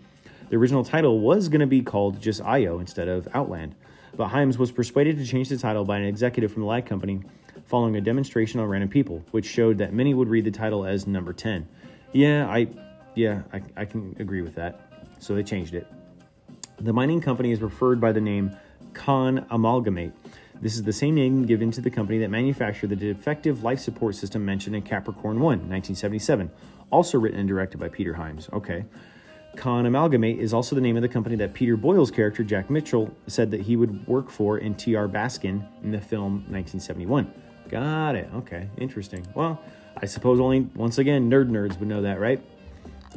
The 0.51 0.57
original 0.57 0.85
title 0.85 1.21
was 1.21 1.49
going 1.49 1.61
to 1.61 1.67
be 1.67 1.81
called 1.81 2.21
just 2.21 2.43
IO 2.43 2.79
instead 2.79 3.09
of 3.09 3.27
Outland, 3.35 3.75
but 4.15 4.29
Hyams 4.29 4.59
was 4.59 4.71
persuaded 4.71 5.19
to 5.19 5.25
change 5.25 5.49
the 5.49 5.57
title 5.57 5.85
by 5.85 5.99
an 5.99 6.05
executive 6.05 6.53
from 6.53 6.63
the 6.63 6.69
Ladd 6.69 6.87
Company 6.87 7.23
following 7.67 7.97
a 7.97 8.01
demonstration 8.01 8.61
on 8.61 8.69
random 8.69 8.91
people, 8.91 9.25
which 9.31 9.47
showed 9.47 9.79
that 9.79 9.93
many 9.95 10.13
would 10.13 10.29
read 10.29 10.45
the 10.45 10.51
title 10.51 10.85
as 10.85 11.07
number 11.07 11.33
10. 11.33 11.67
Yeah, 12.13 12.47
I 12.47 12.69
yeah, 13.15 13.43
I, 13.53 13.63
I 13.77 13.85
can 13.85 14.17
agree 14.19 14.43
with 14.43 14.55
that. 14.57 14.93
So 15.19 15.35
they 15.35 15.43
changed 15.43 15.75
it. 15.75 15.87
The 16.81 16.93
mining 16.93 17.21
company 17.21 17.53
is 17.53 17.61
referred 17.61 18.01
by 18.01 18.13
the 18.13 18.21
name 18.21 18.57
Con 18.93 19.47
Amalgamate 19.51 20.13
this 20.61 20.75
is 20.75 20.83
the 20.83 20.93
same 20.93 21.15
name 21.15 21.47
given 21.47 21.71
to 21.73 21.81
the 21.81 21.91
company 21.91 22.19
that 22.19 22.31
manufactured 22.31 22.91
the 22.91 22.97
defective 22.97 23.63
life 23.63 23.81
support 23.81 24.15
system 24.15 24.45
mentioned 24.45 24.77
in 24.77 24.83
Capricorn 24.83 25.41
1, 25.41 25.69
1977, 25.69 26.51
also 26.91 27.19
written 27.19 27.41
and 27.41 27.49
directed 27.49 27.79
by 27.79 27.89
Peter 27.89 28.15
Hyams. 28.15 28.49
Okay. 28.53 28.85
Con 29.57 29.85
Amalgamate 29.85 30.39
is 30.39 30.55
also 30.55 30.75
the 30.75 30.81
name 30.81 30.97
of 30.97 31.03
the 31.03 31.09
company 31.09 31.37
that 31.37 31.53
Peter 31.53 31.77
Boyle's 31.77 32.11
character, 32.11 32.43
Jack 32.43 32.71
Mitchell, 32.71 33.15
said 33.27 33.51
that 33.51 33.61
he 33.61 33.77
would 33.77 34.07
work 34.07 34.31
for 34.31 34.59
in 34.59 34.75
T.R. 34.75 35.09
Baskin 35.09 35.67
in 35.83 35.91
the 35.91 36.01
film 36.01 36.45
1971. 36.49 37.33
Got 37.69 38.15
it. 38.17 38.31
Okay. 38.35 38.69
Interesting. 38.79 39.27
Well, 39.35 39.61
I 39.97 40.07
suppose 40.07 40.41
only, 40.41 40.61
once 40.75 40.99
again, 40.99 41.31
nerd 41.31 41.51
nerds 41.51 41.79
would 41.79 41.89
know 41.89 42.03
that, 42.03 42.19
right? 42.19 42.43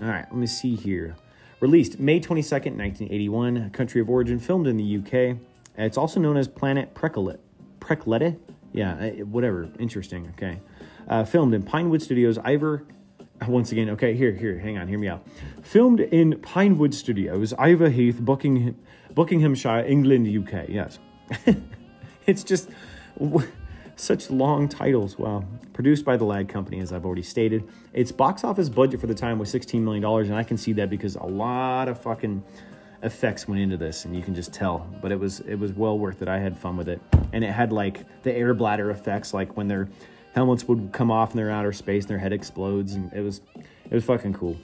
All 0.01 0.09
right. 0.09 0.25
Let 0.29 0.35
me 0.35 0.47
see 0.47 0.75
here. 0.75 1.15
Released 1.61 1.99
May 1.99 2.19
22nd, 2.19 2.75
1981. 2.77 3.69
Country 3.69 4.01
of 4.01 4.09
origin, 4.09 4.39
filmed 4.39 4.67
in 4.67 4.77
the 4.77 4.97
UK. 4.97 5.37
It's 5.77 5.97
also 5.97 6.19
known 6.19 6.37
as 6.37 6.47
Planet 6.47 6.93
Precolet. 6.93 7.39
Precolete? 7.79 8.37
Yeah, 8.73 8.93
uh, 8.93 9.09
whatever. 9.25 9.69
Interesting. 9.79 10.33
Okay. 10.37 10.59
Uh, 11.07 11.23
filmed 11.23 11.53
in 11.53 11.63
Pinewood 11.63 12.01
Studios, 12.01 12.37
Ivor. 12.39 12.85
Once 13.47 13.71
again, 13.71 13.89
okay, 13.89 14.15
here, 14.15 14.31
here, 14.31 14.57
hang 14.57 14.77
on, 14.77 14.87
hear 14.87 14.97
me 14.97 15.07
out. 15.07 15.25
Filmed 15.61 15.99
in 15.99 16.39
Pinewood 16.39 16.93
Studios, 16.93 17.53
Iverheath, 17.53 18.23
Buckingham, 18.23 18.77
Buckinghamshire, 19.13 19.85
England, 19.85 20.27
UK. 20.27 20.69
Yes. 20.69 20.99
it's 22.25 22.43
just 22.43 22.69
such 23.95 24.29
long 24.29 24.67
titles. 24.67 25.17
Wow. 25.17 25.43
Produced 25.73 26.05
by 26.05 26.17
the 26.17 26.23
Ladd 26.23 26.49
Company, 26.49 26.79
as 26.79 26.93
I've 26.93 27.05
already 27.05 27.23
stated. 27.23 27.67
Its 27.93 28.11
box 28.11 28.43
office 28.43 28.69
budget 28.69 29.01
for 29.01 29.07
the 29.07 29.15
time 29.15 29.39
was 29.39 29.53
$16 29.53 29.81
million, 29.81 30.03
and 30.03 30.35
I 30.35 30.43
can 30.43 30.57
see 30.57 30.73
that 30.73 30.89
because 30.89 31.15
a 31.15 31.25
lot 31.25 31.87
of 31.87 31.99
fucking 32.01 32.43
effects 33.05 33.47
went 33.47 33.61
into 33.61 33.77
this 33.77 34.05
and 34.05 34.15
you 34.15 34.21
can 34.21 34.35
just 34.35 34.51
tell. 34.51 34.87
But 35.01 35.11
it 35.11 35.19
was 35.19 35.39
it 35.41 35.55
was 35.55 35.71
well 35.71 35.97
worth 35.97 36.21
it. 36.21 36.27
I 36.27 36.39
had 36.39 36.57
fun 36.57 36.75
with 36.75 36.89
it. 36.89 36.99
And 37.31 37.43
it 37.43 37.51
had 37.51 37.71
like 37.71 38.23
the 38.23 38.33
air 38.33 38.53
bladder 38.53 38.89
effects 38.89 39.33
like 39.33 39.55
when 39.55 39.67
their 39.67 39.87
helmets 40.33 40.67
would 40.67 40.89
come 40.91 41.11
off 41.11 41.31
in 41.31 41.37
their 41.37 41.51
outer 41.51 41.71
space 41.71 42.03
and 42.03 42.09
their 42.09 42.17
head 42.17 42.33
explodes 42.33 42.95
and 42.95 43.13
it 43.13 43.21
was 43.21 43.41
it 43.55 43.93
was 43.93 44.03
fucking 44.03 44.33
cool. 44.33 44.57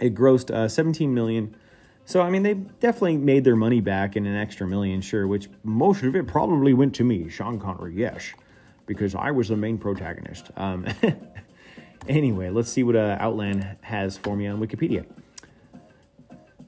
It 0.00 0.14
grossed 0.14 0.54
uh, 0.54 0.68
17 0.68 1.12
million. 1.12 1.56
So 2.04 2.22
i 2.22 2.30
mean 2.30 2.42
they 2.42 2.54
definitely 2.54 3.18
made 3.18 3.44
their 3.44 3.56
money 3.56 3.80
back 3.80 4.16
in 4.16 4.24
an 4.24 4.34
extra 4.34 4.66
million 4.66 5.02
sure 5.02 5.26
which 5.26 5.50
most 5.62 6.02
of 6.02 6.16
it 6.16 6.26
probably 6.26 6.72
went 6.72 6.94
to 6.94 7.04
me 7.04 7.28
sean 7.28 7.60
connery 7.60 7.92
yes 7.94 8.32
because 8.86 9.14
i 9.14 9.30
was 9.30 9.48
the 9.48 9.56
main 9.58 9.76
protagonist. 9.76 10.50
Um, 10.56 10.86
anyway 12.08 12.48
let's 12.48 12.70
see 12.70 12.82
what 12.82 12.96
uh, 12.96 13.18
outland 13.20 13.76
has 13.82 14.16
for 14.16 14.36
me 14.36 14.46
on 14.46 14.58
wikipedia 14.58 15.04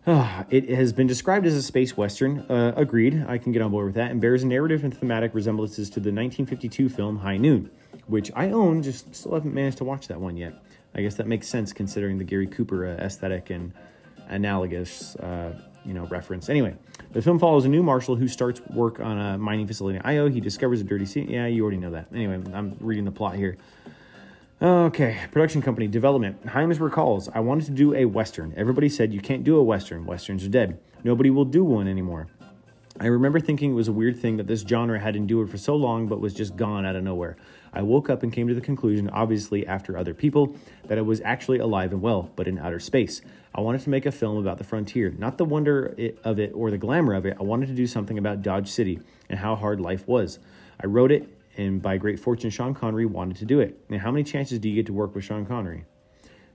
it 0.50 0.68
has 0.70 0.92
been 0.92 1.06
described 1.06 1.46
as 1.46 1.54
a 1.54 1.62
space 1.62 1.96
western. 1.96 2.40
Uh, 2.48 2.72
agreed, 2.76 3.24
I 3.28 3.36
can 3.36 3.52
get 3.52 3.60
on 3.60 3.70
board 3.70 3.86
with 3.86 3.94
that, 3.96 4.10
and 4.10 4.20
bears 4.20 4.44
narrative 4.44 4.82
and 4.82 4.96
thematic 4.96 5.34
resemblances 5.34 5.90
to 5.90 6.00
the 6.00 6.10
1952 6.10 6.88
film 6.88 7.18
High 7.18 7.36
Noon, 7.36 7.70
which 8.06 8.30
I 8.34 8.50
own, 8.50 8.82
just 8.82 9.14
still 9.14 9.34
haven't 9.34 9.52
managed 9.52 9.78
to 9.78 9.84
watch 9.84 10.08
that 10.08 10.18
one 10.18 10.36
yet. 10.36 10.54
I 10.94 11.02
guess 11.02 11.16
that 11.16 11.26
makes 11.26 11.48
sense 11.48 11.72
considering 11.72 12.18
the 12.18 12.24
Gary 12.24 12.46
Cooper 12.46 12.86
uh, 12.86 13.04
aesthetic 13.04 13.50
and 13.50 13.72
analogous, 14.28 15.16
uh, 15.16 15.54
you 15.84 15.92
know, 15.92 16.06
reference. 16.06 16.48
Anyway, 16.48 16.74
the 17.12 17.20
film 17.20 17.38
follows 17.38 17.66
a 17.66 17.68
new 17.68 17.82
marshal 17.82 18.16
who 18.16 18.26
starts 18.26 18.60
work 18.70 19.00
on 19.00 19.18
a 19.18 19.38
mining 19.38 19.66
facility 19.66 19.98
in 19.98 20.02
Io. 20.06 20.28
He 20.28 20.40
discovers 20.40 20.80
a 20.80 20.84
dirty 20.84 21.04
scene. 21.04 21.28
Yeah, 21.28 21.46
you 21.46 21.62
already 21.62 21.76
know 21.76 21.90
that. 21.90 22.06
Anyway, 22.14 22.40
I'm 22.54 22.74
reading 22.80 23.04
the 23.04 23.12
plot 23.12 23.36
here. 23.36 23.58
Okay, 24.62 25.16
production 25.32 25.62
company 25.62 25.86
development. 25.88 26.44
Hyams 26.44 26.80
recalls, 26.80 27.30
I 27.30 27.40
wanted 27.40 27.64
to 27.64 27.70
do 27.70 27.94
a 27.94 28.04
Western. 28.04 28.52
Everybody 28.58 28.90
said 28.90 29.10
you 29.10 29.20
can't 29.22 29.42
do 29.42 29.56
a 29.56 29.62
Western. 29.62 30.04
Westerns 30.04 30.44
are 30.44 30.50
dead. 30.50 30.78
Nobody 31.02 31.30
will 31.30 31.46
do 31.46 31.64
one 31.64 31.88
anymore. 31.88 32.26
I 33.00 33.06
remember 33.06 33.40
thinking 33.40 33.70
it 33.70 33.74
was 33.74 33.88
a 33.88 33.92
weird 33.92 34.20
thing 34.20 34.36
that 34.36 34.46
this 34.46 34.60
genre 34.60 35.00
had 35.00 35.16
endured 35.16 35.48
for 35.48 35.56
so 35.56 35.76
long 35.76 36.08
but 36.08 36.20
was 36.20 36.34
just 36.34 36.56
gone 36.56 36.84
out 36.84 36.94
of 36.94 37.02
nowhere. 37.02 37.38
I 37.72 37.80
woke 37.80 38.10
up 38.10 38.22
and 38.22 38.30
came 38.30 38.48
to 38.48 38.54
the 38.54 38.60
conclusion, 38.60 39.08
obviously 39.08 39.66
after 39.66 39.96
other 39.96 40.12
people, 40.12 40.54
that 40.88 40.98
it 40.98 41.06
was 41.06 41.22
actually 41.22 41.60
alive 41.60 41.92
and 41.92 42.02
well, 42.02 42.30
but 42.36 42.46
in 42.46 42.58
outer 42.58 42.80
space. 42.80 43.22
I 43.54 43.62
wanted 43.62 43.80
to 43.80 43.88
make 43.88 44.04
a 44.04 44.12
film 44.12 44.36
about 44.36 44.58
the 44.58 44.64
frontier, 44.64 45.14
not 45.16 45.38
the 45.38 45.46
wonder 45.46 45.94
of 46.22 46.38
it 46.38 46.52
or 46.54 46.70
the 46.70 46.76
glamour 46.76 47.14
of 47.14 47.24
it. 47.24 47.38
I 47.40 47.44
wanted 47.44 47.68
to 47.68 47.74
do 47.74 47.86
something 47.86 48.18
about 48.18 48.42
Dodge 48.42 48.68
City 48.68 49.00
and 49.30 49.38
how 49.38 49.56
hard 49.56 49.80
life 49.80 50.06
was. 50.06 50.38
I 50.78 50.86
wrote 50.86 51.12
it 51.12 51.34
and 51.60 51.82
by 51.82 51.98
great 51.98 52.18
fortune, 52.18 52.48
Sean 52.48 52.72
Connery 52.72 53.04
wanted 53.04 53.36
to 53.36 53.44
do 53.44 53.60
it. 53.60 53.78
Now, 53.90 53.98
how 53.98 54.10
many 54.10 54.24
chances 54.24 54.58
do 54.58 54.68
you 54.68 54.74
get 54.74 54.86
to 54.86 54.94
work 54.94 55.14
with 55.14 55.24
Sean 55.24 55.44
Connery? 55.44 55.84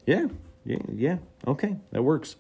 Yeah, 0.08 0.26
yeah, 0.66 0.78
yeah. 0.92 1.18
Okay, 1.46 1.76
that 1.92 2.02
works. 2.02 2.38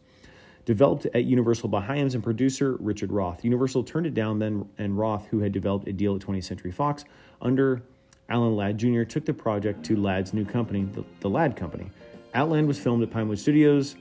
Developed 0.65 1.05
at 1.13 1.25
Universal 1.25 1.69
by 1.69 1.81
Hyams 1.81 2.15
and 2.15 2.23
producer 2.23 2.75
Richard 2.79 3.11
Roth. 3.11 3.43
Universal 3.43 3.83
turned 3.83 4.07
it 4.07 4.15
down 4.15 4.39
then, 4.39 4.67
and 4.79 4.97
Roth, 4.97 5.27
who 5.27 5.39
had 5.39 5.51
developed 5.51 5.87
a 5.87 5.93
deal 5.93 6.15
at 6.15 6.21
20th 6.21 6.45
Century 6.45 6.71
Fox 6.71 7.05
under 7.39 7.83
Alan 8.29 8.55
Ladd 8.55 8.79
Jr., 8.79 9.03
took 9.03 9.25
the 9.25 9.33
project 9.33 9.85
to 9.85 9.95
Ladd's 9.95 10.33
new 10.33 10.43
company, 10.43 10.85
the, 10.85 11.05
the 11.19 11.29
Ladd 11.29 11.55
Company. 11.55 11.91
Outland 12.33 12.67
was 12.67 12.79
filmed 12.79 13.03
at 13.03 13.11
Pinewood 13.11 13.37
Studios 13.37 13.95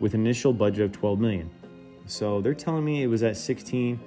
with 0.00 0.14
an 0.14 0.22
initial 0.22 0.52
budget 0.52 0.84
of 0.84 0.90
12 0.90 1.20
million. 1.20 1.48
So 2.06 2.40
they're 2.40 2.52
telling 2.52 2.84
me 2.84 3.04
it 3.04 3.06
was 3.06 3.22
at 3.22 3.36
16. 3.36 4.00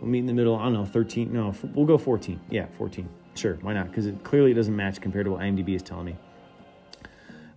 We'll 0.00 0.08
meet 0.08 0.20
in 0.20 0.26
the 0.26 0.32
middle. 0.32 0.54
I 0.54 0.64
don't 0.64 0.74
know, 0.74 0.84
13. 0.84 1.32
No, 1.32 1.52
we'll 1.74 1.86
go 1.86 1.98
14. 1.98 2.40
Yeah, 2.50 2.66
14. 2.78 3.08
Sure, 3.34 3.54
why 3.62 3.72
not? 3.72 3.88
Because 3.88 4.06
it 4.06 4.22
clearly 4.24 4.54
doesn't 4.54 4.74
match 4.74 5.00
compared 5.00 5.24
to 5.24 5.32
what 5.32 5.40
IMDb 5.40 5.74
is 5.74 5.82
telling 5.82 6.06
me. 6.06 6.16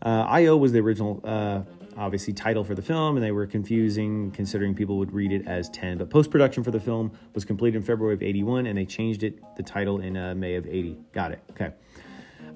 Uh, 0.01 0.25
IO 0.29 0.55
was 0.55 0.71
the 0.71 0.79
original, 0.79 1.19
uh, 1.23 1.61
obviously, 1.97 2.31
title 2.31 2.63
for 2.63 2.75
the 2.75 2.81
film, 2.81 3.17
and 3.17 3.25
they 3.25 3.31
were 3.31 3.47
confusing 3.47 4.31
considering 4.31 4.75
people 4.75 4.97
would 4.97 5.11
read 5.11 5.31
it 5.31 5.47
as 5.47 5.69
10. 5.69 5.97
But 5.97 6.09
post 6.09 6.29
production 6.29 6.63
for 6.63 6.71
the 6.71 6.79
film 6.79 7.11
was 7.33 7.43
completed 7.43 7.77
in 7.77 7.83
February 7.83 8.13
of 8.13 8.21
81, 8.21 8.67
and 8.67 8.77
they 8.77 8.85
changed 8.85 9.23
it, 9.23 9.39
the 9.57 9.63
title, 9.63 9.99
in 9.99 10.15
uh, 10.15 10.35
May 10.35 10.55
of 10.55 10.67
80. 10.67 10.97
Got 11.11 11.31
it. 11.31 11.39
Okay. 11.51 11.71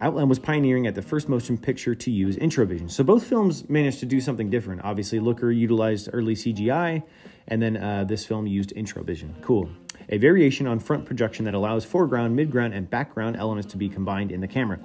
Outland 0.02 0.30
was 0.30 0.40
pioneering 0.40 0.88
at 0.88 0.96
the 0.96 1.02
first 1.02 1.28
motion 1.28 1.58
picture 1.58 1.94
to 1.94 2.12
use 2.12 2.38
Introvision. 2.38 2.88
So 2.88 3.04
both 3.04 3.26
films 3.26 3.68
managed 3.68 4.00
to 4.00 4.06
do 4.06 4.22
something 4.22 4.50
different. 4.50 4.82
Obviously, 4.86 5.20
Looker 5.20 5.52
utilized 5.52 6.08
early 6.14 6.36
CGI, 6.36 7.04
and 7.50 7.62
then 7.62 7.76
uh, 7.76 8.06
this 8.06 8.26
film 8.26 8.48
used 8.48 8.72
Introvision. 8.74 9.36
Cool 9.42 9.70
a 10.10 10.18
variation 10.18 10.68
on 10.68 10.80
front 10.80 11.06
projection 11.06 11.46
that 11.46 11.54
allows 11.54 11.86
foreground, 11.86 12.38
midground, 12.38 12.76
and 12.76 12.90
background 12.90 13.38
elements 13.38 13.72
to 13.72 13.78
be 13.78 13.88
combined 13.88 14.32
in 14.32 14.42
the 14.42 14.48
camera, 14.48 14.80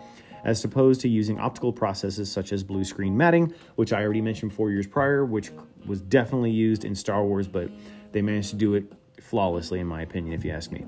as 0.45 0.63
opposed 0.65 1.01
to 1.01 1.09
using 1.09 1.41
optical 1.41 1.73
processes 1.73 2.31
such 2.31 2.53
as 2.53 2.63
blue 2.63 2.85
screen 2.85 3.17
matting, 3.17 3.53
which 3.77 3.93
I 3.93 4.03
already 4.03 4.21
mentioned 4.21 4.53
four 4.53 4.71
years 4.71 4.87
prior, 4.87 5.25
which 5.25 5.51
was 5.87 6.01
definitely 6.03 6.51
used 6.51 6.85
in 6.85 6.95
Star 6.95 7.25
Wars, 7.25 7.49
but 7.49 7.71
they 8.13 8.23
managed 8.23 8.51
to 8.51 8.57
do 8.57 8.75
it 8.75 8.93
flawlessly, 9.21 9.81
in 9.81 9.87
my 9.87 10.03
opinion, 10.03 10.35
if 10.35 10.45
you 10.45 10.51
ask 10.51 10.71
me. 10.71 10.85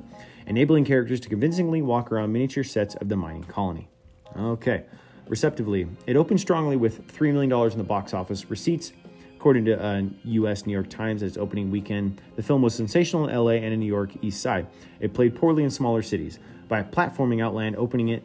Enabling 0.47 0.85
characters 0.85 1.19
to 1.21 1.29
convincingly 1.29 1.83
walk 1.83 2.13
around 2.13 2.33
miniature 2.33 2.63
sets 2.63 2.95
of 2.97 3.09
the 3.09 3.17
mining 3.17 3.45
colony. 3.45 3.89
Okay. 4.37 4.85
Receptively, 5.27 5.89
it 6.07 6.15
opened 6.15 6.41
strongly 6.41 6.77
with 6.77 7.09
$3 7.09 7.33
million 7.33 7.51
in 7.73 7.79
the 7.79 7.85
box 7.85 8.15
office 8.15 8.49
receipts 8.49 8.93
According 9.37 9.67
to 9.67 9.85
uh, 9.85 10.03
U.S. 10.25 10.67
New 10.67 10.73
York 10.73 10.89
Times, 10.89 11.23
its 11.23 11.37
opening 11.37 11.71
weekend, 11.71 12.21
the 12.37 12.43
film 12.43 12.63
was 12.63 12.75
sensational 12.75 13.29
in 13.29 13.35
L.A. 13.35 13.57
and 13.57 13.73
in 13.73 13.79
New 13.79 13.87
York 13.87 14.11
East 14.23 14.41
Side. 14.41 14.67
It 14.99 15.13
played 15.13 15.37
poorly 15.37 15.63
in 15.63 15.71
smaller 15.71 16.03
cities. 16.03 16.39
By 16.69 16.83
platforming 16.83 17.45
Outland, 17.45 17.77
opening 17.77 18.09
it 18.09 18.25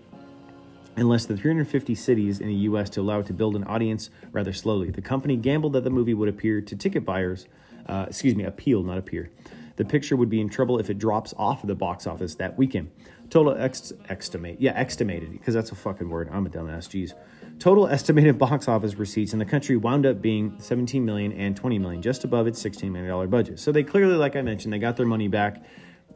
in 0.95 1.07
less 1.09 1.25
than 1.25 1.37
350 1.37 1.95
cities 1.95 2.39
in 2.39 2.47
the 2.47 2.55
U.S. 2.55 2.89
to 2.91 3.01
allow 3.01 3.19
it 3.19 3.27
to 3.27 3.33
build 3.33 3.55
an 3.57 3.65
audience 3.65 4.09
rather 4.31 4.53
slowly. 4.53 4.89
The 4.89 5.01
company 5.01 5.35
gambled 5.35 5.73
that 5.73 5.83
the 5.83 5.89
movie 5.89 6.13
would 6.13 6.29
appear 6.29 6.61
to 6.61 6.75
ticket 6.75 7.05
buyers, 7.05 7.45
uh, 7.87 8.05
excuse 8.07 8.33
me, 8.33 8.45
appeal, 8.45 8.81
not 8.81 8.97
appear. 8.97 9.29
The 9.75 9.85
picture 9.85 10.15
would 10.15 10.29
be 10.29 10.39
in 10.39 10.49
trouble 10.49 10.79
if 10.79 10.89
it 10.89 10.97
drops 10.97 11.33
off 11.37 11.63
of 11.63 11.67
the 11.67 11.75
box 11.75 12.07
office 12.07 12.35
that 12.35 12.57
weekend. 12.57 12.89
Total 13.29 13.53
ex- 13.57 13.93
estimate, 14.09 14.61
yeah, 14.61 14.73
estimated, 14.75 15.31
because 15.31 15.53
that's 15.53 15.71
a 15.71 15.75
fucking 15.75 16.09
word. 16.09 16.29
I'm 16.31 16.45
a 16.45 16.49
dumbass, 16.49 16.87
jeez. 16.87 17.13
Total 17.61 17.87
estimated 17.87 18.39
box 18.39 18.67
office 18.67 18.95
receipts 18.95 19.33
in 19.33 19.39
the 19.39 19.45
country 19.45 19.77
wound 19.77 20.07
up 20.07 20.19
being 20.19 20.55
17 20.57 21.05
million 21.05 21.31
and 21.33 21.55
20 21.55 21.77
million, 21.77 22.01
just 22.01 22.23
above 22.23 22.47
its 22.47 22.59
16 22.59 22.91
million 22.91 23.07
dollar 23.07 23.27
budget. 23.27 23.59
So 23.59 23.71
they 23.71 23.83
clearly, 23.83 24.15
like 24.15 24.35
I 24.35 24.41
mentioned, 24.41 24.73
they 24.73 24.79
got 24.79 24.97
their 24.97 25.05
money 25.05 25.27
back, 25.27 25.63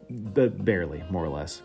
but 0.09 0.65
barely, 0.65 1.03
more 1.11 1.23
or 1.23 1.29
less. 1.29 1.61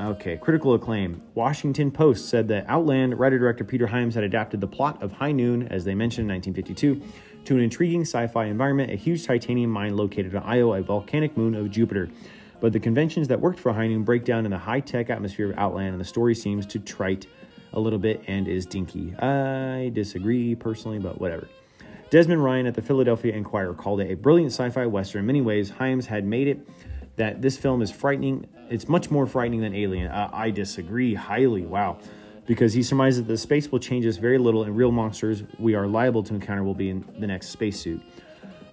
Okay, 0.00 0.36
critical 0.38 0.74
acclaim. 0.74 1.22
Washington 1.36 1.92
Post 1.92 2.30
said 2.30 2.48
that 2.48 2.64
Outland 2.66 3.16
writer 3.16 3.38
director 3.38 3.62
Peter 3.62 3.86
Hyams 3.86 4.16
had 4.16 4.24
adapted 4.24 4.60
the 4.60 4.66
plot 4.66 5.00
of 5.04 5.12
High 5.12 5.30
Noon, 5.30 5.68
as 5.68 5.84
they 5.84 5.94
mentioned 5.94 6.28
in 6.28 6.34
1952, 6.34 7.44
to 7.44 7.54
an 7.54 7.62
intriguing 7.62 8.00
sci 8.00 8.26
fi 8.26 8.46
environment, 8.46 8.90
a 8.90 8.96
huge 8.96 9.24
titanium 9.24 9.70
mine 9.70 9.96
located 9.96 10.34
on 10.34 10.42
Io, 10.42 10.72
a 10.72 10.82
volcanic 10.82 11.36
moon 11.36 11.54
of 11.54 11.70
Jupiter. 11.70 12.08
But 12.60 12.72
the 12.72 12.80
conventions 12.80 13.28
that 13.28 13.40
worked 13.40 13.60
for 13.60 13.72
High 13.72 13.86
Noon 13.86 14.02
break 14.02 14.24
down 14.24 14.46
in 14.46 14.50
the 14.50 14.58
high 14.58 14.80
tech 14.80 15.10
atmosphere 15.10 15.52
of 15.52 15.58
Outland, 15.58 15.90
and 15.90 16.00
the 16.00 16.04
story 16.04 16.34
seems 16.34 16.66
to 16.66 16.80
trite 16.80 17.28
a 17.72 17.80
little 17.80 17.98
bit 17.98 18.22
and 18.26 18.48
is 18.48 18.66
dinky. 18.66 19.14
I 19.16 19.90
disagree 19.94 20.54
personally, 20.54 20.98
but 20.98 21.20
whatever. 21.20 21.48
Desmond 22.10 22.42
Ryan 22.42 22.66
at 22.66 22.74
the 22.74 22.82
Philadelphia 22.82 23.32
Inquirer 23.32 23.74
called 23.74 24.00
it 24.00 24.10
a 24.10 24.16
brilliant 24.16 24.52
sci 24.52 24.68
fi 24.70 24.86
western. 24.86 25.20
In 25.20 25.26
many 25.26 25.40
ways, 25.40 25.70
Hyams 25.70 26.06
had 26.06 26.24
made 26.24 26.48
it 26.48 26.68
that 27.16 27.40
this 27.40 27.56
film 27.56 27.82
is 27.82 27.90
frightening. 27.90 28.46
It's 28.68 28.88
much 28.88 29.10
more 29.10 29.26
frightening 29.26 29.60
than 29.60 29.74
Alien. 29.74 30.08
Uh, 30.08 30.30
I 30.32 30.50
disagree 30.50 31.14
highly. 31.14 31.66
Wow. 31.66 31.98
Because 32.46 32.72
he 32.72 32.82
surmises 32.82 33.18
that 33.18 33.28
the 33.28 33.36
space 33.36 33.70
will 33.70 33.78
change 33.78 34.04
us 34.06 34.16
very 34.16 34.38
little 34.38 34.64
and 34.64 34.76
real 34.76 34.90
monsters 34.90 35.44
we 35.58 35.76
are 35.76 35.86
liable 35.86 36.24
to 36.24 36.34
encounter 36.34 36.64
will 36.64 36.74
be 36.74 36.90
in 36.90 37.04
the 37.18 37.26
next 37.26 37.50
spacesuit. 37.50 38.02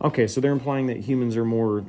Okay, 0.02 0.26
so 0.28 0.42
they're 0.42 0.52
implying 0.52 0.88
that 0.88 0.98
humans 0.98 1.36
are 1.38 1.46
more 1.46 1.86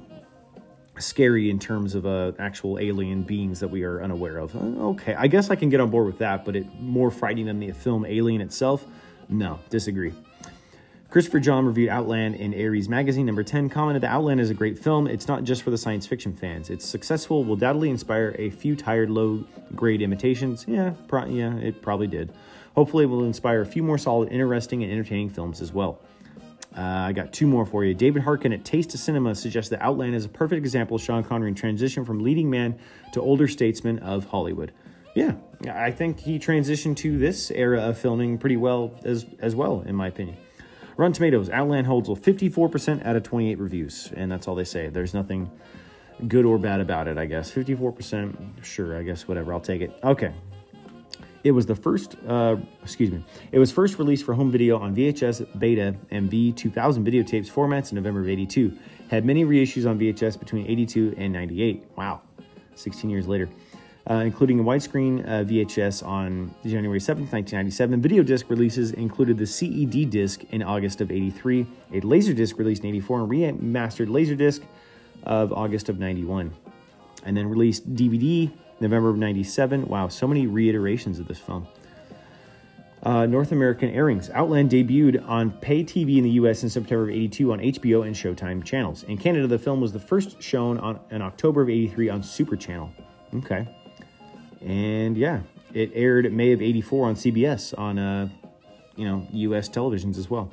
scary 1.00 1.50
in 1.50 1.58
terms 1.58 1.94
of 1.94 2.06
uh, 2.06 2.32
actual 2.38 2.78
alien 2.78 3.22
beings 3.22 3.60
that 3.60 3.68
we 3.68 3.82
are 3.82 4.02
unaware 4.02 4.38
of. 4.38 4.54
Uh, 4.54 4.88
okay, 4.90 5.14
I 5.14 5.26
guess 5.26 5.50
I 5.50 5.56
can 5.56 5.68
get 5.68 5.80
on 5.80 5.90
board 5.90 6.06
with 6.06 6.18
that, 6.18 6.44
but 6.44 6.56
it 6.56 6.66
more 6.80 7.10
frightening 7.10 7.46
than 7.46 7.60
the 7.60 7.72
film 7.72 8.04
Alien 8.04 8.40
itself? 8.40 8.84
No, 9.28 9.58
disagree. 9.70 10.12
Christopher 11.10 11.40
John 11.40 11.64
reviewed 11.64 11.88
Outland 11.88 12.34
in 12.34 12.52
Ares 12.52 12.86
Magazine, 12.86 13.24
number 13.24 13.42
10, 13.42 13.70
commented 13.70 14.02
that 14.02 14.10
Outland 14.10 14.42
is 14.42 14.50
a 14.50 14.54
great 14.54 14.78
film. 14.78 15.06
It's 15.06 15.26
not 15.26 15.42
just 15.42 15.62
for 15.62 15.70
the 15.70 15.78
science 15.78 16.06
fiction 16.06 16.34
fans. 16.34 16.68
It's 16.68 16.84
successful, 16.84 17.44
will 17.44 17.56
doubtly 17.56 17.88
inspire 17.88 18.34
a 18.38 18.50
few 18.50 18.76
tired, 18.76 19.08
low 19.08 19.42
grade 19.74 20.02
imitations. 20.02 20.66
Yeah, 20.68 20.92
pro- 21.06 21.24
yeah, 21.24 21.56
it 21.56 21.80
probably 21.80 22.08
did. 22.08 22.30
Hopefully, 22.74 23.04
it 23.04 23.06
will 23.06 23.24
inspire 23.24 23.62
a 23.62 23.66
few 23.66 23.82
more 23.82 23.96
solid, 23.96 24.30
interesting, 24.30 24.82
and 24.82 24.92
entertaining 24.92 25.30
films 25.30 25.62
as 25.62 25.72
well. 25.72 25.98
Uh, 26.76 26.80
I 26.80 27.12
got 27.12 27.32
two 27.32 27.46
more 27.46 27.64
for 27.64 27.84
you. 27.84 27.94
David 27.94 28.22
Harkin 28.22 28.52
at 28.52 28.64
Taste 28.64 28.94
of 28.94 29.00
Cinema 29.00 29.34
suggests 29.34 29.70
that 29.70 29.82
Outland 29.82 30.14
is 30.14 30.26
a 30.26 30.28
perfect 30.28 30.58
example 30.58 30.96
of 30.96 31.02
Sean 31.02 31.24
Connery 31.24 31.48
in 31.48 31.54
transition 31.54 32.04
from 32.04 32.20
leading 32.20 32.50
man 32.50 32.78
to 33.12 33.20
older 33.20 33.48
statesman 33.48 33.98
of 34.00 34.26
Hollywood. 34.26 34.72
Yeah, 35.14 35.34
I 35.68 35.90
think 35.90 36.20
he 36.20 36.38
transitioned 36.38 36.96
to 36.98 37.18
this 37.18 37.50
era 37.50 37.80
of 37.80 37.98
filming 37.98 38.38
pretty 38.38 38.56
well 38.56 38.94
as 39.04 39.26
as 39.40 39.56
well, 39.56 39.82
in 39.86 39.96
my 39.96 40.06
opinion. 40.06 40.36
Rotten 40.96 41.12
Tomatoes, 41.12 41.48
Outland 41.48 41.86
holds 41.86 42.08
a 42.08 42.12
54% 42.12 43.06
out 43.06 43.14
of 43.14 43.22
28 43.22 43.58
reviews, 43.58 44.12
and 44.14 44.30
that's 44.30 44.48
all 44.48 44.56
they 44.56 44.64
say. 44.64 44.88
There's 44.88 45.14
nothing 45.14 45.48
good 46.26 46.44
or 46.44 46.58
bad 46.58 46.80
about 46.80 47.06
it, 47.06 47.16
I 47.16 47.26
guess. 47.26 47.52
54%, 47.52 48.64
sure, 48.64 48.98
I 48.98 49.04
guess, 49.04 49.28
whatever, 49.28 49.52
I'll 49.52 49.60
take 49.60 49.80
it. 49.80 49.96
Okay, 50.02 50.34
it 51.44 51.52
was 51.52 51.66
the 51.66 51.74
first, 51.74 52.16
uh, 52.26 52.56
excuse 52.82 53.10
me, 53.10 53.24
it 53.52 53.58
was 53.58 53.70
first 53.70 53.98
released 53.98 54.24
for 54.24 54.34
home 54.34 54.50
video 54.50 54.78
on 54.78 54.94
VHS, 54.94 55.58
Beta, 55.58 55.94
and 56.10 56.30
V2000 56.30 56.72
videotapes 57.06 57.50
formats 57.50 57.92
in 57.92 57.96
November 57.96 58.20
of 58.20 58.28
82. 58.28 58.76
Had 59.10 59.24
many 59.24 59.44
reissues 59.44 59.88
on 59.88 59.98
VHS 59.98 60.38
between 60.38 60.66
82 60.66 61.14
and 61.16 61.32
98. 61.32 61.84
Wow, 61.96 62.22
16 62.74 63.08
years 63.10 63.26
later. 63.26 63.48
Uh, 64.10 64.22
including 64.24 64.58
a 64.58 64.62
widescreen 64.62 65.22
uh, 65.26 65.44
VHS 65.44 66.06
on 66.06 66.54
January 66.64 66.98
7th, 66.98 67.30
1997. 67.30 68.00
Video 68.00 68.22
disc 68.22 68.48
releases 68.48 68.92
included 68.92 69.36
the 69.36 69.44
CED 69.44 70.08
disc 70.08 70.44
in 70.50 70.62
August 70.62 71.02
of 71.02 71.10
83, 71.10 71.66
a 71.92 72.00
Laserdisc 72.00 72.56
released 72.58 72.84
in 72.84 72.88
84, 72.88 73.20
and 73.20 73.30
remastered 73.30 74.08
Laserdisc 74.08 74.62
of 75.24 75.52
August 75.52 75.90
of 75.90 75.98
91. 75.98 76.50
And 77.24 77.36
then 77.36 77.50
released 77.50 77.94
DVD 77.94 78.50
November 78.80 79.10
of 79.10 79.16
97. 79.16 79.86
Wow, 79.86 80.08
so 80.08 80.26
many 80.26 80.46
reiterations 80.46 81.18
of 81.18 81.28
this 81.28 81.38
film. 81.38 81.66
Uh, 83.02 83.26
North 83.26 83.52
American 83.52 83.90
airings. 83.90 84.28
Outland 84.30 84.70
debuted 84.70 85.26
on 85.28 85.52
pay 85.52 85.84
TV 85.84 86.18
in 86.18 86.24
the 86.24 86.30
US 86.30 86.62
in 86.62 86.68
September 86.68 87.04
of 87.04 87.10
82 87.10 87.52
on 87.52 87.58
HBO 87.60 88.06
and 88.06 88.14
Showtime 88.14 88.64
channels. 88.64 89.04
In 89.04 89.16
Canada, 89.16 89.46
the 89.46 89.58
film 89.58 89.80
was 89.80 89.92
the 89.92 90.00
first 90.00 90.42
shown 90.42 90.78
on 90.78 90.98
in 91.10 91.22
October 91.22 91.62
of 91.62 91.68
83 91.68 92.08
on 92.08 92.22
Super 92.22 92.56
Channel. 92.56 92.90
Okay. 93.36 93.68
And 94.60 95.16
yeah, 95.16 95.40
it 95.72 95.92
aired 95.94 96.32
May 96.32 96.52
of 96.52 96.60
84 96.60 97.08
on 97.08 97.14
CBS 97.14 97.78
on 97.78 97.98
uh, 97.98 98.28
you 98.96 99.06
know, 99.06 99.26
US 99.30 99.68
televisions 99.68 100.18
as 100.18 100.28
well. 100.28 100.50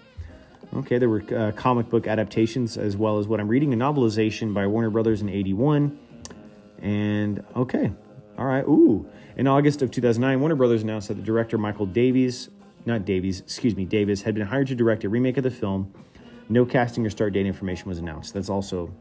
Okay, 0.76 0.98
there 0.98 1.10
were 1.10 1.24
uh, 1.36 1.52
comic 1.54 1.90
book 1.90 2.06
adaptations 2.06 2.78
as 2.78 2.96
well 2.96 3.18
as 3.18 3.28
what 3.28 3.40
I'm 3.40 3.48
reading, 3.48 3.74
a 3.74 3.78
novelization 3.78 4.54
by 4.54 4.68
Warner 4.68 4.90
Brothers 4.90 5.22
in 5.22 5.30
81. 5.30 5.98
And 6.82 7.44
okay, 7.56 7.92
All 8.38 8.46
right. 8.46 8.64
Ooh. 8.66 9.08
In 9.38 9.48
August 9.48 9.82
of 9.82 9.92
2009, 9.92 10.40
Warner 10.40 10.56
Brothers 10.56 10.84
announced 10.84 11.08
that 11.10 11.16
the 11.16 11.24
director 11.24 11.58
Michael 11.58 11.86
Davies, 11.86 12.50
not 12.86 13.06
Davies, 13.06 13.42
excuse 13.42 13.76
me, 13.76 13.86
Davis, 13.86 14.22
had 14.22 14.36
been 14.36 14.46
hired 14.48 14.68
to 14.68 14.76
direct 14.76 15.04
a 15.04 15.10
remake 15.10 15.38
of 15.38 15.44
the 15.44 15.52
film. 15.52 15.94
No 16.48 16.66
casting 16.66 17.06
or 17.06 17.10
start 17.10 17.34
date 17.34 17.46
information 17.46 17.90
was 17.90 17.98
announced. 17.98 18.34
That's 18.34 18.50
also 18.50 18.94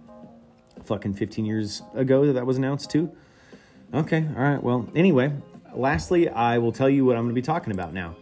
fucking 0.84 1.14
15 1.14 1.44
years 1.44 1.82
ago 1.94 2.26
that 2.26 2.32
that 2.34 2.46
was 2.46 2.56
announced 2.56 2.90
too. 2.90 3.10
Okay. 3.92 4.26
All 4.36 4.42
right. 4.42 4.62
Well, 4.62 4.88
anyway, 4.94 5.32
lastly, 5.74 6.28
I 6.28 6.58
will 6.58 6.72
tell 6.72 6.88
you 6.88 7.04
what 7.04 7.16
I'm 7.16 7.24
going 7.24 7.34
to 7.34 7.40
be 7.40 7.42
talking 7.42 7.72
about 7.72 7.92
now. 7.92 8.16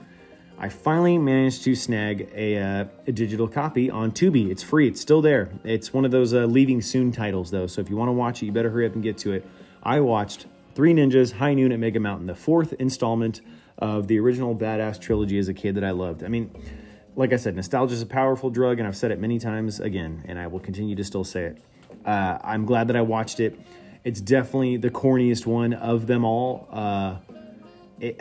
I 0.59 0.69
finally 0.69 1.19
managed 1.19 1.65
to 1.65 1.75
snag 1.75 2.31
a, 2.35 2.59
uh, 2.59 2.85
a, 3.07 3.13
digital 3.13 3.49
copy 3.49 3.91
on 3.91 4.13
Tubi. 4.13 4.49
It's 4.49 4.63
free. 4.63 4.87
It's 4.87 5.01
still 5.01 5.21
there. 5.21 5.51
It's 5.65 5.93
one 5.93 6.05
of 6.05 6.13
those 6.13 6.35
uh, 6.35 6.45
leaving 6.45 6.81
soon 6.81 7.11
titles, 7.11 7.51
though. 7.51 7.67
So 7.67 7.81
if 7.81 7.91
you 7.91 7.97
want 7.97 8.09
to 8.09 8.13
watch 8.13 8.43
it, 8.43 8.47
you 8.47 8.53
better 8.53 8.71
hurry 8.71 8.87
up 8.87 8.95
and 8.95 9.03
get 9.03 9.19
to 9.19 9.33
it. 9.33 9.45
I 9.83 9.99
watched 9.99 10.47
Three 10.75 10.95
Ninjas, 10.95 11.33
High 11.33 11.55
Noon 11.55 11.73
at 11.73 11.79
Mega 11.79 12.01
Mountain, 12.01 12.27
the 12.27 12.35
fourth 12.35 12.73
installment 12.75 13.43
of 13.79 14.09
the 14.09 14.19
original 14.19 14.57
Badass 14.57 15.01
trilogy 15.01 15.39
as 15.39 15.49
a 15.49 15.55
kid 15.55 15.75
that 15.75 15.85
I 15.85 15.91
loved. 15.91 16.25
I 16.25 16.29
mean, 16.29 16.51
like 17.15 17.33
I 17.33 17.37
said, 17.37 17.55
nostalgia 17.55 17.95
is 17.95 18.03
a 18.03 18.07
powerful 18.07 18.49
drug, 18.49 18.79
and 18.79 18.89
I've 18.89 18.97
said 18.97 19.11
it 19.11 19.19
many 19.19 19.39
times 19.39 19.81
again, 19.81 20.25
and 20.27 20.39
I 20.39 20.47
will 20.47 20.61
continue 20.61 20.97
to 20.97 21.05
still 21.05 21.25
say 21.25 21.45
it. 21.45 21.59
Uh, 22.07 22.39
I'm 22.43 22.65
glad 22.65 22.89
that 22.89 22.97
I 22.97 23.03
watched 23.03 23.39
it. 23.39 23.59
It's 24.05 24.21
definitely 24.21 24.79
the 24.79 24.91
corniest 24.91 25.47
one 25.47 25.75
of 25.75 26.07
them 26.07 26.25
all. 26.25 26.69
Uh, 26.71 27.17
it 28.01 28.21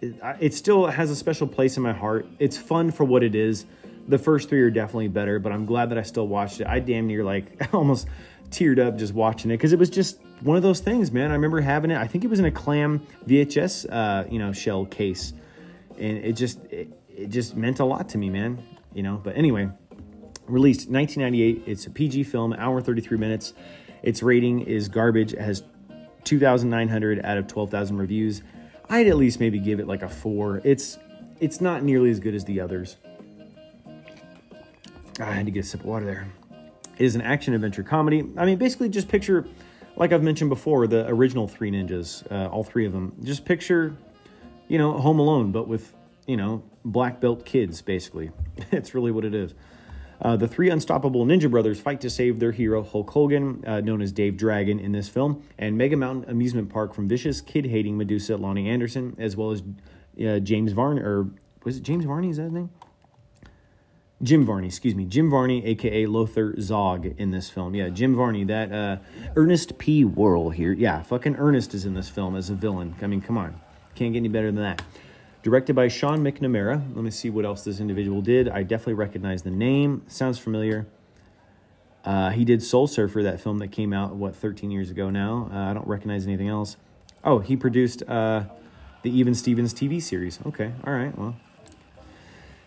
it, 0.00 0.14
it 0.40 0.54
still 0.54 0.86
has 0.86 1.10
a 1.10 1.16
special 1.16 1.46
place 1.46 1.76
in 1.76 1.82
my 1.82 1.92
heart. 1.92 2.26
It's 2.38 2.56
fun 2.56 2.90
for 2.90 3.04
what 3.04 3.22
it 3.22 3.34
is. 3.34 3.66
The 4.06 4.18
first 4.18 4.48
three 4.48 4.60
are 4.62 4.70
definitely 4.70 5.08
better, 5.08 5.38
but 5.38 5.52
I'm 5.52 5.66
glad 5.66 5.90
that 5.90 5.98
I 5.98 6.02
still 6.02 6.28
watched 6.28 6.60
it. 6.60 6.66
I 6.66 6.80
damn 6.80 7.06
near 7.06 7.24
like 7.24 7.74
almost 7.74 8.08
teared 8.50 8.78
up 8.78 8.96
just 8.96 9.14
watching 9.14 9.50
it 9.50 9.54
because 9.54 9.72
it 9.72 9.78
was 9.78 9.90
just 9.90 10.20
one 10.40 10.56
of 10.56 10.62
those 10.62 10.80
things, 10.80 11.10
man. 11.10 11.30
I 11.30 11.34
remember 11.34 11.60
having 11.60 11.90
it. 11.90 11.98
I 11.98 12.06
think 12.06 12.24
it 12.24 12.28
was 12.28 12.38
in 12.38 12.44
a 12.44 12.50
clam 12.50 13.06
VHS, 13.26 13.86
uh, 13.90 14.24
you 14.30 14.38
know, 14.38 14.52
shell 14.52 14.86
case, 14.86 15.32
and 15.98 16.18
it 16.18 16.32
just 16.32 16.62
it, 16.66 16.88
it 17.14 17.28
just 17.28 17.56
meant 17.56 17.80
a 17.80 17.84
lot 17.84 18.08
to 18.10 18.18
me, 18.18 18.30
man. 18.30 18.62
You 18.94 19.02
know. 19.02 19.20
But 19.22 19.36
anyway, 19.36 19.68
released 20.46 20.88
1998. 20.90 21.64
It's 21.66 21.86
a 21.86 21.90
PG 21.90 22.24
film, 22.24 22.52
hour 22.52 22.80
33 22.80 23.18
minutes. 23.18 23.54
Its 24.02 24.22
rating 24.22 24.60
is 24.60 24.88
garbage. 24.88 25.32
It 25.32 25.40
has 25.40 25.64
2,900 26.24 27.24
out 27.24 27.38
of 27.38 27.46
12,000 27.46 27.96
reviews. 27.96 28.42
I'd 28.88 29.08
at 29.08 29.16
least 29.16 29.40
maybe 29.40 29.58
give 29.58 29.80
it 29.80 29.86
like 29.86 30.02
a 30.02 30.08
four. 30.08 30.60
It's 30.64 30.98
it's 31.40 31.60
not 31.60 31.82
nearly 31.82 32.10
as 32.10 32.20
good 32.20 32.34
as 32.34 32.44
the 32.44 32.60
others. 32.60 32.96
I 35.20 35.32
had 35.32 35.46
to 35.46 35.52
get 35.52 35.64
a 35.64 35.68
sip 35.68 35.80
of 35.80 35.86
water 35.86 36.04
there. 36.04 36.28
Is 36.98 37.14
an 37.14 37.20
action 37.20 37.54
adventure 37.54 37.82
comedy. 37.82 38.24
I 38.36 38.44
mean, 38.44 38.58
basically, 38.58 38.88
just 38.88 39.08
picture, 39.08 39.46
like 39.96 40.12
I've 40.12 40.22
mentioned 40.22 40.50
before, 40.50 40.86
the 40.86 41.06
original 41.06 41.46
Three 41.46 41.70
Ninjas, 41.70 42.30
uh, 42.30 42.48
all 42.48 42.64
three 42.64 42.86
of 42.86 42.92
them. 42.92 43.14
Just 43.22 43.44
picture, 43.44 43.96
you 44.66 44.78
know, 44.78 44.98
Home 44.98 45.20
Alone, 45.20 45.52
but 45.52 45.68
with 45.68 45.94
you 46.26 46.36
know 46.36 46.62
black 46.84 47.20
belt 47.20 47.44
kids. 47.44 47.82
Basically, 47.82 48.30
it's 48.72 48.94
really 48.94 49.12
what 49.12 49.24
it 49.24 49.34
is. 49.34 49.54
Uh, 50.20 50.36
the 50.36 50.48
three 50.48 50.68
unstoppable 50.70 51.24
ninja 51.24 51.48
brothers 51.48 51.80
fight 51.80 52.00
to 52.00 52.10
save 52.10 52.40
their 52.40 52.50
hero 52.50 52.82
Hulk 52.82 53.10
Hogan, 53.10 53.62
uh, 53.66 53.80
known 53.80 54.02
as 54.02 54.10
Dave 54.10 54.36
Dragon 54.36 54.80
in 54.80 54.92
this 54.92 55.08
film, 55.08 55.44
and 55.58 55.78
Mega 55.78 55.96
Mountain 55.96 56.28
Amusement 56.28 56.68
Park 56.70 56.92
from 56.92 57.06
vicious 57.06 57.40
kid-hating 57.40 57.96
Medusa 57.96 58.34
Loni 58.34 58.66
Anderson, 58.66 59.14
as 59.18 59.36
well 59.36 59.52
as 59.52 59.62
uh, 60.26 60.40
James 60.40 60.72
Varney, 60.72 61.00
or 61.00 61.30
was 61.62 61.76
it 61.76 61.84
James 61.84 62.04
Varney? 62.04 62.30
Is 62.30 62.38
that 62.38 62.44
his 62.44 62.52
name? 62.52 62.70
Jim 64.22 64.44
Varney, 64.44 64.66
excuse 64.66 64.96
me, 64.96 65.04
Jim 65.04 65.30
Varney, 65.30 65.64
aka 65.64 66.06
Lothar 66.06 66.52
Zogg, 66.54 67.16
in 67.18 67.30
this 67.30 67.48
film. 67.48 67.74
Yeah, 67.74 67.88
Jim 67.88 68.16
Varney, 68.16 68.44
that 68.44 68.72
uh, 68.72 68.96
Ernest 69.36 69.78
P. 69.78 70.04
Worrell 70.04 70.50
here. 70.50 70.72
Yeah, 70.72 71.02
fucking 71.02 71.36
Ernest 71.36 71.72
is 71.72 71.84
in 71.84 71.94
this 71.94 72.08
film 72.08 72.34
as 72.34 72.50
a 72.50 72.54
villain. 72.54 72.96
I 73.00 73.06
mean, 73.06 73.20
come 73.20 73.38
on, 73.38 73.60
can't 73.94 74.12
get 74.12 74.18
any 74.18 74.28
better 74.28 74.50
than 74.50 74.62
that. 74.62 74.82
Directed 75.44 75.76
by 75.76 75.86
Sean 75.86 76.18
McNamara. 76.18 76.82
Let 76.94 77.04
me 77.04 77.10
see 77.10 77.30
what 77.30 77.44
else 77.44 77.62
this 77.62 77.78
individual 77.78 78.20
did. 78.20 78.48
I 78.48 78.64
definitely 78.64 78.94
recognize 78.94 79.42
the 79.42 79.52
name. 79.52 80.02
Sounds 80.08 80.38
familiar. 80.38 80.86
Uh, 82.04 82.30
he 82.30 82.44
did 82.44 82.62
Soul 82.62 82.86
Surfer, 82.86 83.22
that 83.22 83.40
film 83.40 83.58
that 83.58 83.68
came 83.68 83.92
out, 83.92 84.16
what, 84.16 84.34
13 84.34 84.70
years 84.70 84.90
ago 84.90 85.10
now. 85.10 85.48
Uh, 85.52 85.70
I 85.70 85.74
don't 85.74 85.86
recognize 85.86 86.26
anything 86.26 86.48
else. 86.48 86.76
Oh, 87.22 87.38
he 87.38 87.56
produced 87.56 88.02
uh, 88.08 88.44
the 89.02 89.10
Even 89.16 89.34
Stevens 89.34 89.72
TV 89.72 90.02
series. 90.02 90.40
Okay, 90.46 90.72
all 90.84 90.92
right, 90.92 91.16
well. 91.16 91.36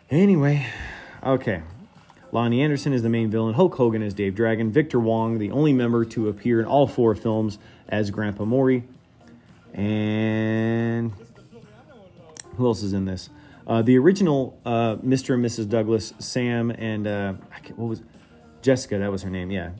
Anyway, 0.10 0.66
okay. 1.24 1.64
Loni 2.32 2.60
Anderson 2.60 2.94
is 2.94 3.02
the 3.02 3.10
main 3.10 3.30
villain. 3.30 3.54
Hulk 3.54 3.76
Hogan 3.76 4.02
is 4.02 4.14
Dave 4.14 4.36
Dragon. 4.36 4.72
Victor 4.72 5.00
Wong, 5.00 5.38
the 5.38 5.52
only 5.52 5.74
member 5.74 6.06
to 6.06 6.30
appear 6.30 6.60
in 6.60 6.66
all 6.66 6.88
four 6.88 7.14
films 7.14 7.58
as 7.90 8.10
Grandpa 8.10 8.46
Mori. 8.46 8.84
And 9.74 11.12
who 12.56 12.66
else 12.66 12.84
is 12.84 12.94
in 12.94 13.06
this? 13.06 13.30
Uh, 13.68 13.82
the 13.82 13.98
original 13.98 14.58
uh, 14.66 14.96
Mr. 14.98 15.34
and 15.34 15.46
Mrs. 15.46 15.70
Douglas, 15.70 16.14
Sam 16.20 16.72
and 16.72 17.08
uh, 17.08 17.34
what 17.76 17.88
was 17.88 18.02
Jessica? 18.62 18.98
That 18.98 19.12
was 19.12 19.24
her 19.24 19.30
name. 19.30 19.52
Yeah, 19.52 19.72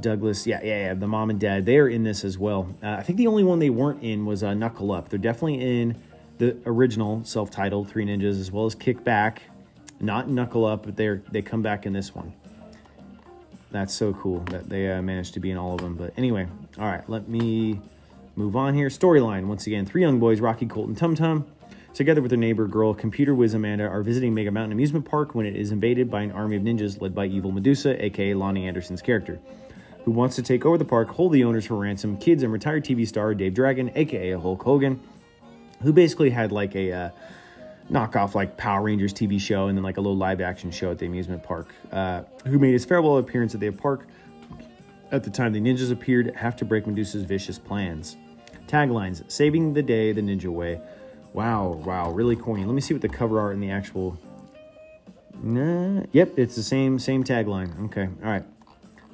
Douglas. 0.00 0.46
Yeah, 0.46 0.60
yeah, 0.62 0.86
yeah. 0.86 0.94
The 0.94 1.06
mom 1.06 1.30
and 1.30 1.38
dad. 1.38 1.66
They 1.66 1.78
are 1.78 1.88
in 1.88 2.02
this 2.02 2.24
as 2.24 2.38
well. 2.38 2.74
Uh, 2.82 2.90
I 2.90 3.02
think 3.02 3.18
the 3.18 3.26
only 3.26 3.44
one 3.44 3.58
they 3.58 3.70
weren't 3.70 4.02
in 4.02 4.26
was 4.26 4.42
uh, 4.42 4.54
Knuckle 4.54 4.90
Up. 4.90 5.08
They're 5.08 5.18
definitely 5.18 5.60
in 5.60 6.00
the 6.38 6.56
original 6.66 7.24
self-titled 7.24 7.88
Three 7.88 8.04
Ninjas 8.04 8.40
as 8.40 8.50
well 8.50 8.66
as 8.66 8.74
Kick 8.74 9.04
Back. 9.04 9.42
Not 10.02 10.28
Knuckle 10.28 10.66
Up, 10.66 10.84
but 10.84 10.96
they're 10.96 11.22
they 11.30 11.40
come 11.40 11.62
back 11.62 11.86
in 11.86 11.94
this 11.94 12.14
one. 12.14 12.34
That's 13.70 13.94
so 13.94 14.12
cool 14.12 14.40
that 14.50 14.68
they 14.68 14.92
uh, 14.92 15.00
managed 15.00 15.32
to 15.34 15.40
be 15.40 15.50
in 15.50 15.56
all 15.56 15.74
of 15.74 15.80
them. 15.80 15.94
But 15.94 16.12
anyway, 16.18 16.46
all 16.78 16.84
right. 16.84 17.08
Let 17.08 17.28
me 17.28 17.80
move 18.36 18.56
on 18.56 18.74
here. 18.74 18.88
Storyline 18.88 19.46
once 19.46 19.66
again: 19.66 19.86
three 19.86 20.02
young 20.02 20.18
boys, 20.18 20.40
Rocky, 20.40 20.66
Colt, 20.66 20.88
and 20.88 20.98
Tum 20.98 21.14
Tum 21.14 21.46
together 21.94 22.22
with 22.22 22.30
their 22.30 22.38
neighbor 22.38 22.66
girl, 22.66 22.94
Computer 22.94 23.34
Whiz 23.34 23.54
Amanda, 23.54 23.86
are 23.86 24.02
visiting 24.02 24.34
Mega 24.34 24.50
Mountain 24.50 24.72
Amusement 24.72 25.04
Park 25.04 25.34
when 25.34 25.46
it 25.46 25.56
is 25.56 25.72
invaded 25.72 26.10
by 26.10 26.22
an 26.22 26.32
army 26.32 26.56
of 26.56 26.62
ninjas 26.62 27.00
led 27.00 27.14
by 27.14 27.26
evil 27.26 27.52
Medusa, 27.52 28.02
aka 28.02 28.32
Loni 28.32 28.62
Anderson's 28.66 29.02
character, 29.02 29.38
who 30.04 30.10
wants 30.10 30.36
to 30.36 30.42
take 30.42 30.64
over 30.64 30.78
the 30.78 30.84
park, 30.84 31.08
hold 31.08 31.32
the 31.32 31.44
owners 31.44 31.66
for 31.66 31.76
ransom, 31.76 32.16
kids, 32.16 32.42
and 32.42 32.52
retired 32.52 32.84
TV 32.84 33.06
star 33.06 33.34
Dave 33.34 33.54
Dragon, 33.54 33.90
aka 33.94 34.32
Hulk 34.32 34.62
Hogan, 34.62 35.00
who 35.82 35.92
basically 35.92 36.30
had 36.30 36.52
like 36.52 36.74
a 36.74 36.92
uh, 36.92 37.10
knockoff 37.92 38.34
like 38.34 38.56
Power 38.56 38.82
Rangers 38.82 39.12
TV 39.12 39.40
show 39.40 39.68
and 39.68 39.76
then 39.76 39.82
like 39.84 39.98
a 39.98 40.00
little 40.00 40.16
live 40.16 40.40
action 40.40 40.70
show 40.70 40.90
at 40.90 40.98
the 40.98 41.06
amusement 41.06 41.42
park, 41.42 41.68
uh, 41.92 42.22
who 42.46 42.58
made 42.58 42.72
his 42.72 42.84
farewell 42.84 43.18
appearance 43.18 43.54
at 43.54 43.60
the 43.60 43.70
park. 43.70 44.06
At 45.10 45.22
the 45.22 45.30
time 45.30 45.52
the 45.52 45.60
ninjas 45.60 45.92
appeared, 45.92 46.34
have 46.34 46.56
to 46.56 46.64
break 46.64 46.86
Medusa's 46.86 47.24
vicious 47.24 47.58
plans. 47.58 48.16
Taglines 48.66 49.30
Saving 49.30 49.74
the 49.74 49.82
Day 49.82 50.12
the 50.12 50.22
Ninja 50.22 50.46
Way. 50.46 50.80
Wow, 51.34 51.82
wow, 51.84 52.10
really 52.10 52.36
corny. 52.36 52.64
Let 52.64 52.74
me 52.74 52.80
see 52.80 52.94
what 52.94 53.02
the 53.02 53.08
cover 53.08 53.38
art 53.38 53.54
and 53.54 53.62
the 53.62 53.70
actual. 53.70 54.18
Nah, 55.42 56.04
yep, 56.12 56.38
it's 56.38 56.56
the 56.56 56.62
same 56.62 56.98
same 56.98 57.24
tagline. 57.24 57.84
Okay, 57.86 58.08
all 58.22 58.30
right. 58.30 58.44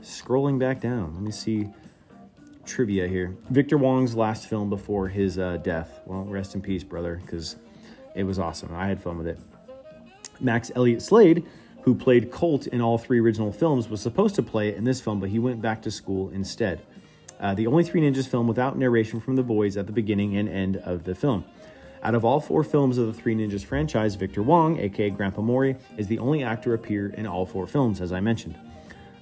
Scrolling 0.03 0.59
back 0.59 0.81
down, 0.81 1.13
let 1.15 1.23
me 1.23 1.33
see 1.33 1.69
trivia 2.65 3.09
here. 3.09 3.35
Victor 3.51 3.79
Wong's 3.79 4.15
last 4.15 4.47
film 4.47 4.71
before 4.71 5.09
his 5.09 5.39
uh, 5.39 5.57
death. 5.57 6.01
Well, 6.07 6.25
rest 6.25 6.55
in 6.55 6.61
peace, 6.61 6.85
brother, 6.85 7.21
because 7.25 7.57
it 8.19 8.25
was 8.25 8.39
awesome. 8.39 8.75
I 8.75 8.89
had 8.89 9.01
fun 9.01 9.17
with 9.17 9.29
it. 9.29 9.39
Max 10.41 10.73
Elliott 10.75 11.03
Slade, 11.03 11.47
who 11.83 11.95
played 11.95 12.33
Colt 12.33 12.67
in 12.67 12.81
all 12.81 12.99
three 12.99 13.21
original 13.21 13.53
films, 13.53 13.89
was 13.89 14.01
supposed 14.01 14.35
to 14.35 14.43
play 14.43 14.69
it 14.69 14.77
in 14.77 14.83
this 14.83 15.01
film, 15.01 15.21
but 15.21 15.29
he 15.31 15.39
went 15.39 15.63
back 15.63 15.81
to 15.83 15.91
school 15.91 16.29
instead. 16.31 16.81
Uh, 17.39 17.55
the 17.55 17.69
only 17.69 17.85
Three 17.85 18.01
Ninjas 18.01 18.27
film 18.27 18.49
without 18.49 18.77
narration 18.77 19.21
from 19.21 19.37
the 19.37 19.45
boys 19.45 19.77
at 19.77 19.87
the 19.87 19.93
beginning 19.93 20.37
and 20.37 20.49
end 20.49 20.79
of 20.79 21.05
the 21.05 21.15
film. 21.15 21.45
Out 22.03 22.17
of 22.17 22.25
all 22.25 22.41
four 22.41 22.65
films 22.65 22.99
of 22.99 23.07
the 23.07 23.13
Three 23.13 23.37
Ninjas 23.37 23.65
franchise, 23.65 24.17
Victor 24.17 24.43
Wong, 24.43 24.79
aka 24.81 25.11
Grandpa 25.11 25.41
Mori, 25.41 25.77
is 25.97 26.09
the 26.09 26.19
only 26.19 26.43
actor 26.43 26.75
appear 26.75 27.11
in 27.11 27.25
all 27.25 27.47
four 27.47 27.69
films, 27.69 28.01
as 28.01 28.13
I 28.13 28.19
mentioned. 28.19 28.57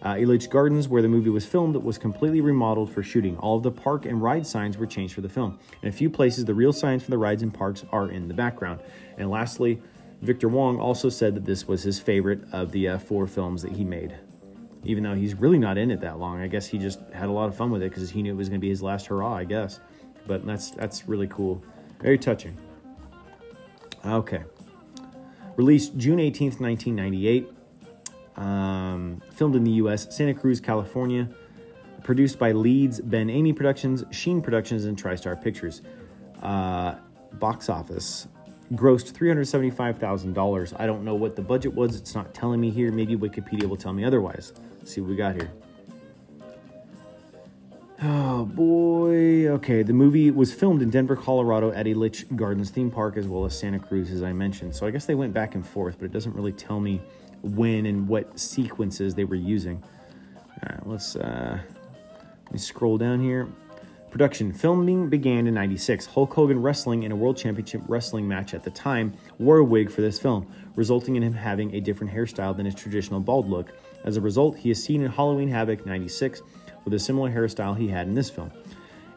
Uh, 0.06 0.14
Elitch 0.14 0.48
Gardens, 0.48 0.86
where 0.86 1.02
the 1.02 1.08
movie 1.08 1.30
was 1.30 1.44
filmed, 1.44 1.74
was 1.74 1.98
completely 1.98 2.40
remodeled 2.40 2.88
for 2.92 3.02
shooting. 3.02 3.36
All 3.38 3.56
of 3.56 3.64
the 3.64 3.72
park 3.72 4.06
and 4.06 4.22
ride 4.22 4.46
signs 4.46 4.78
were 4.78 4.86
changed 4.86 5.14
for 5.14 5.20
the 5.20 5.28
film. 5.28 5.58
In 5.82 5.88
a 5.88 5.92
few 5.92 6.08
places, 6.08 6.44
the 6.44 6.54
real 6.54 6.72
signs 6.72 7.02
for 7.02 7.10
the 7.10 7.18
rides 7.18 7.42
and 7.42 7.52
parks 7.52 7.84
are 7.90 8.08
in 8.12 8.28
the 8.28 8.34
background. 8.34 8.78
And 9.18 9.28
lastly, 9.28 9.82
Victor 10.22 10.48
Wong 10.48 10.78
also 10.78 11.08
said 11.08 11.34
that 11.34 11.44
this 11.44 11.66
was 11.66 11.82
his 11.82 11.98
favorite 11.98 12.44
of 12.52 12.70
the 12.70 12.90
uh, 12.90 12.98
four 12.98 13.26
films 13.26 13.62
that 13.62 13.72
he 13.72 13.82
made. 13.82 14.14
Even 14.84 15.02
though 15.02 15.16
he's 15.16 15.34
really 15.34 15.58
not 15.58 15.76
in 15.76 15.90
it 15.90 16.00
that 16.02 16.20
long, 16.20 16.40
I 16.40 16.46
guess 16.46 16.68
he 16.68 16.78
just 16.78 17.00
had 17.12 17.28
a 17.28 17.32
lot 17.32 17.48
of 17.48 17.56
fun 17.56 17.72
with 17.72 17.82
it 17.82 17.88
because 17.90 18.08
he 18.08 18.22
knew 18.22 18.32
it 18.32 18.36
was 18.36 18.48
going 18.48 18.60
to 18.60 18.64
be 18.64 18.68
his 18.68 18.84
last 18.84 19.06
hurrah, 19.06 19.34
I 19.34 19.42
guess. 19.42 19.80
But 20.28 20.46
that's 20.46 20.70
that's 20.70 21.08
really 21.08 21.26
cool, 21.26 21.60
very 22.00 22.16
touching. 22.16 22.56
Okay. 24.04 24.44
Released 25.56 25.96
June 25.96 26.20
18th, 26.20 26.60
1998. 26.60 27.55
Um, 28.36 29.22
filmed 29.32 29.56
in 29.56 29.64
the 29.64 29.72
U.S., 29.72 30.14
Santa 30.14 30.34
Cruz, 30.34 30.60
California. 30.60 31.28
Produced 32.02 32.38
by 32.38 32.52
Leeds 32.52 33.00
Ben-Ami 33.00 33.52
Productions, 33.52 34.04
Sheen 34.10 34.40
Productions, 34.40 34.84
and 34.84 35.00
TriStar 35.00 35.42
Pictures. 35.42 35.82
Uh, 36.42 36.94
box 37.34 37.68
office 37.68 38.28
grossed 38.74 39.12
$375,000. 39.12 40.76
I 40.78 40.86
don't 40.86 41.04
know 41.04 41.14
what 41.14 41.36
the 41.36 41.42
budget 41.42 41.74
was. 41.74 41.96
It's 41.96 42.14
not 42.14 42.34
telling 42.34 42.60
me 42.60 42.70
here. 42.70 42.90
Maybe 42.90 43.16
Wikipedia 43.16 43.64
will 43.64 43.76
tell 43.76 43.92
me 43.92 44.04
otherwise. 44.04 44.52
Let's 44.78 44.92
see 44.92 45.00
what 45.00 45.10
we 45.10 45.16
got 45.16 45.34
here. 45.34 45.50
Oh 48.02 48.44
boy. 48.44 49.48
Okay, 49.48 49.82
the 49.82 49.92
movie 49.92 50.30
was 50.30 50.52
filmed 50.52 50.82
in 50.82 50.90
Denver, 50.90 51.16
Colorado 51.16 51.72
at 51.72 51.86
Elitch 51.86 52.36
Gardens 52.36 52.70
theme 52.70 52.90
park 52.90 53.16
as 53.16 53.26
well 53.26 53.44
as 53.46 53.58
Santa 53.58 53.78
Cruz, 53.78 54.10
as 54.10 54.22
I 54.22 54.32
mentioned. 54.32 54.74
So 54.74 54.86
I 54.86 54.90
guess 54.90 55.06
they 55.06 55.14
went 55.14 55.32
back 55.32 55.54
and 55.54 55.66
forth, 55.66 55.96
but 55.98 56.04
it 56.04 56.12
doesn't 56.12 56.34
really 56.34 56.52
tell 56.52 56.78
me 56.78 57.00
when 57.54 57.86
and 57.86 58.08
what 58.08 58.38
sequences 58.38 59.14
they 59.14 59.24
were 59.24 59.34
using. 59.34 59.82
All 60.36 60.70
right, 60.70 60.86
let's 60.86 61.16
uh, 61.16 61.58
let 62.44 62.52
me 62.52 62.58
scroll 62.58 62.98
down 62.98 63.20
here. 63.20 63.48
Production 64.10 64.52
filming 64.52 65.10
began 65.10 65.46
in 65.46 65.54
96. 65.54 66.06
Hulk 66.06 66.32
Hogan 66.32 66.62
wrestling 66.62 67.02
in 67.02 67.12
a 67.12 67.16
World 67.16 67.36
Championship 67.36 67.82
Wrestling 67.86 68.26
match 68.26 68.54
at 68.54 68.64
the 68.64 68.70
time 68.70 69.12
wore 69.38 69.58
a 69.58 69.64
wig 69.64 69.90
for 69.90 70.00
this 70.00 70.18
film, 70.18 70.50
resulting 70.74 71.16
in 71.16 71.22
him 71.22 71.34
having 71.34 71.74
a 71.74 71.80
different 71.80 72.12
hairstyle 72.12 72.56
than 72.56 72.64
his 72.64 72.74
traditional 72.74 73.20
bald 73.20 73.48
look. 73.48 73.72
As 74.04 74.16
a 74.16 74.20
result, 74.20 74.56
he 74.56 74.70
is 74.70 74.82
seen 74.82 75.02
in 75.02 75.10
Halloween 75.10 75.48
Havoc 75.48 75.84
96 75.84 76.40
with 76.84 76.94
a 76.94 76.98
similar 76.98 77.30
hairstyle 77.30 77.76
he 77.76 77.88
had 77.88 78.06
in 78.06 78.14
this 78.14 78.30
film. 78.30 78.50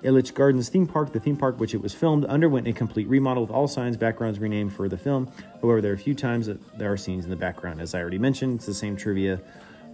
Elitch 0.04 0.34
Gardens 0.34 0.70
theme 0.70 0.88
park, 0.88 1.12
the 1.12 1.20
theme 1.20 1.36
park 1.36 1.60
which 1.60 1.74
it 1.74 1.82
was 1.82 1.94
filmed, 1.94 2.26
underwent 2.26 2.68
a 2.68 2.74
complete 2.74 3.08
remodel 3.08 3.44
with 3.44 3.52
all 3.52 3.68
signs, 3.68 3.98
backgrounds 3.98 4.40
renamed 4.40 4.74
for 4.74 4.88
the 4.88 4.98
film. 4.98 5.30
However, 5.62 5.82
there 5.82 5.92
are 5.92 5.96
a 5.96 6.00
few 6.00 6.16
times 6.16 6.46
that 6.48 6.78
there 6.78 6.92
are 6.92 6.98
scenes 6.98 7.26
in 7.26 7.30
the 7.30 7.36
background. 7.36 7.82
As 7.82 7.94
I 7.94 8.02
already 8.02 8.18
mentioned, 8.18 8.56
it's 8.56 8.66
the 8.66 8.74
same 8.74 8.96
trivia 8.96 9.42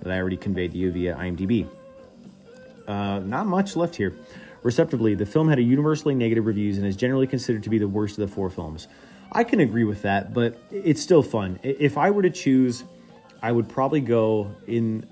that 0.02 0.12
I 0.12 0.20
already 0.20 0.38
conveyed 0.38 0.72
to 0.74 0.78
you 0.78 0.92
via 0.92 1.16
IMDb. 1.16 1.68
Uh, 2.88 3.20
not 3.20 3.48
much 3.48 3.76
left 3.76 3.96
here. 3.96 4.16
Receptively, 4.62 5.16
the 5.16 5.26
film 5.26 5.48
had 5.48 5.60
a 5.60 5.64
universally 5.64 6.16
negative 6.16 6.46
reviews 6.46 6.78
and 6.78 6.86
is 6.86 6.96
generally 6.96 7.28
considered 7.28 7.64
to 7.64 7.70
be 7.70 7.78
the 7.78 7.88
worst 7.88 8.18
of 8.18 8.28
the 8.28 8.34
four 8.34 8.50
films. 8.50 8.88
I 9.32 9.44
can 9.44 9.60
agree 9.60 9.84
with 9.84 10.02
that, 10.04 10.34
but 10.34 10.58
it's 10.72 11.02
still 11.02 11.24
fun. 11.24 11.60
If 11.64 11.98
I 11.98 12.12
were 12.12 12.22
to 12.22 12.30
choose, 12.30 12.84
I 13.42 13.52
would 13.52 13.68
probably 13.68 14.02
go 14.02 14.52
in 14.68 15.06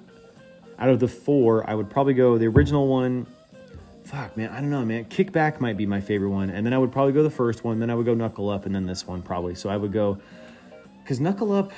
out 0.79 0.89
of 0.89 0.99
the 0.99 1.07
four, 1.07 1.69
I 1.69 1.75
would 1.75 1.89
probably 1.89 2.13
go 2.13 2.37
the 2.37 2.47
original 2.47 2.87
one. 2.87 3.27
Fuck, 4.05 4.35
man, 4.35 4.49
I 4.49 4.59
don't 4.59 4.69
know, 4.69 4.85
man. 4.85 5.05
Kickback 5.05 5.59
might 5.59 5.77
be 5.77 5.85
my 5.85 6.01
favorite 6.01 6.29
one, 6.29 6.49
and 6.49 6.65
then 6.65 6.73
I 6.73 6.77
would 6.77 6.91
probably 6.91 7.13
go 7.13 7.23
the 7.23 7.29
first 7.29 7.63
one. 7.63 7.79
Then 7.79 7.89
I 7.89 7.95
would 7.95 8.05
go 8.05 8.13
Knuckle 8.13 8.49
Up, 8.49 8.65
and 8.65 8.75
then 8.75 8.85
this 8.85 9.07
one 9.07 9.21
probably. 9.21 9.55
So 9.55 9.69
I 9.69 9.77
would 9.77 9.93
go 9.93 10.19
because 11.03 11.19
Knuckle 11.19 11.51
Up, 11.51 11.71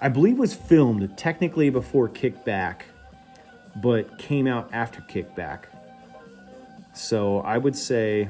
I 0.00 0.08
believe, 0.08 0.38
was 0.38 0.54
filmed 0.54 1.16
technically 1.18 1.68
before 1.70 2.08
Kickback, 2.08 2.82
but 3.76 4.18
came 4.18 4.46
out 4.46 4.70
after 4.72 5.00
Kickback. 5.02 5.64
So 6.94 7.40
I 7.40 7.58
would 7.58 7.76
say, 7.76 8.28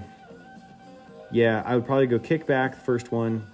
yeah, 1.31 1.63
I 1.65 1.77
would 1.77 1.87
probably 1.87 2.07
go 2.07 2.19
kickback, 2.19 2.75
the 2.75 2.81
first 2.81 3.13
one, 3.13 3.47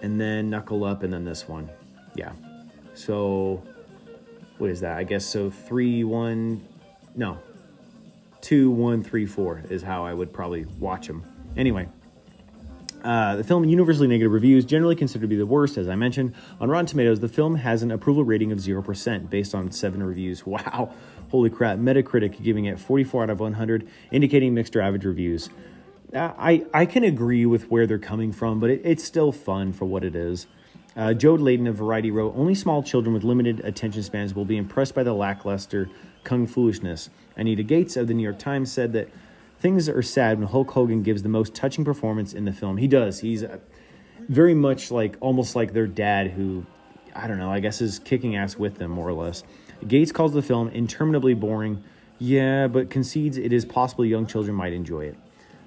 and 0.00 0.20
then 0.20 0.50
knuckle 0.50 0.84
up, 0.84 1.02
and 1.02 1.12
then 1.12 1.24
this 1.24 1.48
one. 1.48 1.68
Yeah. 2.14 2.32
So 2.94 3.62
what 4.58 4.70
is 4.70 4.80
that? 4.80 4.96
I 4.96 5.04
guess 5.04 5.24
so 5.24 5.50
three, 5.50 6.04
one, 6.04 6.66
no, 7.16 7.38
two, 8.42 8.70
one, 8.70 9.02
three, 9.02 9.24
four 9.24 9.62
is 9.70 9.82
how 9.82 10.04
I 10.04 10.12
would 10.12 10.32
probably 10.32 10.66
watch 10.78 11.06
them. 11.06 11.24
Anyway. 11.56 11.88
Uh, 13.02 13.34
the 13.34 13.42
film 13.42 13.64
universally 13.64 14.06
negative 14.06 14.30
reviews, 14.30 14.64
generally 14.64 14.94
considered 14.94 15.22
to 15.22 15.28
be 15.28 15.34
the 15.34 15.46
worst, 15.46 15.76
as 15.76 15.88
I 15.88 15.96
mentioned. 15.96 16.34
On 16.60 16.68
Rotten 16.68 16.86
Tomatoes, 16.86 17.18
the 17.18 17.28
film 17.28 17.56
has 17.56 17.82
an 17.82 17.90
approval 17.90 18.22
rating 18.22 18.52
of 18.52 18.58
0% 18.58 19.28
based 19.28 19.54
on 19.54 19.72
seven 19.72 20.02
reviews. 20.02 20.44
Wow. 20.52 20.94
Holy 21.30 21.48
crap. 21.48 21.78
Metacritic 21.78 22.42
giving 22.42 22.66
it 22.66 22.78
44 22.78 23.22
out 23.24 23.30
of 23.30 23.40
100, 23.40 23.88
indicating 24.10 24.52
mixed 24.52 24.76
or 24.76 24.82
average 24.82 25.06
reviews. 25.06 25.48
Uh, 26.14 26.32
I, 26.36 26.66
I 26.74 26.84
can 26.84 27.04
agree 27.04 27.46
with 27.46 27.70
where 27.70 27.86
they're 27.86 27.98
coming 27.98 28.32
from, 28.32 28.60
but 28.60 28.68
it, 28.68 28.82
it's 28.84 29.02
still 29.02 29.32
fun 29.32 29.72
for 29.72 29.86
what 29.86 30.04
it 30.04 30.14
is. 30.14 30.46
Uh, 30.94 31.14
Joe 31.14 31.38
Leydon 31.38 31.66
of 31.68 31.76
Variety 31.76 32.10
wrote, 32.10 32.34
Only 32.36 32.54
small 32.54 32.82
children 32.82 33.14
with 33.14 33.24
limited 33.24 33.60
attention 33.60 34.02
spans 34.02 34.34
will 34.34 34.44
be 34.44 34.58
impressed 34.58 34.94
by 34.94 35.02
the 35.02 35.14
lackluster 35.14 35.88
kung 36.22 36.46
foolishness. 36.46 37.08
Anita 37.36 37.62
Gates 37.62 37.96
of 37.96 38.08
the 38.08 38.14
New 38.14 38.22
York 38.22 38.38
Times 38.38 38.70
said 38.70 38.92
that 38.92 39.08
things 39.58 39.88
are 39.88 40.02
sad 40.02 40.38
when 40.38 40.48
Hulk 40.48 40.70
Hogan 40.70 41.02
gives 41.02 41.22
the 41.22 41.28
most 41.28 41.54
touching 41.54 41.84
performance 41.84 42.32
in 42.34 42.44
the 42.44 42.52
film. 42.52 42.76
He 42.76 42.88
does. 42.88 43.20
He's 43.20 43.44
very 44.28 44.54
much 44.54 44.90
like 44.90 45.16
almost 45.20 45.56
like 45.56 45.72
their 45.72 45.86
dad, 45.86 46.30
who 46.30 46.66
I 47.14 47.26
don't 47.26 47.38
know. 47.38 47.50
I 47.50 47.60
guess 47.60 47.80
is 47.80 47.98
kicking 47.98 48.36
ass 48.36 48.56
with 48.56 48.78
them 48.78 48.90
more 48.90 49.08
or 49.08 49.12
less. 49.12 49.44
Gates 49.86 50.12
calls 50.12 50.32
the 50.32 50.42
film 50.42 50.68
interminably 50.68 51.34
boring. 51.34 51.82
Yeah, 52.18 52.68
but 52.68 52.90
concedes 52.90 53.36
it 53.36 53.52
is 53.52 53.64
possible 53.64 54.04
young 54.04 54.26
children 54.26 54.54
might 54.54 54.72
enjoy 54.72 55.06
it. 55.06 55.16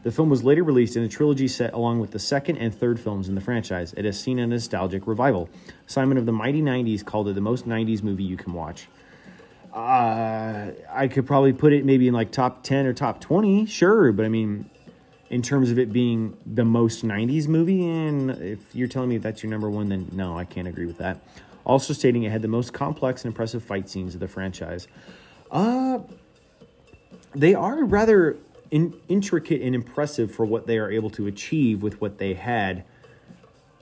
The 0.04 0.12
film 0.12 0.30
was 0.30 0.44
later 0.44 0.64
released 0.64 0.96
in 0.96 1.04
a 1.04 1.08
trilogy 1.08 1.48
set 1.48 1.74
along 1.74 2.00
with 2.00 2.12
the 2.12 2.20
second 2.20 2.58
and 2.58 2.74
third 2.74 3.00
films 3.00 3.28
in 3.28 3.34
the 3.36 3.42
franchise. 3.42 3.94
It 3.98 4.06
has 4.06 4.20
seen 4.20 4.38
a 4.40 4.46
nostalgic 4.46 5.08
revival. 5.08 5.50
Simon 5.88 6.18
of 6.18 6.28
the 6.28 6.32
Mighty 6.32 6.62
90s 6.62 7.04
called 7.04 7.28
it 7.28 7.34
the 7.34 7.42
most 7.42 7.68
90s 7.68 8.04
movie 8.04 8.24
you 8.24 8.38
can 8.38 8.54
watch. 8.54 8.88
Uh, 9.76 10.72
I 10.90 11.08
could 11.10 11.28
probably 11.28 11.54
put 11.54 11.74
it 11.74 11.84
maybe 11.84 12.08
in 12.08 12.14
like 12.14 12.32
top 12.32 12.64
10 12.64 12.86
or 12.86 12.94
top 12.94 13.20
20, 13.20 13.66
sure, 13.66 14.12
but 14.14 14.26
I 14.26 14.30
mean, 14.30 14.70
in 15.30 15.42
terms 15.42 15.70
of 15.70 15.78
it 15.78 15.92
being 15.92 16.38
the 16.46 16.64
most 16.64 17.06
90s 17.06 17.48
movie, 17.48 17.86
and 17.86 18.32
if 18.32 18.74
you're 18.74 18.88
telling 18.88 19.10
me 19.10 19.18
that's 19.18 19.44
your 19.44 19.50
number 19.50 19.70
one, 19.70 19.90
then 19.90 20.08
no, 20.14 20.38
I 20.38 20.46
can't 20.46 20.68
agree 20.68 20.86
with 20.86 20.98
that 21.00 21.20
also 21.66 21.94
stating 21.94 22.24
it 22.24 22.32
had 22.32 22.42
the 22.42 22.48
most 22.48 22.74
complex 22.74 23.24
and 23.24 23.32
impressive 23.32 23.64
fight 23.64 23.90
scenes 23.90 24.14
of 24.14 24.20
the 24.20 24.28
franchise. 24.28 24.88
Uh, 25.52 26.00
they 27.34 27.56
are 27.56 27.84
rather 27.84 28.38
in, 28.72 28.94
intricate 29.10 29.62
and 29.62 29.76
impressive 29.76 30.32
for 30.34 30.46
what 30.46 30.68
they 30.68 30.78
are 30.78 30.92
able 30.92 31.10
to 31.10 31.28
achieve 31.28 31.82
with 31.82 32.00
what 32.00 32.18
they 32.18 32.34
had. 32.34 32.84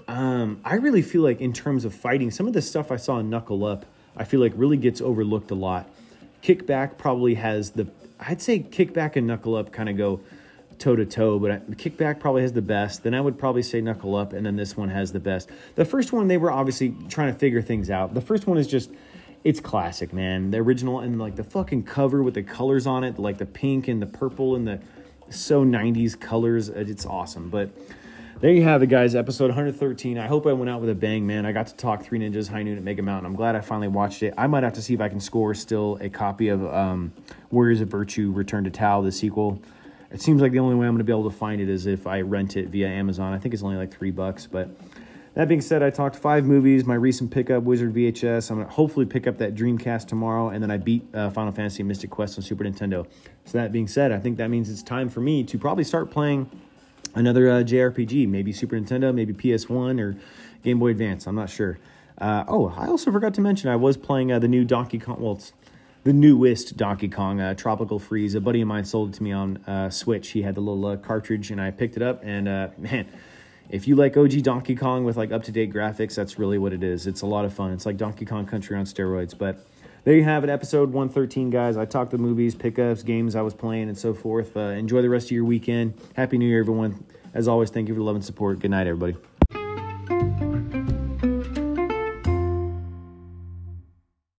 Um, 0.07 0.59
I 0.65 0.75
really 0.75 1.01
feel 1.01 1.21
like, 1.21 1.39
in 1.39 1.53
terms 1.53 1.85
of 1.85 1.93
fighting, 1.93 2.31
some 2.31 2.47
of 2.47 2.53
the 2.53 2.61
stuff 2.61 2.91
I 2.91 2.97
saw 2.97 3.19
in 3.19 3.29
Knuckle 3.29 3.63
Up, 3.63 3.85
I 4.15 4.23
feel 4.23 4.39
like 4.39 4.53
really 4.55 4.77
gets 4.77 5.01
overlooked 5.01 5.51
a 5.51 5.55
lot. 5.55 5.89
Kickback 6.41 6.97
probably 6.97 7.35
has 7.35 7.71
the, 7.71 7.87
I'd 8.19 8.41
say 8.41 8.59
Kickback 8.59 9.15
and 9.15 9.27
Knuckle 9.27 9.55
Up 9.55 9.71
kind 9.71 9.89
of 9.89 9.97
go 9.97 10.19
toe 10.77 10.95
to 10.95 11.05
toe, 11.05 11.39
but 11.39 11.71
Kickback 11.77 12.19
probably 12.19 12.41
has 12.41 12.53
the 12.53 12.61
best. 12.61 13.03
Then 13.03 13.13
I 13.13 13.21
would 13.21 13.39
probably 13.39 13.63
say 13.63 13.79
Knuckle 13.81 14.15
Up, 14.15 14.33
and 14.33 14.45
then 14.45 14.55
this 14.55 14.75
one 14.75 14.89
has 14.89 15.11
the 15.11 15.19
best. 15.19 15.49
The 15.75 15.85
first 15.85 16.11
one, 16.11 16.27
they 16.27 16.37
were 16.37 16.51
obviously 16.51 16.93
trying 17.09 17.31
to 17.33 17.39
figure 17.39 17.61
things 17.61 17.89
out. 17.89 18.13
The 18.13 18.21
first 18.21 18.47
one 18.47 18.57
is 18.57 18.67
just, 18.67 18.91
it's 19.43 19.59
classic, 19.59 20.13
man. 20.13 20.51
The 20.51 20.57
original 20.57 20.99
and 20.99 21.19
like 21.19 21.35
the 21.35 21.43
fucking 21.43 21.83
cover 21.83 22.21
with 22.21 22.33
the 22.33 22.43
colors 22.43 22.85
on 22.85 23.03
it, 23.03 23.17
like 23.17 23.37
the 23.37 23.45
pink 23.45 23.87
and 23.87 24.01
the 24.01 24.05
purple 24.05 24.55
and 24.55 24.67
the 24.67 24.79
so 25.29 25.63
90s 25.63 26.19
colors. 26.19 26.69
It's 26.69 27.05
awesome. 27.05 27.49
But 27.49 27.69
there 28.41 28.51
you 28.51 28.63
have 28.63 28.83
it, 28.83 28.87
guys. 28.87 29.15
Episode 29.15 29.47
113. 29.47 30.17
I 30.17 30.27
hope 30.27 30.47
I 30.47 30.53
went 30.53 30.69
out 30.69 30.81
with 30.81 30.89
a 30.89 30.95
bang, 30.95 31.25
man. 31.25 31.45
I 31.45 31.51
got 31.51 31.67
to 31.67 31.75
talk 31.75 32.03
Three 32.03 32.19
Ninjas 32.19 32.49
High 32.49 32.63
Noon 32.63 32.77
at 32.77 32.83
Mega 32.83 33.01
Mountain. 33.01 33.25
I'm 33.25 33.35
glad 33.35 33.55
I 33.55 33.61
finally 33.61 33.87
watched 33.87 34.23
it. 34.23 34.33
I 34.37 34.47
might 34.47 34.63
have 34.63 34.73
to 34.73 34.81
see 34.81 34.93
if 34.93 35.01
I 35.01 35.09
can 35.09 35.19
score 35.19 35.53
still 35.53 35.97
a 36.01 36.09
copy 36.09 36.49
of 36.49 36.65
um, 36.65 37.13
Warriors 37.51 37.79
of 37.81 37.89
Virtue 37.89 38.31
Return 38.31 38.63
to 38.65 38.69
Tao, 38.69 39.01
the 39.01 39.11
sequel. 39.11 39.61
It 40.11 40.21
seems 40.21 40.41
like 40.41 40.51
the 40.51 40.59
only 40.59 40.75
way 40.75 40.87
I'm 40.87 40.93
going 40.93 40.99
to 40.99 41.03
be 41.03 41.11
able 41.11 41.29
to 41.29 41.35
find 41.35 41.61
it 41.61 41.69
is 41.69 41.85
if 41.85 42.05
I 42.05 42.21
rent 42.21 42.57
it 42.57 42.69
via 42.69 42.87
Amazon. 42.87 43.33
I 43.33 43.39
think 43.39 43.53
it's 43.53 43.63
only 43.63 43.77
like 43.77 43.93
three 43.93 44.11
bucks. 44.11 44.45
But 44.45 44.69
that 45.35 45.47
being 45.47 45.61
said, 45.61 45.81
I 45.81 45.89
talked 45.89 46.15
five 46.15 46.45
movies. 46.45 46.85
My 46.85 46.95
recent 46.95 47.31
pickup, 47.31 47.63
Wizard 47.63 47.93
VHS. 47.93 48.51
I'm 48.51 48.57
going 48.57 48.67
to 48.67 48.73
hopefully 48.73 49.05
pick 49.05 49.25
up 49.25 49.37
that 49.39 49.55
Dreamcast 49.55 50.07
tomorrow. 50.07 50.49
And 50.49 50.61
then 50.61 50.69
I 50.69 50.77
beat 50.77 51.03
uh, 51.15 51.29
Final 51.29 51.51
Fantasy 51.51 51.81
Mystic 51.81 52.09
Quest 52.09 52.37
on 52.37 52.43
Super 52.43 52.63
Nintendo. 52.63 53.07
So 53.45 53.57
that 53.57 53.71
being 53.71 53.87
said, 53.87 54.11
I 54.11 54.19
think 54.19 54.37
that 54.37 54.49
means 54.49 54.69
it's 54.69 54.83
time 54.83 55.09
for 55.09 55.21
me 55.21 55.43
to 55.45 55.57
probably 55.57 55.83
start 55.83 56.11
playing 56.11 56.49
another 57.15 57.49
uh, 57.49 57.63
JRPG. 57.63 58.27
Maybe 58.27 58.51
Super 58.51 58.75
Nintendo, 58.75 59.13
maybe 59.13 59.33
PS1 59.33 59.99
or 59.99 60.17
Game 60.63 60.79
Boy 60.79 60.91
Advance. 60.91 61.27
I'm 61.27 61.35
not 61.35 61.49
sure. 61.49 61.79
Uh, 62.17 62.43
oh, 62.47 62.73
I 62.77 62.87
also 62.87 63.11
forgot 63.11 63.33
to 63.35 63.41
mention 63.41 63.69
I 63.69 63.75
was 63.75 63.97
playing 63.97 64.31
uh, 64.31 64.39
the 64.39 64.47
new 64.47 64.63
Donkey 64.63 64.99
Kong. 64.99 65.19
Well, 65.19 65.39
the 66.03 66.13
newest 66.13 66.75
Donkey 66.75 67.07
Kong, 67.07 67.39
uh, 67.39 67.53
Tropical 67.53 67.97
Freeze. 67.97 68.35
A 68.35 68.41
buddy 68.41 68.61
of 68.61 68.67
mine 68.67 68.83
sold 68.83 69.09
it 69.09 69.17
to 69.17 69.23
me 69.23 69.31
on 69.31 69.57
uh, 69.65 69.89
Switch. 69.89 70.29
He 70.29 70.41
had 70.41 70.55
the 70.55 70.61
little 70.61 70.85
uh, 70.85 70.97
cartridge, 70.97 71.49
and 71.49 71.61
I 71.61 71.71
picked 71.71 71.95
it 71.95 72.03
up. 72.03 72.21
And 72.23 72.45
man, 72.77 73.07
if 73.69 73.87
you 73.87 73.95
like 73.95 74.17
OG 74.17 74.43
Donkey 74.43 74.75
Kong 74.75 75.05
with 75.05 75.17
like 75.17 75.31
up 75.31 75.43
to 75.43 75.51
date 75.51 75.73
graphics, 75.73 76.15
that's 76.15 76.37
really 76.37 76.57
what 76.57 76.73
it 76.73 76.83
is. 76.83 77.07
It's 77.07 77.21
a 77.21 77.25
lot 77.25 77.45
of 77.45 77.53
fun. 77.53 77.71
It's 77.71 77.85
like 77.85 77.97
Donkey 77.97 78.25
Kong 78.25 78.45
Country 78.45 78.77
on 78.77 78.85
steroids. 78.85 79.37
But 79.37 79.65
there 80.03 80.15
you 80.15 80.23
have 80.23 80.43
it, 80.43 80.49
episode 80.49 80.91
113, 80.91 81.49
guys. 81.49 81.77
I 81.77 81.85
talked 81.85 82.11
the 82.11 82.17
movies, 82.17 82.55
pickups, 82.55 83.03
games 83.03 83.35
I 83.35 83.41
was 83.41 83.53
playing, 83.53 83.87
and 83.87 83.97
so 83.97 84.13
forth. 84.13 84.57
Uh, 84.57 84.61
enjoy 84.61 85.01
the 85.01 85.09
rest 85.09 85.27
of 85.27 85.31
your 85.31 85.45
weekend. 85.45 85.93
Happy 86.15 86.37
New 86.37 86.47
Year, 86.47 86.59
everyone. 86.59 87.05
As 87.33 87.47
always, 87.47 87.69
thank 87.69 87.87
you 87.87 87.93
for 87.93 87.99
the 87.99 88.03
love 88.03 88.15
and 88.15 88.25
support. 88.25 88.59
Good 88.59 88.71
night, 88.71 88.87
everybody. 88.87 89.15